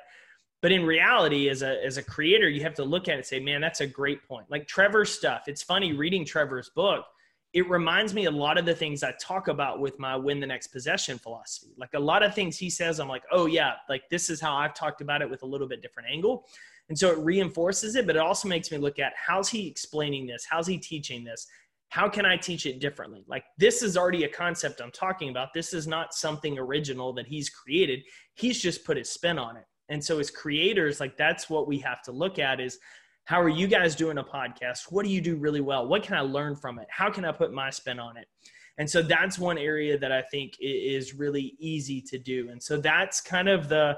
But 0.67 0.73
in 0.73 0.85
reality, 0.85 1.47
as 1.47 1.61
a, 1.61 1.81
as 1.81 1.95
a 1.95 2.03
creator, 2.03 2.49
you 2.49 2.61
have 2.63 2.73
to 2.73 2.83
look 2.83 3.07
at 3.07 3.13
it 3.13 3.17
and 3.19 3.25
say, 3.25 3.39
man, 3.39 3.61
that's 3.61 3.79
a 3.79 3.87
great 3.87 4.27
point. 4.27 4.51
Like 4.51 4.67
Trevor's 4.67 5.09
stuff. 5.09 5.43
It's 5.47 5.63
funny 5.63 5.93
reading 5.93 6.25
Trevor's 6.25 6.69
book 6.75 7.05
it 7.53 7.67
reminds 7.69 8.13
me 8.13 8.25
a 8.25 8.31
lot 8.31 8.57
of 8.57 8.65
the 8.65 8.75
things 8.75 9.03
I 9.03 9.13
talk 9.19 9.47
about 9.47 9.79
with 9.79 9.97
my 9.97 10.15
win 10.15 10.39
the 10.39 10.45
next 10.45 10.67
possession 10.67 11.17
philosophy. 11.17 11.73
Like 11.77 11.93
a 11.95 11.99
lot 11.99 12.21
of 12.21 12.35
things 12.35 12.57
he 12.57 12.69
says, 12.69 12.99
I'm 12.99 13.07
like, 13.07 13.23
oh 13.31 13.45
yeah, 13.45 13.75
like 13.89 14.03
this 14.11 14.29
is 14.29 14.41
how 14.41 14.55
I've 14.55 14.73
talked 14.73 15.01
about 15.01 15.21
it 15.21 15.29
with 15.29 15.43
a 15.43 15.45
little 15.45 15.67
bit 15.67 15.81
different 15.81 16.09
angle. 16.11 16.45
And 16.89 16.99
so 16.99 17.09
it 17.09 17.17
reinforces 17.19 17.95
it, 17.95 18.05
but 18.05 18.15
it 18.15 18.21
also 18.21 18.47
makes 18.47 18.69
me 18.69 18.77
look 18.77 18.99
at 18.99 19.13
how's 19.15 19.49
he 19.49 19.67
explaining 19.67 20.27
this? 20.27 20.45
How's 20.47 20.67
he 20.67 20.77
teaching 20.77 21.23
this? 21.23 21.47
How 21.89 22.09
can 22.09 22.25
I 22.25 22.35
teach 22.35 22.65
it 22.65 22.79
differently? 22.79 23.23
Like 23.27 23.45
this 23.57 23.81
is 23.81 23.95
already 23.95 24.25
a 24.25 24.29
concept 24.29 24.81
I'm 24.81 24.91
talking 24.91 25.29
about. 25.29 25.53
This 25.53 25.73
is 25.73 25.87
not 25.87 26.13
something 26.13 26.59
original 26.59 27.13
that 27.13 27.27
he's 27.27 27.49
created. 27.49 28.03
He's 28.35 28.61
just 28.61 28.83
put 28.85 28.97
his 28.97 29.09
spin 29.09 29.39
on 29.39 29.55
it. 29.55 29.65
And 29.89 30.03
so 30.03 30.19
as 30.19 30.29
creators, 30.29 30.99
like 30.99 31.17
that's 31.17 31.49
what 31.49 31.67
we 31.67 31.79
have 31.79 32.01
to 32.03 32.11
look 32.11 32.39
at 32.39 32.59
is 32.59 32.79
how 33.25 33.41
are 33.41 33.49
you 33.49 33.67
guys 33.67 33.95
doing 33.95 34.17
a 34.17 34.23
podcast? 34.23 34.91
What 34.91 35.03
do 35.03 35.11
you 35.11 35.21
do 35.21 35.35
really 35.35 35.61
well? 35.61 35.87
What 35.87 36.03
can 36.03 36.15
I 36.15 36.21
learn 36.21 36.55
from 36.55 36.79
it? 36.79 36.87
How 36.89 37.09
can 37.09 37.25
I 37.25 37.31
put 37.31 37.53
my 37.53 37.69
spin 37.69 37.99
on 37.99 38.17
it? 38.17 38.27
And 38.77 38.89
so 38.89 39.01
that's 39.01 39.39
one 39.39 39.57
area 39.57 39.97
that 39.97 40.11
I 40.11 40.21
think 40.21 40.53
is 40.61 41.13
really 41.13 41.55
easy 41.59 42.01
to 42.01 42.17
do. 42.17 42.49
And 42.51 42.61
so 42.61 42.79
that's 42.79 43.21
kind 43.21 43.49
of 43.49 43.69
the 43.69 43.97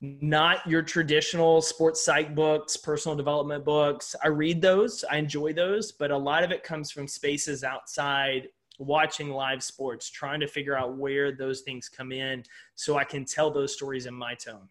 not 0.00 0.66
your 0.66 0.82
traditional 0.82 1.62
sports 1.62 2.04
psych 2.04 2.34
books, 2.34 2.76
personal 2.76 3.16
development 3.16 3.64
books. 3.64 4.14
I 4.22 4.28
read 4.28 4.60
those, 4.60 5.04
I 5.10 5.16
enjoy 5.16 5.52
those, 5.54 5.92
but 5.92 6.10
a 6.10 6.16
lot 6.16 6.44
of 6.44 6.50
it 6.50 6.62
comes 6.62 6.90
from 6.90 7.08
spaces 7.08 7.64
outside 7.64 8.48
watching 8.78 9.30
live 9.30 9.62
sports, 9.62 10.10
trying 10.10 10.40
to 10.40 10.46
figure 10.46 10.76
out 10.76 10.96
where 10.96 11.32
those 11.32 11.60
things 11.62 11.88
come 11.88 12.12
in 12.12 12.44
so 12.74 12.98
I 12.98 13.04
can 13.04 13.24
tell 13.24 13.50
those 13.50 13.72
stories 13.72 14.06
in 14.06 14.14
my 14.14 14.34
tone. 14.34 14.68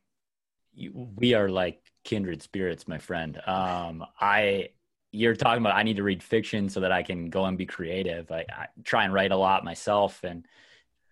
We 0.75 1.33
are 1.33 1.49
like 1.49 1.81
kindred 2.03 2.41
spirits, 2.41 2.87
my 2.87 2.97
friend. 2.97 3.39
Um, 3.45 4.05
I 4.19 4.69
you're 5.11 5.35
talking 5.35 5.61
about 5.61 5.75
I 5.75 5.83
need 5.83 5.97
to 5.97 6.03
read 6.03 6.23
fiction 6.23 6.69
so 6.69 6.79
that 6.79 6.91
I 6.91 7.03
can 7.03 7.29
go 7.29 7.45
and 7.45 7.57
be 7.57 7.67
creative. 7.67 8.31
I, 8.31 8.45
I 8.49 8.67
try 8.83 9.05
and 9.05 9.13
write 9.13 9.31
a 9.31 9.37
lot 9.37 9.63
myself, 9.63 10.23
and 10.23 10.45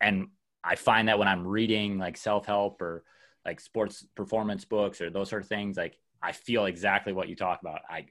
and 0.02 0.30
I 0.64 0.76
find 0.76 1.08
that 1.08 1.20
when 1.20 1.28
I'm 1.28 1.48
reading 1.48 1.98
like 1.98 2.18
self 2.18 2.46
help 2.46 2.82
or 2.82 3.04
like 3.46 3.60
sports 3.60 4.06
performance 4.16 4.66
books 4.66 5.02
or 5.02 5.10
those 5.10 5.30
sort 5.30 5.44
of 5.44 5.48
things, 5.48 5.78
like 5.78 5.98
I 6.22 6.32
feel 6.32 6.66
exactly 6.66 7.14
what 7.14 7.30
you 7.30 7.36
talk 7.36 7.62
about. 7.62 7.82
I 7.90 8.06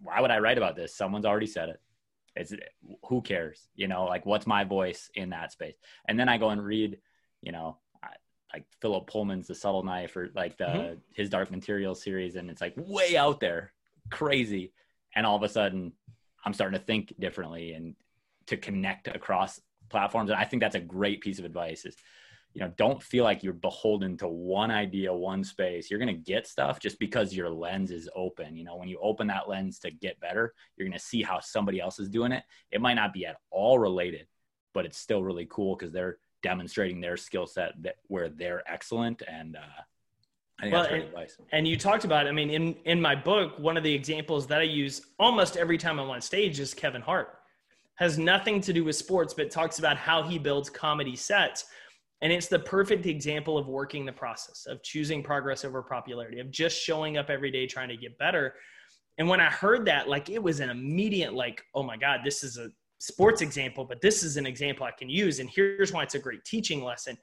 why 0.00 0.20
would 0.20 0.30
I 0.30 0.38
write 0.38 0.58
about 0.58 0.76
this? 0.76 0.94
Someone's 0.94 1.24
already 1.24 1.46
said 1.46 1.70
it. 1.70 1.80
It's 2.36 2.52
who 3.08 3.22
cares? 3.22 3.68
You 3.74 3.88
know, 3.88 4.04
like 4.04 4.26
what's 4.26 4.46
my 4.46 4.64
voice 4.64 5.10
in 5.14 5.30
that 5.30 5.52
space? 5.52 5.76
And 6.06 6.18
then 6.18 6.28
I 6.28 6.38
go 6.38 6.50
and 6.50 6.64
read, 6.64 6.98
you 7.42 7.52
know, 7.52 7.78
like 8.52 8.64
Philip 8.80 9.06
Pullman's 9.06 9.46
The 9.46 9.54
Subtle 9.54 9.82
Knife 9.82 10.16
or 10.16 10.30
like 10.34 10.56
the 10.56 10.64
mm-hmm. 10.64 10.94
his 11.14 11.28
Dark 11.28 11.50
Material 11.50 11.94
series, 11.94 12.36
and 12.36 12.50
it's 12.50 12.60
like 12.60 12.74
way 12.76 13.16
out 13.16 13.40
there, 13.40 13.72
crazy, 14.10 14.72
and 15.14 15.26
all 15.26 15.36
of 15.36 15.42
a 15.42 15.48
sudden 15.48 15.92
I'm 16.44 16.52
starting 16.52 16.78
to 16.78 16.84
think 16.84 17.12
differently 17.18 17.72
and 17.72 17.94
to 18.46 18.56
connect 18.56 19.08
across 19.08 19.60
platforms. 19.90 20.30
And 20.30 20.38
I 20.38 20.44
think 20.44 20.62
that's 20.62 20.74
a 20.74 20.80
great 20.80 21.20
piece 21.20 21.38
of 21.38 21.44
advice 21.44 21.84
is, 21.84 21.96
you 22.54 22.62
know, 22.62 22.72
don't 22.76 23.02
feel 23.02 23.24
like 23.24 23.42
you're 23.42 23.52
beholden 23.52 24.16
to 24.18 24.28
one 24.28 24.70
idea, 24.70 25.12
one 25.12 25.44
space. 25.44 25.90
You're 25.90 26.00
going 26.00 26.14
to 26.14 26.22
get 26.22 26.46
stuff 26.46 26.80
just 26.80 26.98
because 26.98 27.34
your 27.34 27.50
lens 27.50 27.90
is 27.90 28.08
open. 28.16 28.56
You 28.56 28.64
know, 28.64 28.76
when 28.76 28.88
you 28.88 28.98
open 29.02 29.26
that 29.26 29.48
lens 29.48 29.78
to 29.80 29.90
get 29.90 30.18
better, 30.20 30.54
you're 30.76 30.88
going 30.88 30.98
to 30.98 31.04
see 31.04 31.22
how 31.22 31.40
somebody 31.40 31.80
else 31.80 31.98
is 31.98 32.08
doing 32.08 32.32
it. 32.32 32.44
It 32.70 32.80
might 32.80 32.94
not 32.94 33.12
be 33.12 33.26
at 33.26 33.36
all 33.50 33.78
related, 33.78 34.26
but 34.72 34.86
it's 34.86 34.98
still 34.98 35.22
really 35.22 35.46
cool 35.50 35.76
because 35.76 35.92
they're 35.92 36.18
demonstrating 36.42 37.00
their 37.00 37.16
skill 37.16 37.46
set 37.46 37.72
that 37.82 37.96
where 38.06 38.28
they're 38.28 38.62
excellent 38.70 39.22
and 39.28 39.56
uh, 39.56 39.82
I 40.58 40.62
think 40.62 40.72
well, 40.72 40.82
that's 40.82 40.90
great 40.90 41.02
and, 41.02 41.08
advice. 41.10 41.36
And 41.52 41.68
you 41.68 41.76
talked 41.76 42.04
about, 42.04 42.26
I 42.26 42.32
mean, 42.32 42.50
in 42.50 42.74
in 42.84 43.00
my 43.00 43.14
book, 43.14 43.58
one 43.58 43.76
of 43.76 43.84
the 43.84 43.92
examples 43.92 44.46
that 44.48 44.58
I 44.60 44.64
use 44.64 45.02
almost 45.18 45.56
every 45.56 45.78
time 45.78 46.00
I'm 46.00 46.10
on 46.10 46.20
stage 46.20 46.58
is 46.58 46.74
Kevin 46.74 47.02
Hart. 47.02 47.38
Has 47.94 48.18
nothing 48.18 48.60
to 48.62 48.72
do 48.72 48.84
with 48.84 48.96
sports, 48.96 49.34
but 49.34 49.50
talks 49.50 49.78
about 49.78 49.96
how 49.96 50.22
he 50.22 50.38
builds 50.38 50.70
comedy 50.70 51.16
sets. 51.16 51.66
And 52.22 52.32
it's 52.32 52.48
the 52.48 52.58
perfect 52.58 53.06
example 53.06 53.56
of 53.56 53.68
working 53.68 54.04
the 54.04 54.12
process 54.12 54.66
of 54.66 54.82
choosing 54.82 55.22
progress 55.22 55.64
over 55.64 55.82
popularity, 55.82 56.40
of 56.40 56.50
just 56.50 56.80
showing 56.80 57.16
up 57.16 57.30
every 57.30 57.52
day 57.52 57.66
trying 57.66 57.88
to 57.88 57.96
get 57.96 58.18
better. 58.18 58.54
And 59.18 59.28
when 59.28 59.40
I 59.40 59.46
heard 59.46 59.84
that, 59.86 60.08
like 60.08 60.28
it 60.28 60.42
was 60.42 60.58
an 60.58 60.70
immediate, 60.70 61.34
like, 61.34 61.62
oh 61.74 61.84
my 61.84 61.96
God, 61.96 62.20
this 62.24 62.42
is 62.42 62.56
a 62.56 62.70
sports 62.98 63.40
example, 63.40 63.84
but 63.84 64.00
this 64.00 64.22
is 64.22 64.36
an 64.36 64.46
example 64.46 64.84
I 64.84 64.90
can 64.90 65.08
use. 65.08 65.38
And 65.38 65.48
here's 65.48 65.92
why 65.92 66.02
it's 66.02 66.14
a 66.14 66.18
great 66.18 66.44
teaching 66.44 66.82
lesson. 66.82 67.16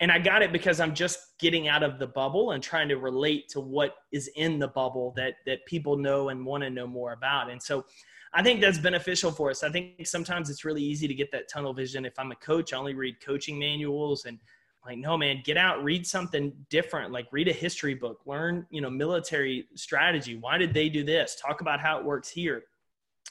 And 0.00 0.10
I 0.10 0.18
got 0.18 0.42
it 0.42 0.52
because 0.52 0.80
I'm 0.80 0.94
just 0.94 1.38
getting 1.38 1.68
out 1.68 1.82
of 1.82 1.98
the 1.98 2.06
bubble 2.06 2.50
and 2.50 2.62
trying 2.62 2.88
to 2.88 2.96
relate 2.96 3.48
to 3.50 3.60
what 3.60 3.94
is 4.12 4.28
in 4.34 4.58
the 4.58 4.68
bubble 4.68 5.12
that 5.16 5.34
that 5.46 5.64
people 5.66 5.96
know 5.96 6.30
and 6.30 6.44
want 6.44 6.64
to 6.64 6.70
know 6.70 6.86
more 6.86 7.12
about. 7.12 7.48
And 7.48 7.62
so 7.62 7.84
I 8.32 8.42
think 8.42 8.60
that's 8.60 8.78
beneficial 8.78 9.30
for 9.30 9.50
us. 9.50 9.62
I 9.62 9.70
think 9.70 10.04
sometimes 10.04 10.50
it's 10.50 10.64
really 10.64 10.82
easy 10.82 11.06
to 11.06 11.14
get 11.14 11.30
that 11.30 11.48
tunnel 11.48 11.72
vision. 11.72 12.04
If 12.04 12.18
I'm 12.18 12.32
a 12.32 12.36
coach, 12.36 12.72
I 12.72 12.76
only 12.76 12.94
read 12.94 13.20
coaching 13.24 13.56
manuals 13.56 14.24
and 14.24 14.40
like 14.84 14.98
no 14.98 15.16
man 15.16 15.40
get 15.44 15.56
out 15.56 15.82
read 15.82 16.06
something 16.06 16.52
different 16.68 17.10
like 17.10 17.26
read 17.32 17.48
a 17.48 17.52
history 17.52 17.94
book 17.94 18.20
learn 18.26 18.66
you 18.70 18.80
know 18.80 18.90
military 18.90 19.66
strategy 19.74 20.36
why 20.36 20.58
did 20.58 20.74
they 20.74 20.88
do 20.88 21.02
this 21.02 21.36
talk 21.40 21.60
about 21.60 21.80
how 21.80 21.98
it 21.98 22.04
works 22.04 22.28
here 22.28 22.64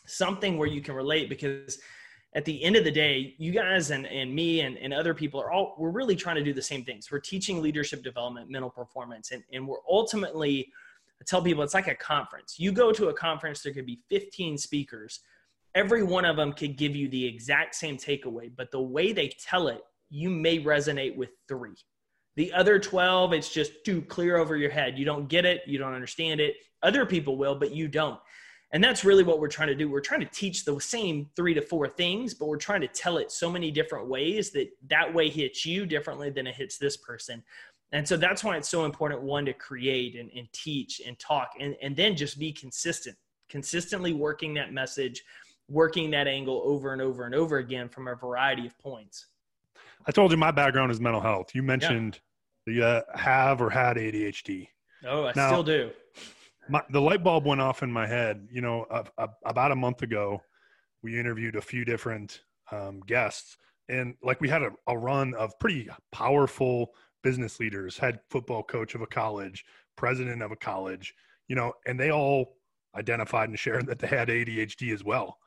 something 0.06 0.58
where 0.58 0.68
you 0.68 0.82
can 0.82 0.96
relate 0.96 1.30
because 1.30 1.80
at 2.36 2.46
the 2.46 2.64
end 2.64 2.76
of 2.76 2.84
the 2.84 2.92
day, 2.92 3.36
you 3.38 3.52
guys 3.52 3.92
and, 3.92 4.08
and 4.08 4.34
me 4.34 4.62
and, 4.62 4.78
and 4.78 4.94
other 4.94 5.14
people 5.14 5.40
are 5.40 5.52
all, 5.52 5.76
we're 5.78 5.92
really 5.92 6.16
trying 6.16 6.36
to 6.36 6.44
do 6.44 6.54
the 6.54 6.62
same 6.62 6.84
things. 6.84 7.12
We're 7.12 7.20
teaching 7.20 7.62
leadership 7.62 8.04
development, 8.04 8.50
mental 8.50 8.70
performance, 8.70 9.32
and, 9.32 9.44
and 9.54 9.68
we're 9.68 9.78
ultimately, 9.90 10.72
I 11.22 11.26
tell 11.26 11.42
people 11.42 11.64
it's 11.64 11.76
like 11.76 11.88
a 11.88 11.96
conference. 11.96 12.60
You 12.60 12.72
go 12.72 12.92
to 12.92 13.10
a 13.10 13.14
conference, 13.14 13.62
there 13.62 13.74
could 13.74 13.86
be 13.86 14.00
15 14.10 14.58
speakers. 14.58 15.20
Every 15.76 16.04
one 16.04 16.26
of 16.26 16.36
them 16.36 16.54
could 16.54 16.76
give 16.76 16.96
you 16.96 17.08
the 17.08 17.26
exact 17.26 17.76
same 17.76 17.98
takeaway, 17.98 18.52
but 18.56 18.72
the 18.72 18.82
way 18.82 19.12
they 19.12 19.30
tell 19.40 19.68
it, 19.68 19.82
you 20.10 20.30
may 20.30 20.60
resonate 20.60 21.16
with 21.16 21.30
three. 21.48 21.76
The 22.36 22.52
other 22.54 22.80
12, 22.80 23.34
it's 23.34 23.50
just 23.50 23.86
too 23.86 24.02
clear 24.02 24.38
over 24.38 24.58
your 24.58 24.72
head. 24.72 24.98
You 24.98 25.06
don't 25.06 25.28
get 25.28 25.46
it, 25.46 25.62
you 25.68 25.78
don't 25.78 25.94
understand 25.94 26.40
it. 26.40 26.56
Other 26.82 27.06
people 27.06 27.38
will, 27.38 27.56
but 27.56 27.72
you 27.72 27.88
don't. 27.88 28.20
And 28.74 28.84
that's 28.84 29.06
really 29.06 29.24
what 29.24 29.40
we're 29.40 29.50
trying 29.50 29.68
to 29.68 29.76
do. 29.76 29.88
We're 29.88 30.02
trying 30.02 30.22
to 30.22 30.26
teach 30.26 30.66
the 30.66 30.80
same 30.82 31.30
three 31.36 31.54
to 31.54 31.62
four 31.62 31.88
things, 31.88 32.34
but 32.34 32.48
we're 32.48 32.58
trying 32.58 32.82
to 32.82 32.88
tell 32.88 33.18
it 33.18 33.32
so 33.32 33.50
many 33.50 33.70
different 33.70 34.08
ways 34.08 34.50
that 34.52 34.68
that 34.90 35.14
way 35.14 35.30
hits 35.30 35.64
you 35.64 35.86
differently 35.86 36.32
than 36.32 36.48
it 36.48 36.56
hits 36.56 36.80
this 36.80 36.98
person. 36.98 37.44
And 37.92 38.08
so 38.08 38.18
that's 38.18 38.44
why 38.44 38.58
it's 38.58 38.68
so 38.68 38.86
important, 38.86 39.22
one, 39.22 39.46
to 39.46 39.54
create 39.54 40.16
and, 40.16 40.32
and 40.36 40.52
teach 40.54 41.02
and 41.06 41.18
talk, 41.20 41.52
and, 41.60 41.76
and 41.84 41.96
then 41.96 42.16
just 42.16 42.40
be 42.40 42.52
consistent, 42.52 43.16
consistently 43.48 44.14
working 44.14 44.56
that 44.56 44.74
message, 44.74 45.24
working 45.70 46.10
that 46.10 46.28
angle 46.28 46.64
over 46.66 46.94
and 46.94 47.02
over 47.02 47.26
and 47.26 47.36
over 47.36 47.60
again 47.60 47.88
from 47.88 48.08
a 48.08 48.16
variety 48.16 48.66
of 48.66 48.76
points. 48.80 49.28
I 50.08 50.12
told 50.12 50.32
you 50.32 50.38
my 50.38 50.50
background 50.50 50.92
is 50.92 51.00
mental 51.00 51.22
health. 51.22 51.54
You 51.54 51.62
mentioned 51.62 52.20
yeah. 52.66 52.74
you 52.74 52.84
uh, 52.84 53.02
have 53.14 53.62
or 53.62 53.70
had 53.70 53.98
ADHD. 53.98 54.70
Oh, 55.06 55.26
I 55.26 55.34
now, 55.36 55.50
still 55.50 55.64
do 55.64 55.92
my, 56.70 56.82
the 56.90 57.02
light 57.02 57.24
bulb 57.24 57.46
went 57.46 57.62
off 57.62 57.84
in 57.84 57.92
my 57.92 58.08
head. 58.08 58.48
You 58.52 58.62
know, 58.62 58.84
uh, 58.90 59.04
uh, 59.18 59.28
about 59.46 59.72
a 59.72 59.76
month 59.76 60.02
ago, 60.02 60.42
we 61.02 61.20
interviewed 61.20 61.56
a 61.56 61.62
few 61.62 61.86
different 61.86 62.42
um, 62.72 63.02
guests, 63.06 63.58
and 63.90 64.16
like 64.24 64.42
we 64.42 64.50
had 64.50 64.64
a, 64.64 64.72
a 64.88 64.98
run 64.98 65.34
of 65.36 65.58
pretty 65.60 65.90
powerful 66.12 66.94
business 67.24 67.60
leaders, 67.60 67.98
head 67.98 68.20
football 68.30 68.64
coach 68.64 68.96
of 68.96 69.02
a 69.02 69.08
college, 69.08 69.66
president 69.96 70.42
of 70.42 70.52
a 70.52 70.56
college, 70.56 71.14
you 71.48 71.56
know, 71.56 71.74
and 71.88 72.00
they 72.00 72.12
all 72.12 72.58
identified 72.96 73.50
and 73.50 73.58
shared 73.58 73.88
that 73.88 74.00
they 74.00 74.08
had 74.08 74.28
ADHD 74.28 74.94
as 74.94 75.04
well. 75.04 75.38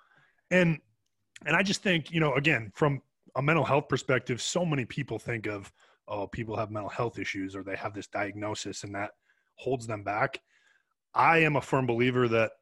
And 0.50 0.78
and 1.44 1.54
I 1.54 1.62
just 1.62 1.82
think, 1.82 2.10
you 2.10 2.20
know, 2.20 2.34
again, 2.34 2.72
from 2.74 3.02
a 3.36 3.42
mental 3.42 3.64
health 3.64 3.88
perspective, 3.88 4.40
so 4.40 4.64
many 4.64 4.86
people 4.86 5.18
think 5.18 5.46
of, 5.46 5.70
oh, 6.08 6.26
people 6.26 6.56
have 6.56 6.70
mental 6.70 6.88
health 6.88 7.18
issues 7.18 7.54
or 7.54 7.62
they 7.62 7.76
have 7.76 7.92
this 7.92 8.06
diagnosis 8.06 8.84
and 8.84 8.94
that 8.94 9.10
holds 9.56 9.86
them 9.86 10.02
back. 10.02 10.40
I 11.16 11.38
am 11.38 11.56
a 11.56 11.60
firm 11.60 11.86
believer 11.86 12.28
that 12.28 12.52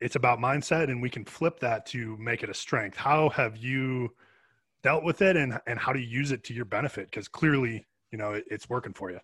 it's 0.00 0.16
about 0.16 0.38
mindset 0.38 0.84
and 0.84 1.00
we 1.00 1.08
can 1.08 1.24
flip 1.24 1.58
that 1.60 1.86
to 1.86 2.16
make 2.18 2.42
it 2.42 2.50
a 2.50 2.54
strength. 2.54 2.96
How 2.96 3.30
have 3.30 3.56
you 3.56 4.10
dealt 4.82 5.04
with 5.04 5.22
it 5.22 5.36
and, 5.36 5.58
and 5.66 5.78
how 5.78 5.92
do 5.92 6.00
you 6.00 6.06
use 6.06 6.32
it 6.32 6.44
to 6.44 6.54
your 6.54 6.64
benefit? 6.66 7.06
Because 7.06 7.28
clearly, 7.28 7.86
you 8.10 8.18
know, 8.18 8.32
it, 8.32 8.44
it's 8.50 8.68
working 8.68 8.92
for 8.92 9.10
you. 9.10 9.20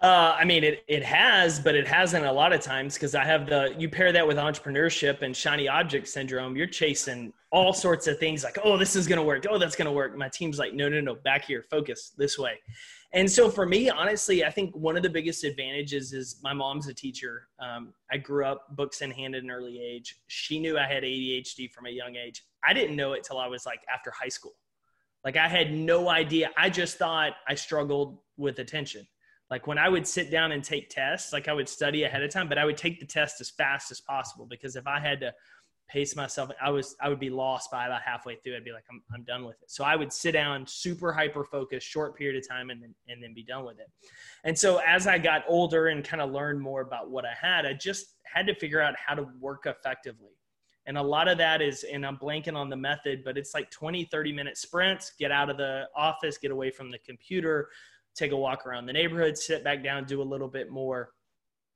Uh, 0.00 0.34
I 0.38 0.46
mean, 0.46 0.64
it, 0.64 0.82
it 0.88 1.04
has, 1.04 1.60
but 1.60 1.74
it 1.74 1.86
hasn't 1.86 2.24
a 2.24 2.32
lot 2.32 2.54
of 2.54 2.62
times 2.62 2.94
because 2.94 3.14
I 3.14 3.22
have 3.22 3.46
the, 3.46 3.74
you 3.76 3.86
pair 3.90 4.12
that 4.12 4.26
with 4.26 4.38
entrepreneurship 4.38 5.20
and 5.20 5.36
shiny 5.36 5.68
object 5.68 6.08
syndrome, 6.08 6.56
you're 6.56 6.66
chasing 6.66 7.34
all 7.52 7.74
sorts 7.74 8.06
of 8.06 8.18
things 8.18 8.42
like, 8.42 8.58
oh, 8.64 8.78
this 8.78 8.96
is 8.96 9.06
going 9.06 9.18
to 9.18 9.22
work. 9.22 9.44
Oh, 9.50 9.58
that's 9.58 9.76
going 9.76 9.86
to 9.86 9.92
work. 9.92 10.16
My 10.16 10.30
team's 10.30 10.58
like, 10.58 10.72
no, 10.72 10.88
no, 10.88 11.02
no, 11.02 11.16
back 11.16 11.44
here, 11.44 11.62
focus 11.70 12.12
this 12.16 12.38
way. 12.38 12.54
And 13.12 13.30
so 13.30 13.50
for 13.50 13.66
me, 13.66 13.90
honestly, 13.90 14.42
I 14.42 14.50
think 14.50 14.74
one 14.74 14.96
of 14.96 15.02
the 15.02 15.10
biggest 15.10 15.44
advantages 15.44 16.14
is 16.14 16.40
my 16.42 16.54
mom's 16.54 16.86
a 16.86 16.94
teacher. 16.94 17.48
Um, 17.58 17.92
I 18.10 18.16
grew 18.16 18.46
up 18.46 18.74
books 18.76 19.02
in 19.02 19.10
hand 19.10 19.34
at 19.34 19.42
an 19.42 19.50
early 19.50 19.82
age. 19.82 20.18
She 20.28 20.60
knew 20.60 20.78
I 20.78 20.86
had 20.86 21.02
ADHD 21.02 21.70
from 21.70 21.86
a 21.86 21.90
young 21.90 22.16
age. 22.16 22.42
I 22.64 22.72
didn't 22.72 22.96
know 22.96 23.12
it 23.12 23.24
till 23.24 23.38
I 23.38 23.48
was 23.48 23.66
like 23.66 23.80
after 23.92 24.10
high 24.12 24.28
school. 24.28 24.54
Like 25.24 25.36
I 25.36 25.48
had 25.48 25.74
no 25.74 26.08
idea. 26.08 26.50
I 26.56 26.70
just 26.70 26.96
thought 26.96 27.32
I 27.46 27.54
struggled 27.54 28.18
with 28.38 28.60
attention 28.60 29.06
like 29.50 29.66
when 29.66 29.78
I 29.78 29.88
would 29.88 30.06
sit 30.06 30.30
down 30.30 30.52
and 30.52 30.62
take 30.62 30.88
tests, 30.90 31.32
like 31.32 31.48
I 31.48 31.52
would 31.52 31.68
study 31.68 32.04
ahead 32.04 32.22
of 32.22 32.30
time, 32.30 32.48
but 32.48 32.58
I 32.58 32.64
would 32.64 32.76
take 32.76 33.00
the 33.00 33.06
test 33.06 33.40
as 33.40 33.50
fast 33.50 33.90
as 33.90 34.00
possible 34.00 34.46
because 34.46 34.76
if 34.76 34.86
I 34.86 35.00
had 35.00 35.20
to 35.20 35.34
pace 35.88 36.14
myself, 36.14 36.50
I 36.62 36.70
was 36.70 36.94
I 37.00 37.08
would 37.08 37.18
be 37.18 37.30
lost 37.30 37.70
by 37.70 37.86
about 37.86 38.02
halfway 38.02 38.36
through. 38.36 38.56
I'd 38.56 38.64
be 38.64 38.72
like, 38.72 38.84
I'm 38.90 39.02
I'm 39.12 39.24
done 39.24 39.44
with 39.44 39.60
it. 39.60 39.70
So 39.70 39.82
I 39.82 39.96
would 39.96 40.12
sit 40.12 40.32
down, 40.32 40.66
super 40.66 41.12
hyper 41.12 41.44
focused, 41.44 41.86
short 41.86 42.16
period 42.16 42.40
of 42.40 42.48
time, 42.48 42.70
and 42.70 42.80
then 42.80 42.94
and 43.08 43.20
then 43.22 43.34
be 43.34 43.42
done 43.42 43.64
with 43.64 43.80
it. 43.80 43.90
And 44.44 44.56
so 44.56 44.78
as 44.86 45.08
I 45.08 45.18
got 45.18 45.42
older 45.48 45.88
and 45.88 46.04
kind 46.04 46.22
of 46.22 46.30
learned 46.30 46.60
more 46.60 46.82
about 46.82 47.10
what 47.10 47.24
I 47.24 47.34
had, 47.40 47.66
I 47.66 47.72
just 47.72 48.14
had 48.22 48.46
to 48.46 48.54
figure 48.54 48.80
out 48.80 48.94
how 49.04 49.14
to 49.16 49.26
work 49.40 49.66
effectively. 49.66 50.30
And 50.86 50.96
a 50.96 51.02
lot 51.02 51.28
of 51.28 51.38
that 51.38 51.60
is, 51.60 51.84
and 51.84 52.06
I'm 52.06 52.16
blanking 52.16 52.56
on 52.56 52.70
the 52.70 52.76
method, 52.76 53.22
but 53.24 53.36
it's 53.36 53.52
like 53.52 53.70
20, 53.70 54.04
30 54.06 54.32
minute 54.32 54.56
sprints, 54.56 55.12
get 55.18 55.30
out 55.30 55.50
of 55.50 55.56
the 55.56 55.84
office, 55.94 56.38
get 56.38 56.50
away 56.50 56.70
from 56.70 56.90
the 56.90 56.98
computer, 56.98 57.68
take 58.14 58.32
a 58.32 58.36
walk 58.36 58.66
around 58.66 58.86
the 58.86 58.92
neighborhood, 58.92 59.36
sit 59.36 59.64
back 59.64 59.82
down, 59.82 60.04
do 60.04 60.20
a 60.20 60.24
little 60.24 60.48
bit 60.48 60.70
more 60.70 61.10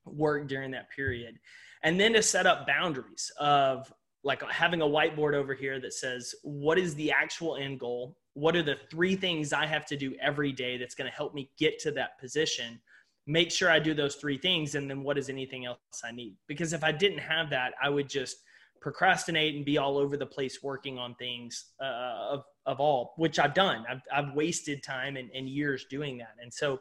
work 0.05 0.49
during 0.49 0.71
that 0.73 0.91
period. 0.91 1.39
And 1.83 1.99
then 2.01 2.13
to 2.15 2.23
set 2.23 2.47
up 2.47 2.67
boundaries 2.67 3.31
of 3.39 3.93
like 4.23 4.43
having 4.51 4.81
a 4.81 4.87
whiteboard 4.87 5.35
over 5.35 5.55
here 5.55 5.79
that 5.81 5.93
says, 5.93 6.35
what 6.43 6.79
is 6.79 6.95
the 6.95 7.13
actual 7.13 7.57
end 7.57 7.79
goal? 7.79 8.17
What 8.33 8.57
are 8.57 8.63
the 8.63 8.79
three 8.91 9.17
things 9.17 9.53
I 9.53 9.67
have 9.67 9.85
to 9.87 9.97
do 9.97 10.15
every 10.21 10.51
day 10.51 10.79
that's 10.79 10.95
going 10.95 11.11
to 11.11 11.17
help 11.17 11.35
me 11.35 11.51
get 11.59 11.79
to 11.81 11.91
that 11.93 12.19
position? 12.19 12.81
Make 13.27 13.51
sure 13.51 13.71
I 13.71 13.79
do 13.79 13.95
those 13.95 14.17
three 14.17 14.39
things. 14.39 14.75
And 14.75 14.89
then 14.89 15.03
what 15.03 15.19
is 15.19 15.29
anything 15.29 15.67
else 15.67 15.79
I 16.03 16.11
need? 16.11 16.37
Because 16.49 16.73
if 16.73 16.83
I 16.83 16.91
didn't 16.91 17.19
have 17.19 17.51
that, 17.51 17.75
I 17.83 17.91
would 17.91 18.09
just 18.09 18.39
procrastinate 18.81 19.55
and 19.55 19.65
be 19.65 19.79
all 19.79 19.97
over 19.97 20.17
the 20.17 20.27
place 20.27 20.63
working 20.63 20.99
on 20.99 21.15
things 21.15 21.73
uh, 21.83 22.33
of, 22.33 22.45
of 22.67 22.81
all, 22.81 23.15
which 23.17 23.39
I've 23.39 23.55
done. 23.55 23.85
I've, 23.89 24.03
I've 24.13 24.35
wasted 24.35 24.83
time 24.83 25.17
and, 25.17 25.31
and 25.35 25.49
years 25.49 25.87
doing 25.91 26.19
that. 26.19 26.37
And 26.41 26.53
so 26.53 26.81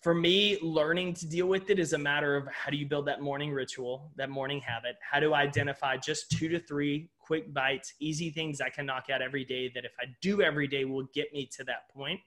for 0.00 0.14
me, 0.14 0.58
learning 0.62 1.14
to 1.14 1.26
deal 1.26 1.46
with 1.46 1.70
it 1.70 1.78
is 1.78 1.92
a 1.92 1.98
matter 1.98 2.36
of 2.36 2.46
how 2.48 2.70
do 2.70 2.76
you 2.76 2.86
build 2.86 3.06
that 3.06 3.20
morning 3.20 3.52
ritual, 3.52 4.12
that 4.16 4.30
morning 4.30 4.60
habit? 4.60 4.96
How 5.00 5.18
do 5.18 5.32
I 5.32 5.42
identify 5.42 5.96
just 5.96 6.30
two 6.30 6.48
to 6.50 6.60
three 6.60 7.10
quick 7.18 7.52
bites, 7.52 7.94
easy 7.98 8.30
things 8.30 8.60
I 8.60 8.70
can 8.70 8.86
knock 8.86 9.10
out 9.10 9.22
every 9.22 9.44
day 9.44 9.70
that 9.74 9.84
if 9.84 9.92
I 10.00 10.04
do 10.22 10.40
every 10.40 10.68
day 10.68 10.84
will 10.84 11.08
get 11.14 11.32
me 11.32 11.48
to 11.56 11.64
that 11.64 11.90
point, 11.92 12.20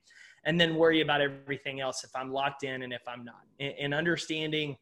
and 0.43 0.59
then 0.59 0.75
worry 0.75 1.01
about 1.01 1.21
everything 1.21 1.79
else 1.79 2.03
if 2.03 2.13
I'm 2.15 2.31
locked 2.33 2.63
in 2.63 2.81
and 2.81 2.91
if 2.91 3.07
I'm 3.07 3.23
not. 3.23 3.41
And, 3.59 3.73
and 3.79 3.93
understanding 3.93 4.75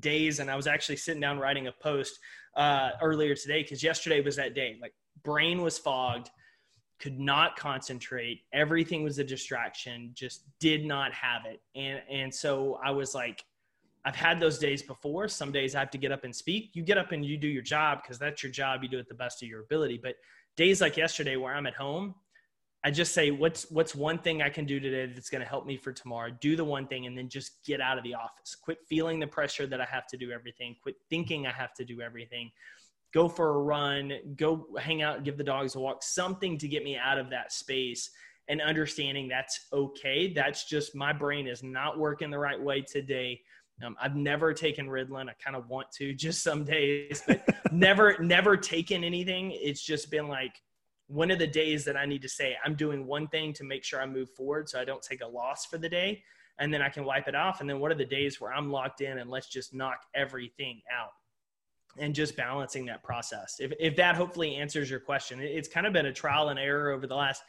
days, 0.00 0.38
and 0.38 0.50
I 0.50 0.56
was 0.56 0.66
actually 0.66 0.96
sitting 0.96 1.20
down 1.20 1.38
writing 1.38 1.66
a 1.66 1.72
post 1.72 2.18
uh, 2.56 2.90
earlier 3.02 3.34
today 3.34 3.62
because 3.62 3.82
yesterday 3.82 4.20
was 4.20 4.36
that 4.36 4.54
day. 4.54 4.78
Like 4.80 4.94
brain 5.24 5.62
was 5.62 5.76
fogged, 5.78 6.30
could 6.98 7.18
not 7.18 7.56
concentrate. 7.56 8.40
Everything 8.52 9.02
was 9.02 9.18
a 9.18 9.24
distraction. 9.24 10.10
Just 10.14 10.44
did 10.60 10.84
not 10.84 11.12
have 11.12 11.42
it. 11.44 11.60
And 11.74 12.00
and 12.10 12.34
so 12.34 12.78
I 12.82 12.90
was 12.90 13.14
like, 13.14 13.44
I've 14.04 14.16
had 14.16 14.40
those 14.40 14.58
days 14.58 14.82
before. 14.82 15.28
Some 15.28 15.52
days 15.52 15.74
I 15.74 15.80
have 15.80 15.90
to 15.90 15.98
get 15.98 16.12
up 16.12 16.24
and 16.24 16.34
speak. 16.34 16.70
You 16.74 16.82
get 16.82 16.96
up 16.96 17.12
and 17.12 17.24
you 17.24 17.36
do 17.36 17.48
your 17.48 17.62
job 17.62 18.02
because 18.02 18.18
that's 18.18 18.42
your 18.42 18.52
job. 18.52 18.82
You 18.82 18.88
do 18.88 18.98
it 18.98 19.08
the 19.08 19.14
best 19.14 19.42
of 19.42 19.48
your 19.48 19.60
ability. 19.60 20.00
But 20.02 20.14
days 20.56 20.80
like 20.80 20.96
yesterday 20.96 21.36
where 21.36 21.54
I'm 21.54 21.66
at 21.66 21.74
home, 21.74 22.14
I 22.84 22.92
just 22.92 23.12
say, 23.12 23.32
what's 23.32 23.68
what's 23.70 23.96
one 23.96 24.18
thing 24.18 24.42
I 24.42 24.48
can 24.48 24.64
do 24.64 24.78
today 24.78 25.12
that's 25.12 25.28
going 25.28 25.42
to 25.42 25.48
help 25.48 25.66
me 25.66 25.76
for 25.76 25.92
tomorrow? 25.92 26.30
Do 26.40 26.54
the 26.54 26.64
one 26.64 26.86
thing 26.86 27.06
and 27.06 27.18
then 27.18 27.28
just 27.28 27.64
get 27.64 27.80
out 27.80 27.98
of 27.98 28.04
the 28.04 28.14
office. 28.14 28.54
Quit 28.54 28.78
feeling 28.88 29.18
the 29.18 29.26
pressure 29.26 29.66
that 29.66 29.80
I 29.80 29.86
have 29.86 30.06
to 30.08 30.16
do 30.16 30.30
everything. 30.30 30.76
Quit 30.80 30.94
thinking 31.10 31.48
I 31.48 31.52
have 31.52 31.74
to 31.74 31.84
do 31.84 32.00
everything. 32.00 32.50
Go 33.16 33.30
for 33.30 33.48
a 33.48 33.58
run. 33.62 34.12
Go 34.36 34.66
hang 34.78 35.00
out. 35.00 35.24
Give 35.24 35.38
the 35.38 35.42
dogs 35.42 35.74
a 35.74 35.80
walk. 35.80 36.02
Something 36.02 36.58
to 36.58 36.68
get 36.68 36.84
me 36.84 36.98
out 36.98 37.16
of 37.16 37.30
that 37.30 37.50
space 37.50 38.10
and 38.48 38.60
understanding 38.60 39.26
that's 39.26 39.68
okay. 39.72 40.34
That's 40.34 40.66
just 40.66 40.94
my 40.94 41.14
brain 41.14 41.46
is 41.46 41.62
not 41.62 41.98
working 41.98 42.30
the 42.30 42.38
right 42.38 42.60
way 42.60 42.82
today. 42.82 43.40
Um, 43.82 43.96
I've 43.98 44.16
never 44.16 44.52
taken 44.52 44.86
Ritalin. 44.86 45.30
I 45.30 45.32
kind 45.42 45.56
of 45.56 45.66
want 45.70 45.90
to 45.92 46.12
just 46.26 46.42
some 46.42 46.62
days, 46.62 47.22
but 47.26 47.42
never, 47.72 48.18
never 48.18 48.54
taken 48.54 49.02
anything. 49.02 49.50
It's 49.54 49.80
just 49.82 50.10
been 50.10 50.28
like, 50.28 50.60
one 51.06 51.30
of 51.30 51.38
the 51.38 51.46
days 51.46 51.86
that 51.86 51.96
I 51.96 52.04
need 52.04 52.20
to 52.20 52.28
say 52.28 52.54
I'm 52.66 52.74
doing 52.74 53.06
one 53.06 53.28
thing 53.28 53.54
to 53.54 53.64
make 53.64 53.82
sure 53.82 54.02
I 54.02 54.06
move 54.06 54.28
forward 54.28 54.68
so 54.68 54.78
I 54.78 54.84
don't 54.84 55.02
take 55.02 55.22
a 55.22 55.26
loss 55.26 55.64
for 55.64 55.78
the 55.78 55.88
day 55.88 56.22
and 56.58 56.74
then 56.74 56.82
I 56.82 56.90
can 56.90 57.06
wipe 57.06 57.28
it 57.28 57.34
off. 57.34 57.62
And 57.62 57.70
then 57.70 57.80
what 57.80 57.90
are 57.92 57.96
the 57.96 58.04
days 58.04 58.42
where 58.42 58.52
I'm 58.52 58.70
locked 58.70 59.00
in 59.00 59.18
and 59.18 59.30
let's 59.30 59.48
just 59.48 59.72
knock 59.72 60.00
everything 60.14 60.82
out 60.94 61.12
and 61.98 62.14
just 62.14 62.36
balancing 62.36 62.84
that 62.86 63.02
process. 63.02 63.56
If, 63.58 63.72
if 63.78 63.96
that 63.96 64.16
hopefully 64.16 64.56
answers 64.56 64.90
your 64.90 65.00
question, 65.00 65.40
it's 65.40 65.68
kind 65.68 65.86
of 65.86 65.92
been 65.92 66.06
a 66.06 66.12
trial 66.12 66.48
and 66.48 66.58
error 66.58 66.90
over 66.90 67.06
the 67.06 67.14
last 67.14 67.42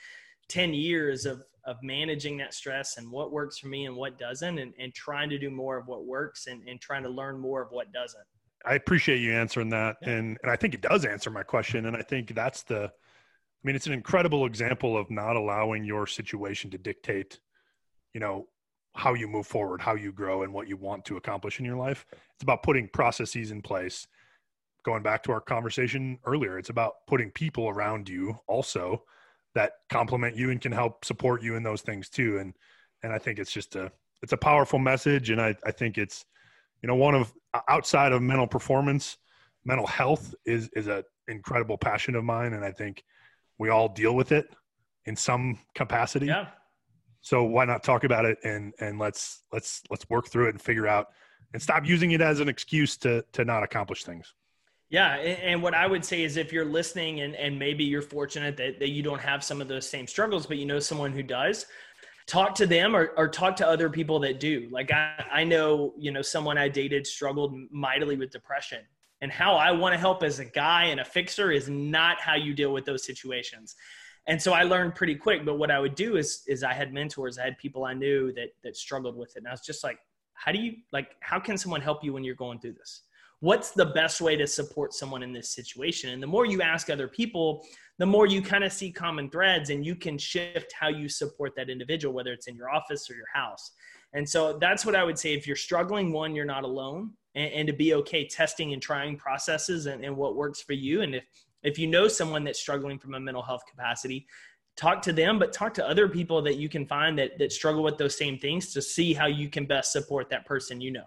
10 0.49 0.73
years 0.73 1.25
of, 1.25 1.43
of 1.65 1.77
managing 1.83 2.37
that 2.37 2.53
stress 2.53 2.97
and 2.97 3.11
what 3.11 3.31
works 3.31 3.57
for 3.57 3.67
me 3.67 3.85
and 3.85 3.95
what 3.95 4.17
doesn't, 4.17 4.57
and, 4.57 4.73
and 4.79 4.93
trying 4.93 5.29
to 5.29 5.37
do 5.37 5.49
more 5.49 5.77
of 5.77 5.87
what 5.87 6.05
works 6.05 6.47
and, 6.47 6.67
and 6.67 6.79
trying 6.79 7.03
to 7.03 7.09
learn 7.09 7.39
more 7.39 7.61
of 7.61 7.69
what 7.71 7.91
doesn't. 7.91 8.23
I 8.65 8.75
appreciate 8.75 9.19
you 9.19 9.33
answering 9.33 9.69
that. 9.69 9.97
Yeah. 10.01 10.09
And, 10.09 10.37
and 10.41 10.51
I 10.51 10.55
think 10.55 10.73
it 10.73 10.81
does 10.81 11.05
answer 11.05 11.29
my 11.29 11.43
question. 11.43 11.85
And 11.85 11.95
I 11.95 12.01
think 12.01 12.33
that's 12.33 12.63
the, 12.63 12.83
I 12.85 13.61
mean, 13.63 13.75
it's 13.75 13.87
an 13.87 13.93
incredible 13.93 14.45
example 14.45 14.97
of 14.97 15.09
not 15.09 15.35
allowing 15.35 15.83
your 15.83 16.07
situation 16.07 16.71
to 16.71 16.77
dictate, 16.77 17.39
you 18.13 18.19
know, 18.19 18.47
how 18.95 19.13
you 19.13 19.27
move 19.27 19.45
forward, 19.45 19.79
how 19.79 19.95
you 19.95 20.11
grow, 20.11 20.41
and 20.43 20.51
what 20.51 20.67
you 20.67 20.75
want 20.75 21.05
to 21.05 21.17
accomplish 21.17 21.59
in 21.59 21.65
your 21.65 21.77
life. 21.77 22.05
It's 22.11 22.43
about 22.43 22.63
putting 22.63 22.87
processes 22.87 23.51
in 23.51 23.61
place. 23.61 24.07
Going 24.87 25.03
back 25.03 25.21
to 25.23 25.33
our 25.33 25.41
conversation 25.41 26.17
earlier, 26.25 26.57
it's 26.57 26.69
about 26.69 27.05
putting 27.07 27.29
people 27.29 27.67
around 27.67 28.07
you 28.07 28.39
also 28.47 29.03
that 29.53 29.73
complement 29.89 30.37
you 30.37 30.49
and 30.49 30.61
can 30.61 30.71
help 30.71 31.03
support 31.03 31.43
you 31.43 31.55
in 31.55 31.63
those 31.63 31.81
things 31.81 32.07
too. 32.07 32.37
And 32.37 32.53
and 33.03 33.11
I 33.11 33.17
think 33.17 33.37
it's 33.37 33.51
just 33.51 33.75
a 33.75 33.91
it's 34.21 34.31
a 34.31 34.37
powerful 34.37 34.79
message, 34.79 35.29
and 35.29 35.41
I 35.41 35.55
I 35.65 35.71
think 35.71 35.97
it's 35.97 36.23
you 36.81 36.87
know 36.87 36.95
one 36.95 37.15
of 37.15 37.33
outside 37.67 38.13
of 38.13 38.21
mental 38.21 38.47
performance, 38.47 39.17
mental 39.65 39.85
health 39.85 40.33
is 40.45 40.69
is 40.69 40.87
a 40.87 41.03
incredible 41.27 41.77
passion 41.77 42.15
of 42.15 42.23
mine, 42.23 42.53
and 42.53 42.63
I 42.63 42.71
think 42.71 43.03
we 43.59 43.67
all 43.67 43.89
deal 43.89 44.15
with 44.15 44.31
it 44.31 44.55
in 45.05 45.17
some 45.17 45.59
capacity. 45.75 46.27
Yeah. 46.27 46.47
So 47.19 47.43
why 47.43 47.65
not 47.65 47.83
talk 47.83 48.05
about 48.05 48.23
it 48.23 48.37
and 48.45 48.73
and 48.79 48.99
let's 48.99 49.43
let's 49.51 49.81
let's 49.89 50.09
work 50.09 50.29
through 50.29 50.47
it 50.47 50.51
and 50.51 50.61
figure 50.61 50.87
out 50.87 51.07
and 51.51 51.61
stop 51.61 51.85
using 51.85 52.11
it 52.11 52.21
as 52.21 52.39
an 52.39 52.47
excuse 52.47 52.95
to 52.99 53.25
to 53.33 53.43
not 53.43 53.63
accomplish 53.63 54.05
things. 54.05 54.33
Yeah, 54.89 55.15
and 55.15 55.61
what 55.61 55.73
I 55.73 55.85
would 55.85 56.05
say 56.05 56.23
is 56.23 56.37
if 56.37 56.53
you're 56.53 56.63
listening 56.63 57.19
and, 57.19 57.35
and 57.35 57.59
maybe 57.59 57.83
you're 57.83 58.01
fortunate 58.01 58.55
that, 58.57 58.79
that 58.79 58.89
you 58.89 59.03
don't 59.03 59.19
have 59.19 59.43
some 59.43 59.61
of 59.61 59.67
those 59.67 59.89
same 59.89 60.07
struggles, 60.07 60.45
but 60.45 60.57
you 60.57 60.65
know 60.65 60.79
someone 60.79 61.11
who 61.11 61.23
does, 61.23 61.65
talk 62.25 62.55
to 62.55 62.67
them 62.67 62.95
or, 62.95 63.11
or 63.17 63.27
talk 63.27 63.55
to 63.57 63.67
other 63.67 63.89
people 63.89 64.19
that 64.19 64.39
do. 64.39 64.67
Like 64.71 64.91
I, 64.91 65.25
I 65.31 65.43
know, 65.43 65.93
you 65.97 66.11
know, 66.11 66.21
someone 66.21 66.57
I 66.57 66.69
dated 66.69 67.07
struggled 67.07 67.57
mightily 67.71 68.17
with 68.17 68.31
depression 68.31 68.79
and 69.21 69.31
how 69.31 69.55
I 69.55 69.71
want 69.71 69.93
to 69.93 69.99
help 69.99 70.23
as 70.23 70.39
a 70.39 70.45
guy 70.45 70.85
and 70.85 70.99
a 70.99 71.05
fixer 71.05 71.51
is 71.51 71.69
not 71.69 72.21
how 72.21 72.35
you 72.35 72.53
deal 72.53 72.71
with 72.71 72.85
those 72.85 73.03
situations. 73.03 73.75
And 74.27 74.41
so 74.41 74.51
I 74.51 74.63
learned 74.63 74.93
pretty 74.95 75.15
quick. 75.15 75.45
But 75.45 75.57
what 75.57 75.71
I 75.71 75.79
would 75.79 75.95
do 75.95 76.17
is 76.17 76.43
is 76.47 76.63
I 76.63 76.73
had 76.73 76.93
mentors, 76.93 77.37
I 77.37 77.45
had 77.45 77.57
people 77.57 77.85
I 77.85 77.93
knew 77.93 78.33
that 78.33 78.49
that 78.63 78.75
struggled 78.75 79.15
with 79.15 79.35
it. 79.35 79.39
And 79.39 79.47
I 79.47 79.51
was 79.51 79.61
just 79.61 79.83
like, 79.83 79.99
how 80.33 80.51
do 80.51 80.59
you 80.59 80.75
like 80.91 81.15
how 81.21 81.39
can 81.39 81.57
someone 81.57 81.81
help 81.81 82.03
you 82.03 82.13
when 82.13 82.23
you're 82.23 82.35
going 82.35 82.59
through 82.59 82.73
this? 82.73 83.03
What's 83.39 83.71
the 83.71 83.85
best 83.85 84.19
way 84.19 84.35
to 84.35 84.47
support 84.47 84.93
someone 84.93 85.21
in 85.21 85.31
this 85.31 85.51
situation? 85.51 86.11
And 86.11 86.21
the 86.21 86.27
more 86.27 86.45
you 86.45 86.61
ask 86.61 86.89
other 86.89 87.07
people, 87.07 87.65
the 87.99 88.05
more 88.05 88.25
you 88.25 88.41
kind 88.41 88.63
of 88.63 88.73
see 88.73 88.91
common 88.91 89.29
threads 89.29 89.69
and 89.69 89.85
you 89.85 89.95
can 89.95 90.17
shift 90.17 90.73
how 90.77 90.87
you 90.87 91.07
support 91.09 91.55
that 91.55 91.69
individual, 91.69 92.13
whether 92.13 92.31
it's 92.31 92.47
in 92.47 92.55
your 92.55 92.69
office 92.69 93.09
or 93.09 93.15
your 93.15 93.27
house. 93.33 93.71
And 94.13 94.27
so 94.27 94.57
that's 94.57 94.85
what 94.85 94.95
I 94.95 95.03
would 95.03 95.19
say. 95.19 95.33
If 95.33 95.45
you're 95.45 95.55
struggling, 95.55 96.11
one, 96.11 96.35
you're 96.35 96.45
not 96.45 96.63
alone 96.63 97.11
and, 97.35 97.51
and 97.53 97.67
to 97.67 97.73
be 97.73 97.93
okay 97.95 98.27
testing 98.27 98.73
and 98.73 98.81
trying 98.81 99.17
processes 99.17 99.85
and, 99.85 100.03
and 100.03 100.15
what 100.15 100.35
works 100.35 100.61
for 100.61 100.73
you. 100.73 101.01
And 101.01 101.15
if, 101.15 101.23
if 101.63 101.77
you 101.77 101.87
know 101.87 102.07
someone 102.07 102.43
that's 102.43 102.59
struggling 102.59 102.97
from 102.97 103.15
a 103.15 103.19
mental 103.19 103.43
health 103.43 103.63
capacity, 103.69 104.27
talk 104.75 105.01
to 105.01 105.11
them, 105.13 105.39
but 105.39 105.51
talk 105.51 105.73
to 105.75 105.87
other 105.87 106.07
people 106.07 106.41
that 106.43 106.57
you 106.57 106.69
can 106.69 106.85
find 106.85 107.17
that, 107.19 107.37
that 107.39 107.51
struggle 107.51 107.83
with 107.83 107.97
those 107.97 108.17
same 108.17 108.37
things 108.37 108.73
to 108.73 108.81
see 108.81 109.13
how 109.13 109.25
you 109.25 109.49
can 109.49 109.65
best 109.65 109.91
support 109.91 110.29
that 110.29 110.45
person 110.45 110.79
you 110.79 110.91
know. 110.91 111.05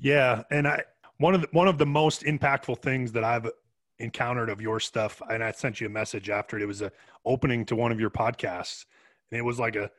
Yeah. 0.00 0.42
And 0.50 0.66
I, 0.66 0.82
one 1.18 1.34
of 1.34 1.42
the, 1.42 1.48
one 1.52 1.68
of 1.68 1.78
the 1.78 1.86
most 1.86 2.22
impactful 2.22 2.80
things 2.80 3.12
that 3.12 3.24
I've 3.24 3.50
encountered 3.98 4.48
of 4.48 4.60
your 4.60 4.80
stuff, 4.80 5.20
and 5.28 5.42
I 5.42 5.52
sent 5.52 5.80
you 5.80 5.88
a 5.88 5.90
message 5.90 6.30
after 6.30 6.56
it. 6.56 6.62
It 6.62 6.66
was 6.66 6.82
a 6.82 6.92
opening 7.24 7.64
to 7.66 7.76
one 7.76 7.92
of 7.92 8.00
your 8.00 8.10
podcasts, 8.10 8.84
and 9.30 9.38
it 9.38 9.42
was 9.42 9.58
like 9.58 9.76
a 9.76 9.90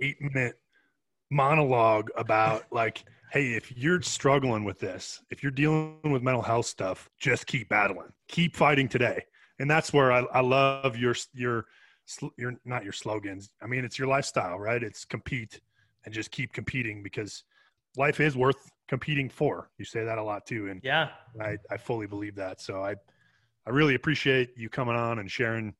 eight 0.00 0.20
minute 0.20 0.58
monologue 1.30 2.10
about 2.16 2.64
like, 2.72 3.04
hey, 3.32 3.54
if 3.54 3.76
you're 3.76 4.02
struggling 4.02 4.64
with 4.64 4.78
this, 4.78 5.22
if 5.30 5.42
you're 5.42 5.52
dealing 5.52 5.98
with 6.04 6.22
mental 6.22 6.42
health 6.42 6.66
stuff, 6.66 7.08
just 7.18 7.46
keep 7.46 7.68
battling, 7.68 8.12
keep 8.28 8.54
fighting 8.54 8.88
today, 8.88 9.24
and 9.58 9.70
that's 9.70 9.92
where 9.92 10.12
I, 10.12 10.20
I 10.32 10.40
love 10.40 10.96
your 10.96 11.14
your 11.32 11.66
your 12.36 12.54
not 12.64 12.84
your 12.84 12.92
slogans. 12.92 13.50
I 13.62 13.66
mean, 13.66 13.84
it's 13.84 13.98
your 13.98 14.08
lifestyle, 14.08 14.58
right? 14.58 14.82
It's 14.82 15.04
compete 15.04 15.60
and 16.04 16.12
just 16.12 16.30
keep 16.30 16.52
competing 16.52 17.02
because 17.02 17.44
life 17.96 18.20
is 18.20 18.36
worth 18.36 18.70
competing 18.90 19.28
for. 19.28 19.70
You 19.78 19.84
say 19.84 20.04
that 20.04 20.18
a 20.18 20.22
lot 20.22 20.44
too, 20.44 20.68
and 20.68 20.80
yeah, 20.82 21.10
I, 21.40 21.56
I 21.70 21.76
fully 21.76 22.08
believe 22.08 22.34
that. 22.34 22.60
So 22.60 22.82
I 22.82 22.96
I 23.64 23.70
really 23.70 23.94
appreciate 23.94 24.50
you 24.56 24.68
coming 24.68 24.96
on 24.96 25.20
and 25.20 25.30
sharing, 25.30 25.74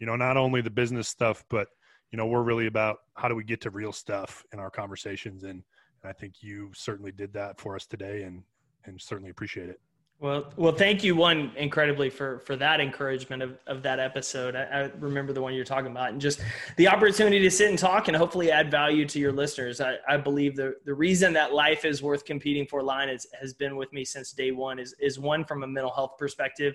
you 0.00 0.06
know, 0.06 0.16
not 0.16 0.36
only 0.36 0.60
the 0.60 0.70
business 0.70 1.08
stuff, 1.08 1.44
but 1.48 1.68
you 2.10 2.16
know, 2.16 2.26
we're 2.26 2.42
really 2.42 2.66
about 2.66 2.98
how 3.14 3.28
do 3.28 3.36
we 3.36 3.44
get 3.44 3.60
to 3.60 3.70
real 3.70 3.92
stuff 3.92 4.44
in 4.52 4.58
our 4.58 4.70
conversations, 4.70 5.44
and, 5.44 5.62
and 6.02 6.10
I 6.10 6.12
think 6.12 6.42
you 6.42 6.72
certainly 6.74 7.12
did 7.12 7.32
that 7.34 7.60
for 7.60 7.76
us 7.76 7.86
today, 7.86 8.24
and 8.24 8.42
and 8.84 9.00
certainly 9.00 9.30
appreciate 9.30 9.68
it. 9.68 9.80
Well, 10.20 10.52
well, 10.56 10.72
thank 10.72 11.04
you 11.04 11.14
one 11.14 11.52
incredibly 11.56 12.10
for 12.10 12.40
for 12.40 12.56
that 12.56 12.80
encouragement 12.80 13.40
of, 13.40 13.56
of 13.68 13.84
that 13.84 14.00
episode. 14.00 14.56
I, 14.56 14.62
I, 14.62 14.90
remember 14.98 15.32
the 15.32 15.40
one 15.40 15.54
you're 15.54 15.64
talking 15.64 15.92
about, 15.92 16.10
and 16.10 16.20
just 16.20 16.40
the 16.76 16.88
opportunity 16.88 17.38
to 17.38 17.50
sit 17.52 17.70
and 17.70 17.78
talk 17.78 18.08
and 18.08 18.16
hopefully 18.16 18.50
add 18.50 18.68
value 18.68 19.06
to 19.06 19.20
your 19.20 19.30
listeners. 19.30 19.80
I, 19.80 19.94
I 20.08 20.16
believe 20.16 20.56
the 20.56 20.74
the 20.84 20.94
reason 20.94 21.32
that 21.34 21.54
life 21.54 21.84
is 21.84 22.02
worth 22.02 22.24
competing 22.24 22.66
for 22.66 22.82
line 22.82 23.08
is, 23.08 23.28
has 23.38 23.54
been 23.54 23.76
with 23.76 23.92
me 23.92 24.04
since 24.04 24.32
day 24.32 24.50
one. 24.50 24.80
Is 24.80 24.92
is 24.98 25.20
one 25.20 25.44
from 25.44 25.62
a 25.62 25.68
mental 25.68 25.92
health 25.92 26.16
perspective. 26.18 26.74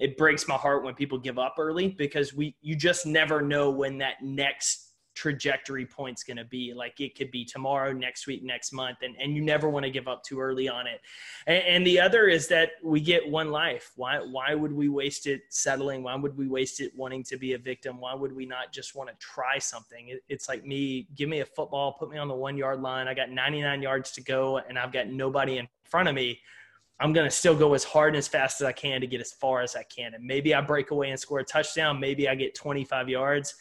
It 0.00 0.16
breaks 0.16 0.48
my 0.48 0.56
heart 0.56 0.82
when 0.82 0.94
people 0.94 1.16
give 1.16 1.38
up 1.38 1.54
early 1.60 1.90
because 1.90 2.34
we 2.34 2.56
you 2.60 2.74
just 2.74 3.06
never 3.06 3.40
know 3.40 3.70
when 3.70 3.98
that 3.98 4.20
next 4.20 4.83
trajectory 5.14 5.86
point's 5.86 6.22
going 6.22 6.36
to 6.36 6.44
be. 6.44 6.74
Like 6.74 7.00
it 7.00 7.16
could 7.16 7.30
be 7.30 7.44
tomorrow, 7.44 7.92
next 7.92 8.26
week, 8.26 8.42
next 8.42 8.72
month, 8.72 8.98
and, 9.02 9.16
and 9.20 9.34
you 9.34 9.42
never 9.42 9.70
want 9.70 9.84
to 9.84 9.90
give 9.90 10.08
up 10.08 10.22
too 10.22 10.40
early 10.40 10.68
on 10.68 10.86
it. 10.86 11.00
And, 11.46 11.64
and, 11.64 11.86
the 11.86 12.00
other 12.00 12.28
is 12.28 12.48
that 12.48 12.72
we 12.82 13.00
get 13.00 13.28
one 13.28 13.50
life. 13.50 13.92
Why 13.96 14.18
why 14.18 14.54
would 14.54 14.72
we 14.72 14.88
waste 14.88 15.26
it 15.26 15.42
settling? 15.50 16.02
Why 16.02 16.14
would 16.14 16.36
we 16.36 16.48
waste 16.48 16.80
it 16.80 16.92
wanting 16.96 17.22
to 17.24 17.36
be 17.36 17.52
a 17.52 17.58
victim? 17.58 18.00
Why 18.00 18.14
would 18.14 18.34
we 18.34 18.46
not 18.46 18.72
just 18.72 18.94
want 18.94 19.10
to 19.10 19.16
try 19.16 19.58
something? 19.58 20.08
It, 20.08 20.24
it's 20.28 20.48
like 20.48 20.64
me, 20.64 21.08
give 21.14 21.28
me 21.28 21.40
a 21.40 21.46
football, 21.46 21.92
put 21.92 22.10
me 22.10 22.18
on 22.18 22.28
the 22.28 22.34
one 22.34 22.56
yard 22.56 22.80
line. 22.80 23.08
I 23.08 23.14
got 23.14 23.30
99 23.30 23.82
yards 23.82 24.10
to 24.12 24.22
go, 24.22 24.58
and 24.58 24.78
I've 24.78 24.92
got 24.92 25.08
nobody 25.08 25.58
in 25.58 25.68
front 25.84 26.08
of 26.08 26.14
me. 26.14 26.40
I'm 27.00 27.12
going 27.12 27.26
to 27.26 27.30
still 27.30 27.56
go 27.56 27.74
as 27.74 27.82
hard 27.82 28.10
and 28.10 28.18
as 28.18 28.28
fast 28.28 28.60
as 28.60 28.66
I 28.66 28.72
can 28.72 29.00
to 29.00 29.06
get 29.06 29.20
as 29.20 29.32
far 29.32 29.62
as 29.62 29.74
I 29.74 29.82
can. 29.82 30.14
And 30.14 30.24
maybe 30.24 30.54
I 30.54 30.60
break 30.60 30.92
away 30.92 31.10
and 31.10 31.18
score 31.18 31.40
a 31.40 31.44
touchdown. 31.44 31.98
Maybe 31.98 32.28
I 32.28 32.36
get 32.36 32.54
25 32.54 33.08
yards 33.08 33.54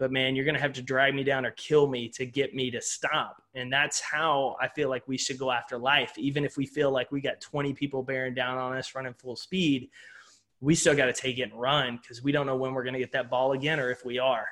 but 0.00 0.10
man, 0.10 0.34
you're 0.34 0.46
going 0.46 0.54
to 0.54 0.60
have 0.60 0.72
to 0.72 0.82
drag 0.82 1.14
me 1.14 1.22
down 1.22 1.44
or 1.44 1.50
kill 1.50 1.86
me 1.86 2.08
to 2.08 2.24
get 2.24 2.54
me 2.54 2.70
to 2.70 2.80
stop. 2.80 3.42
And 3.54 3.70
that's 3.70 4.00
how 4.00 4.56
I 4.58 4.66
feel 4.68 4.88
like 4.88 5.06
we 5.06 5.18
should 5.18 5.38
go 5.38 5.50
after 5.50 5.76
life. 5.76 6.16
Even 6.16 6.42
if 6.42 6.56
we 6.56 6.64
feel 6.64 6.90
like 6.90 7.12
we 7.12 7.20
got 7.20 7.38
20 7.42 7.74
people 7.74 8.02
bearing 8.02 8.32
down 8.32 8.56
on 8.56 8.74
us 8.74 8.94
running 8.94 9.12
full 9.12 9.36
speed, 9.36 9.90
we 10.58 10.74
still 10.74 10.96
got 10.96 11.06
to 11.06 11.12
take 11.12 11.38
it 11.38 11.42
and 11.42 11.60
run 11.60 11.98
because 12.00 12.22
we 12.22 12.32
don't 12.32 12.46
know 12.46 12.56
when 12.56 12.72
we're 12.72 12.82
going 12.82 12.94
to 12.94 12.98
get 12.98 13.12
that 13.12 13.28
ball 13.28 13.52
again 13.52 13.78
or 13.78 13.90
if 13.90 14.02
we 14.02 14.18
are. 14.18 14.48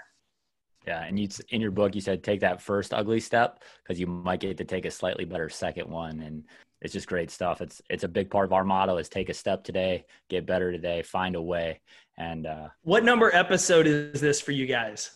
Yeah, 0.87 1.03
and 1.03 1.19
you 1.19 1.29
in 1.51 1.61
your 1.61 1.71
book 1.71 1.95
you 1.95 2.01
said 2.01 2.23
take 2.23 2.41
that 2.41 2.63
first 2.63 2.95
ugly 2.95 3.21
step 3.21 3.63
because 3.83 3.99
you 3.99 4.07
might 4.07 4.41
get 4.41 4.57
to 4.59 4.65
take 4.65 4.87
a 4.87 4.91
slightly 4.91 5.25
better 5.27 5.49
second 5.49 5.91
one, 5.91 6.21
and 6.21 6.45
it's 6.81 6.95
just 6.95 7.09
great 7.09 7.31
stuff. 7.31 7.61
It's 7.61 7.83
it's 7.91 8.05
a 8.05 8.09
big 8.09 8.31
part 8.31 8.47
of 8.47 8.55
our 8.55 8.65
motto 8.65 8.97
is 8.97 9.11
take 9.11 9.29
a 9.29 9.35
step 9.35 9.65
today, 9.65 10.07
get 10.31 10.47
better 10.47 10.73
today, 10.73 11.03
find 11.03 11.37
a 11.37 11.43
way. 11.43 11.81
And 12.17 12.47
uh, 12.47 12.69
what 12.83 13.05
number 13.05 13.35
episode 13.35 13.87
is 13.87 14.21
this 14.21 14.41
for 14.41 14.53
you 14.53 14.65
guys? 14.65 15.11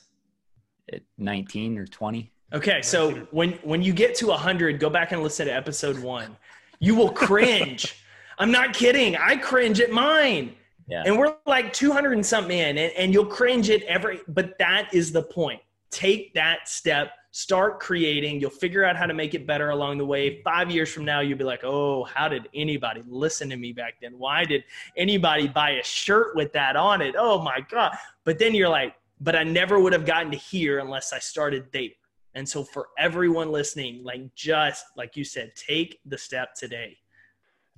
At 0.92 1.02
19 1.18 1.78
or 1.78 1.86
20. 1.86 2.30
Okay, 2.52 2.82
so 2.82 3.12
when 3.30 3.52
when 3.62 3.82
you 3.82 3.92
get 3.92 4.14
to 4.16 4.26
100, 4.28 4.78
go 4.78 4.90
back 4.90 5.12
and 5.12 5.22
listen 5.22 5.46
to 5.46 5.52
episode 5.54 5.98
1. 5.98 6.36
You 6.80 6.94
will 6.94 7.10
cringe. 7.10 7.96
I'm 8.38 8.50
not 8.50 8.74
kidding. 8.74 9.16
I 9.16 9.36
cringe 9.36 9.80
at 9.80 9.90
mine. 9.90 10.54
Yeah. 10.88 11.04
And 11.06 11.18
we're 11.18 11.36
like 11.46 11.72
200 11.72 12.12
and 12.12 12.26
something 12.26 12.58
in, 12.58 12.76
and, 12.76 12.92
and 12.96 13.12
you'll 13.12 13.26
cringe 13.26 13.70
at 13.70 13.82
every, 13.84 14.20
but 14.28 14.58
that 14.58 14.92
is 14.92 15.12
the 15.12 15.22
point. 15.22 15.60
Take 15.90 16.34
that 16.34 16.68
step, 16.68 17.12
start 17.30 17.80
creating. 17.80 18.40
You'll 18.40 18.50
figure 18.50 18.84
out 18.84 18.96
how 18.96 19.06
to 19.06 19.14
make 19.14 19.34
it 19.34 19.46
better 19.46 19.70
along 19.70 19.98
the 19.98 20.06
way. 20.06 20.42
Five 20.42 20.70
years 20.70 20.92
from 20.92 21.04
now, 21.04 21.20
you'll 21.20 21.38
be 21.38 21.44
like, 21.44 21.64
oh, 21.64 22.04
how 22.04 22.28
did 22.28 22.48
anybody 22.54 23.02
listen 23.06 23.48
to 23.50 23.56
me 23.56 23.72
back 23.72 23.94
then? 24.02 24.18
Why 24.18 24.44
did 24.44 24.64
anybody 24.96 25.48
buy 25.48 25.70
a 25.70 25.84
shirt 25.84 26.34
with 26.34 26.52
that 26.52 26.76
on 26.76 27.00
it? 27.00 27.14
Oh 27.16 27.40
my 27.40 27.60
God. 27.70 27.96
But 28.24 28.38
then 28.38 28.54
you're 28.54 28.68
like, 28.68 28.94
but 29.22 29.36
I 29.36 29.44
never 29.44 29.78
would 29.78 29.92
have 29.92 30.04
gotten 30.04 30.32
to 30.32 30.36
here 30.36 30.80
unless 30.80 31.12
I 31.12 31.20
started 31.20 31.66
there. 31.72 31.90
And 32.34 32.48
so 32.48 32.64
for 32.64 32.88
everyone 32.98 33.52
listening, 33.52 34.02
like 34.02 34.34
just 34.34 34.84
like 34.96 35.16
you 35.16 35.22
said, 35.22 35.52
take 35.54 36.00
the 36.04 36.18
step 36.18 36.54
today. 36.56 36.96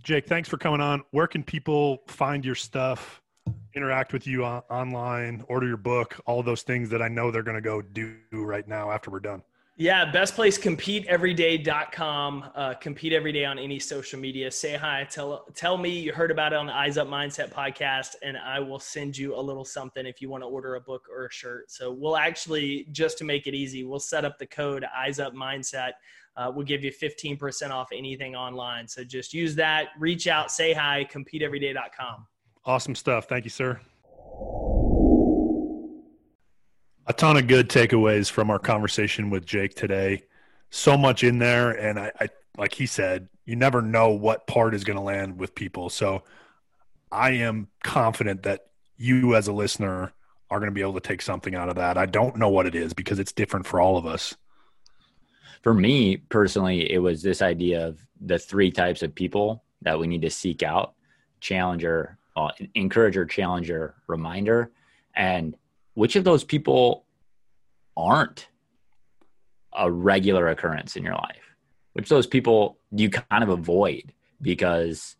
Jake, 0.03 0.26
thanks 0.26 0.49
for 0.49 0.57
coming 0.57 0.80
on. 0.80 1.03
Where 1.11 1.26
can 1.26 1.42
people 1.42 2.03
find 2.09 2.45
your 2.45 2.55
stuff, 2.55 3.20
interact 3.74 4.12
with 4.12 4.26
you 4.26 4.45
on, 4.45 4.62
online, 4.70 5.45
order 5.49 5.66
your 5.66 5.76
book, 5.76 6.18
all 6.24 6.42
those 6.42 6.62
things 6.62 6.88
that 6.90 7.03
I 7.03 7.09
know 7.09 7.30
they're 7.30 7.42
going 7.42 7.57
to 7.57 7.61
go 7.61 7.82
do 7.82 8.16
right 8.32 8.66
now 8.66 8.90
after 8.90 9.11
we're 9.11 9.20
done? 9.20 9.42
Yeah, 9.77 10.09
best 10.12 10.37
place 10.37 10.57
competeeveryday.com. 10.57 12.51
Uh, 12.55 12.75
compete 12.75 13.12
every 13.12 13.33
day 13.33 13.45
on 13.45 13.59
any 13.59 13.81
social 13.81 14.20
media. 14.20 14.49
Say 14.53 14.77
hi. 14.77 15.05
Tell 15.11 15.47
tell 15.57 15.77
me 15.77 15.99
you 15.99 16.12
heard 16.12 16.31
about 16.31 16.53
it 16.53 16.57
on 16.57 16.66
the 16.66 16.72
Eyes 16.72 16.97
Up 16.97 17.09
Mindset 17.09 17.51
podcast, 17.53 18.14
and 18.22 18.39
I 18.39 18.61
will 18.61 18.79
send 18.79 19.18
you 19.18 19.35
a 19.35 19.41
little 19.41 19.64
something 19.64 20.07
if 20.07 20.22
you 20.22 20.29
want 20.29 20.45
to 20.45 20.47
order 20.47 20.77
a 20.77 20.81
book 20.81 21.09
or 21.11 21.27
a 21.27 21.33
shirt. 21.33 21.72
So 21.72 21.91
we'll 21.91 22.16
actually 22.16 22.87
just 22.93 23.18
to 23.18 23.25
make 23.25 23.49
it 23.49 23.55
easy, 23.55 23.83
we'll 23.83 23.99
set 23.99 24.25
up 24.25 24.39
the 24.39 24.47
code 24.47 24.85
Eyes 24.97 25.18
Up 25.18 25.35
Mindset. 25.35 25.93
Uh, 26.37 26.53
we'll 26.55 26.66
give 26.66 26.85
you 26.85 26.93
15% 26.93 27.70
off 27.70 27.89
anything 27.93 28.37
online. 28.37 28.87
So 28.87 29.03
just 29.03 29.35
use 29.35 29.57
that. 29.57 29.89
Reach 29.99 30.29
out. 30.29 30.53
Say 30.53 30.72
hi. 30.72 31.09
Competeeveryday.com. 31.12 32.27
Awesome 32.64 32.95
stuff. 32.95 33.29
Thank 33.29 33.45
you, 33.45 33.51
sir 33.51 33.81
a 37.07 37.13
ton 37.13 37.37
of 37.37 37.47
good 37.47 37.69
takeaways 37.69 38.31
from 38.31 38.51
our 38.51 38.59
conversation 38.59 39.31
with 39.31 39.45
Jake 39.45 39.75
today. 39.75 40.25
So 40.71 40.97
much 40.97 41.23
in 41.23 41.39
there, 41.39 41.71
and 41.71 41.99
I, 41.99 42.13
I 42.21 42.29
like 42.57 42.75
he 42.75 42.87
said, 42.87 43.29
you 43.45 43.57
never 43.57 43.83
know 43.83 44.11
what 44.11 44.47
part 44.47 44.75
is 44.75 44.85
going 44.85 44.97
to 44.97 45.03
land 45.03 45.39
with 45.39 45.55
people. 45.55 45.91
So 45.91 46.25
I 47.13 47.31
am 47.31 47.69
confident 47.83 48.43
that 48.45 48.67
you, 48.97 49.35
as 49.35 49.49
a 49.49 49.53
listener, 49.53 50.13
are 50.51 50.59
going 50.59 50.71
to 50.71 50.75
be 50.75 50.81
able 50.81 50.95
to 50.95 51.01
take 51.01 51.23
something 51.23 51.55
out 51.55 51.69
of 51.69 51.77
that. 51.77 51.99
I 51.99 52.07
don't 52.07 52.37
know 52.37 52.49
what 52.49 52.67
it 52.67 52.75
is 52.75 52.93
because 52.93 53.19
it's 53.19 53.33
different 53.33 53.67
for 53.67 53.81
all 53.81 53.97
of 53.97 54.07
us. 54.07 54.35
For 55.63 55.75
me 55.75 56.17
personally, 56.17 56.91
it 56.93 56.99
was 56.99 57.23
this 57.23 57.43
idea 57.43 57.87
of 57.87 58.05
the 58.21 58.39
three 58.39 58.71
types 58.71 59.03
of 59.03 59.15
people 59.15 59.65
that 59.83 59.99
we 59.99 60.07
need 60.07 60.23
to 60.23 60.31
seek 60.31 60.63
out 60.63 60.95
challenger, 61.41 62.19
uh, 62.37 62.51
encourager, 62.75 63.27
challenger, 63.27 63.95
reminder. 64.07 64.71
And 65.15 65.55
which 65.95 66.16
of 66.16 66.24
those 66.24 66.45
people 66.45 67.05
aren't 67.97 68.49
a 69.72 69.90
regular 69.90 70.49
occurrence 70.49 70.97
in 70.97 71.03
your 71.03 71.14
life? 71.14 71.57
Which 71.95 72.09
those 72.09 72.26
people 72.26 72.78
do 72.95 73.03
you 73.05 73.11
kind 73.11 73.42
of 73.42 73.49
avoid 73.49 74.12
because 74.40 75.16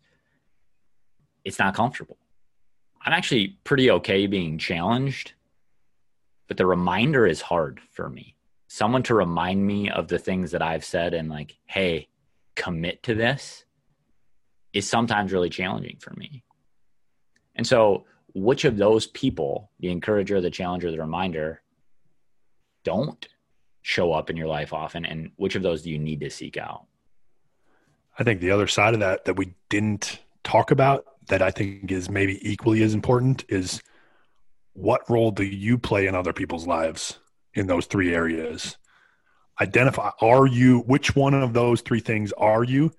it's 1.45 1.59
not 1.59 1.75
comfortable. 1.75 2.17
I'm 3.05 3.13
actually 3.13 3.59
pretty 3.63 3.91
okay 3.91 4.27
being 4.27 4.57
challenged, 4.57 5.33
but 6.47 6.57
the 6.57 6.65
reminder 6.65 7.27
is 7.27 7.41
hard 7.41 7.79
for 7.91 8.09
me. 8.09 8.35
Someone 8.67 9.03
to 9.03 9.13
remind 9.13 9.65
me 9.65 9.89
of 9.89 10.07
the 10.07 10.19
things 10.19 10.51
that 10.51 10.61
I've 10.61 10.83
said 10.83 11.13
and 11.13 11.29
like, 11.29 11.55
hey, 11.65 12.09
commit 12.55 13.03
to 13.03 13.13
this 13.13 13.63
is 14.73 14.89
sometimes 14.89 15.31
really 15.31 15.49
challenging 15.49 15.97
for 15.99 16.13
me. 16.15 16.43
And 17.55 17.65
so 17.65 18.05
which 18.35 18.65
of 18.65 18.77
those 18.77 19.07
people, 19.07 19.71
the 19.79 19.89
encourager, 19.89 20.41
the 20.41 20.51
challenger, 20.51 20.91
the 20.91 20.99
reminder, 20.99 21.61
don't 22.83 23.27
show 23.81 24.11
up 24.11 24.29
in 24.29 24.35
your 24.35 24.47
life 24.47 24.73
often, 24.73 25.05
and 25.05 25.31
which 25.37 25.55
of 25.55 25.63
those 25.63 25.81
do 25.81 25.89
you 25.89 25.97
need 25.97 26.19
to 26.19 26.29
seek 26.29 26.57
out? 26.57 26.85
I 28.19 28.23
think 28.23 28.41
the 28.41 28.51
other 28.51 28.67
side 28.67 28.93
of 28.93 28.99
that 28.99 29.25
that 29.25 29.37
we 29.37 29.53
didn't 29.69 30.19
talk 30.43 30.71
about 30.71 31.05
that 31.27 31.41
I 31.41 31.49
think 31.49 31.91
is 31.91 32.09
maybe 32.09 32.37
equally 32.47 32.83
as 32.83 32.93
important 32.93 33.45
is 33.47 33.81
what 34.73 35.09
role 35.09 35.31
do 35.31 35.43
you 35.43 35.77
play 35.77 36.05
in 36.05 36.13
other 36.13 36.33
people's 36.33 36.67
lives 36.67 37.17
in 37.53 37.67
those 37.67 37.85
three 37.85 38.13
areas? 38.13 38.77
Identify 39.61 40.11
are 40.21 40.45
you 40.45 40.79
which 40.81 41.15
one 41.15 41.33
of 41.33 41.53
those 41.53 41.81
three 41.81 42.01
things 42.01 42.33
are 42.33 42.65
you 42.65 42.91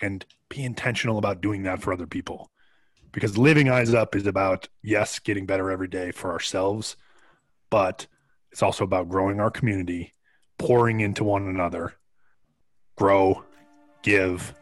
and 0.00 0.24
be 0.48 0.64
intentional 0.64 1.18
about 1.18 1.42
doing 1.42 1.64
that 1.64 1.82
for 1.82 1.92
other 1.92 2.06
people 2.06 2.50
because 3.16 3.38
living 3.38 3.70
eyes 3.70 3.94
up 3.94 4.14
is 4.14 4.26
about 4.26 4.68
yes 4.82 5.18
getting 5.18 5.46
better 5.46 5.70
every 5.70 5.88
day 5.88 6.12
for 6.12 6.30
ourselves 6.32 6.96
but 7.70 8.06
it's 8.52 8.62
also 8.62 8.84
about 8.84 9.08
growing 9.08 9.40
our 9.40 9.50
community 9.50 10.12
pouring 10.58 11.00
into 11.00 11.24
one 11.24 11.48
another 11.48 11.94
grow 12.96 13.42
give 14.02 14.54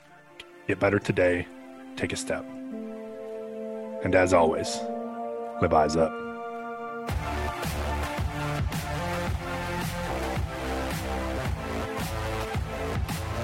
get 0.68 0.78
better 0.78 1.00
today 1.00 1.48
take 1.96 2.12
a 2.12 2.16
step 2.16 2.46
And 4.04 4.14
as 4.14 4.34
always, 4.34 4.78
live 5.62 5.72
eyes 5.72 5.96
up. 5.96 6.12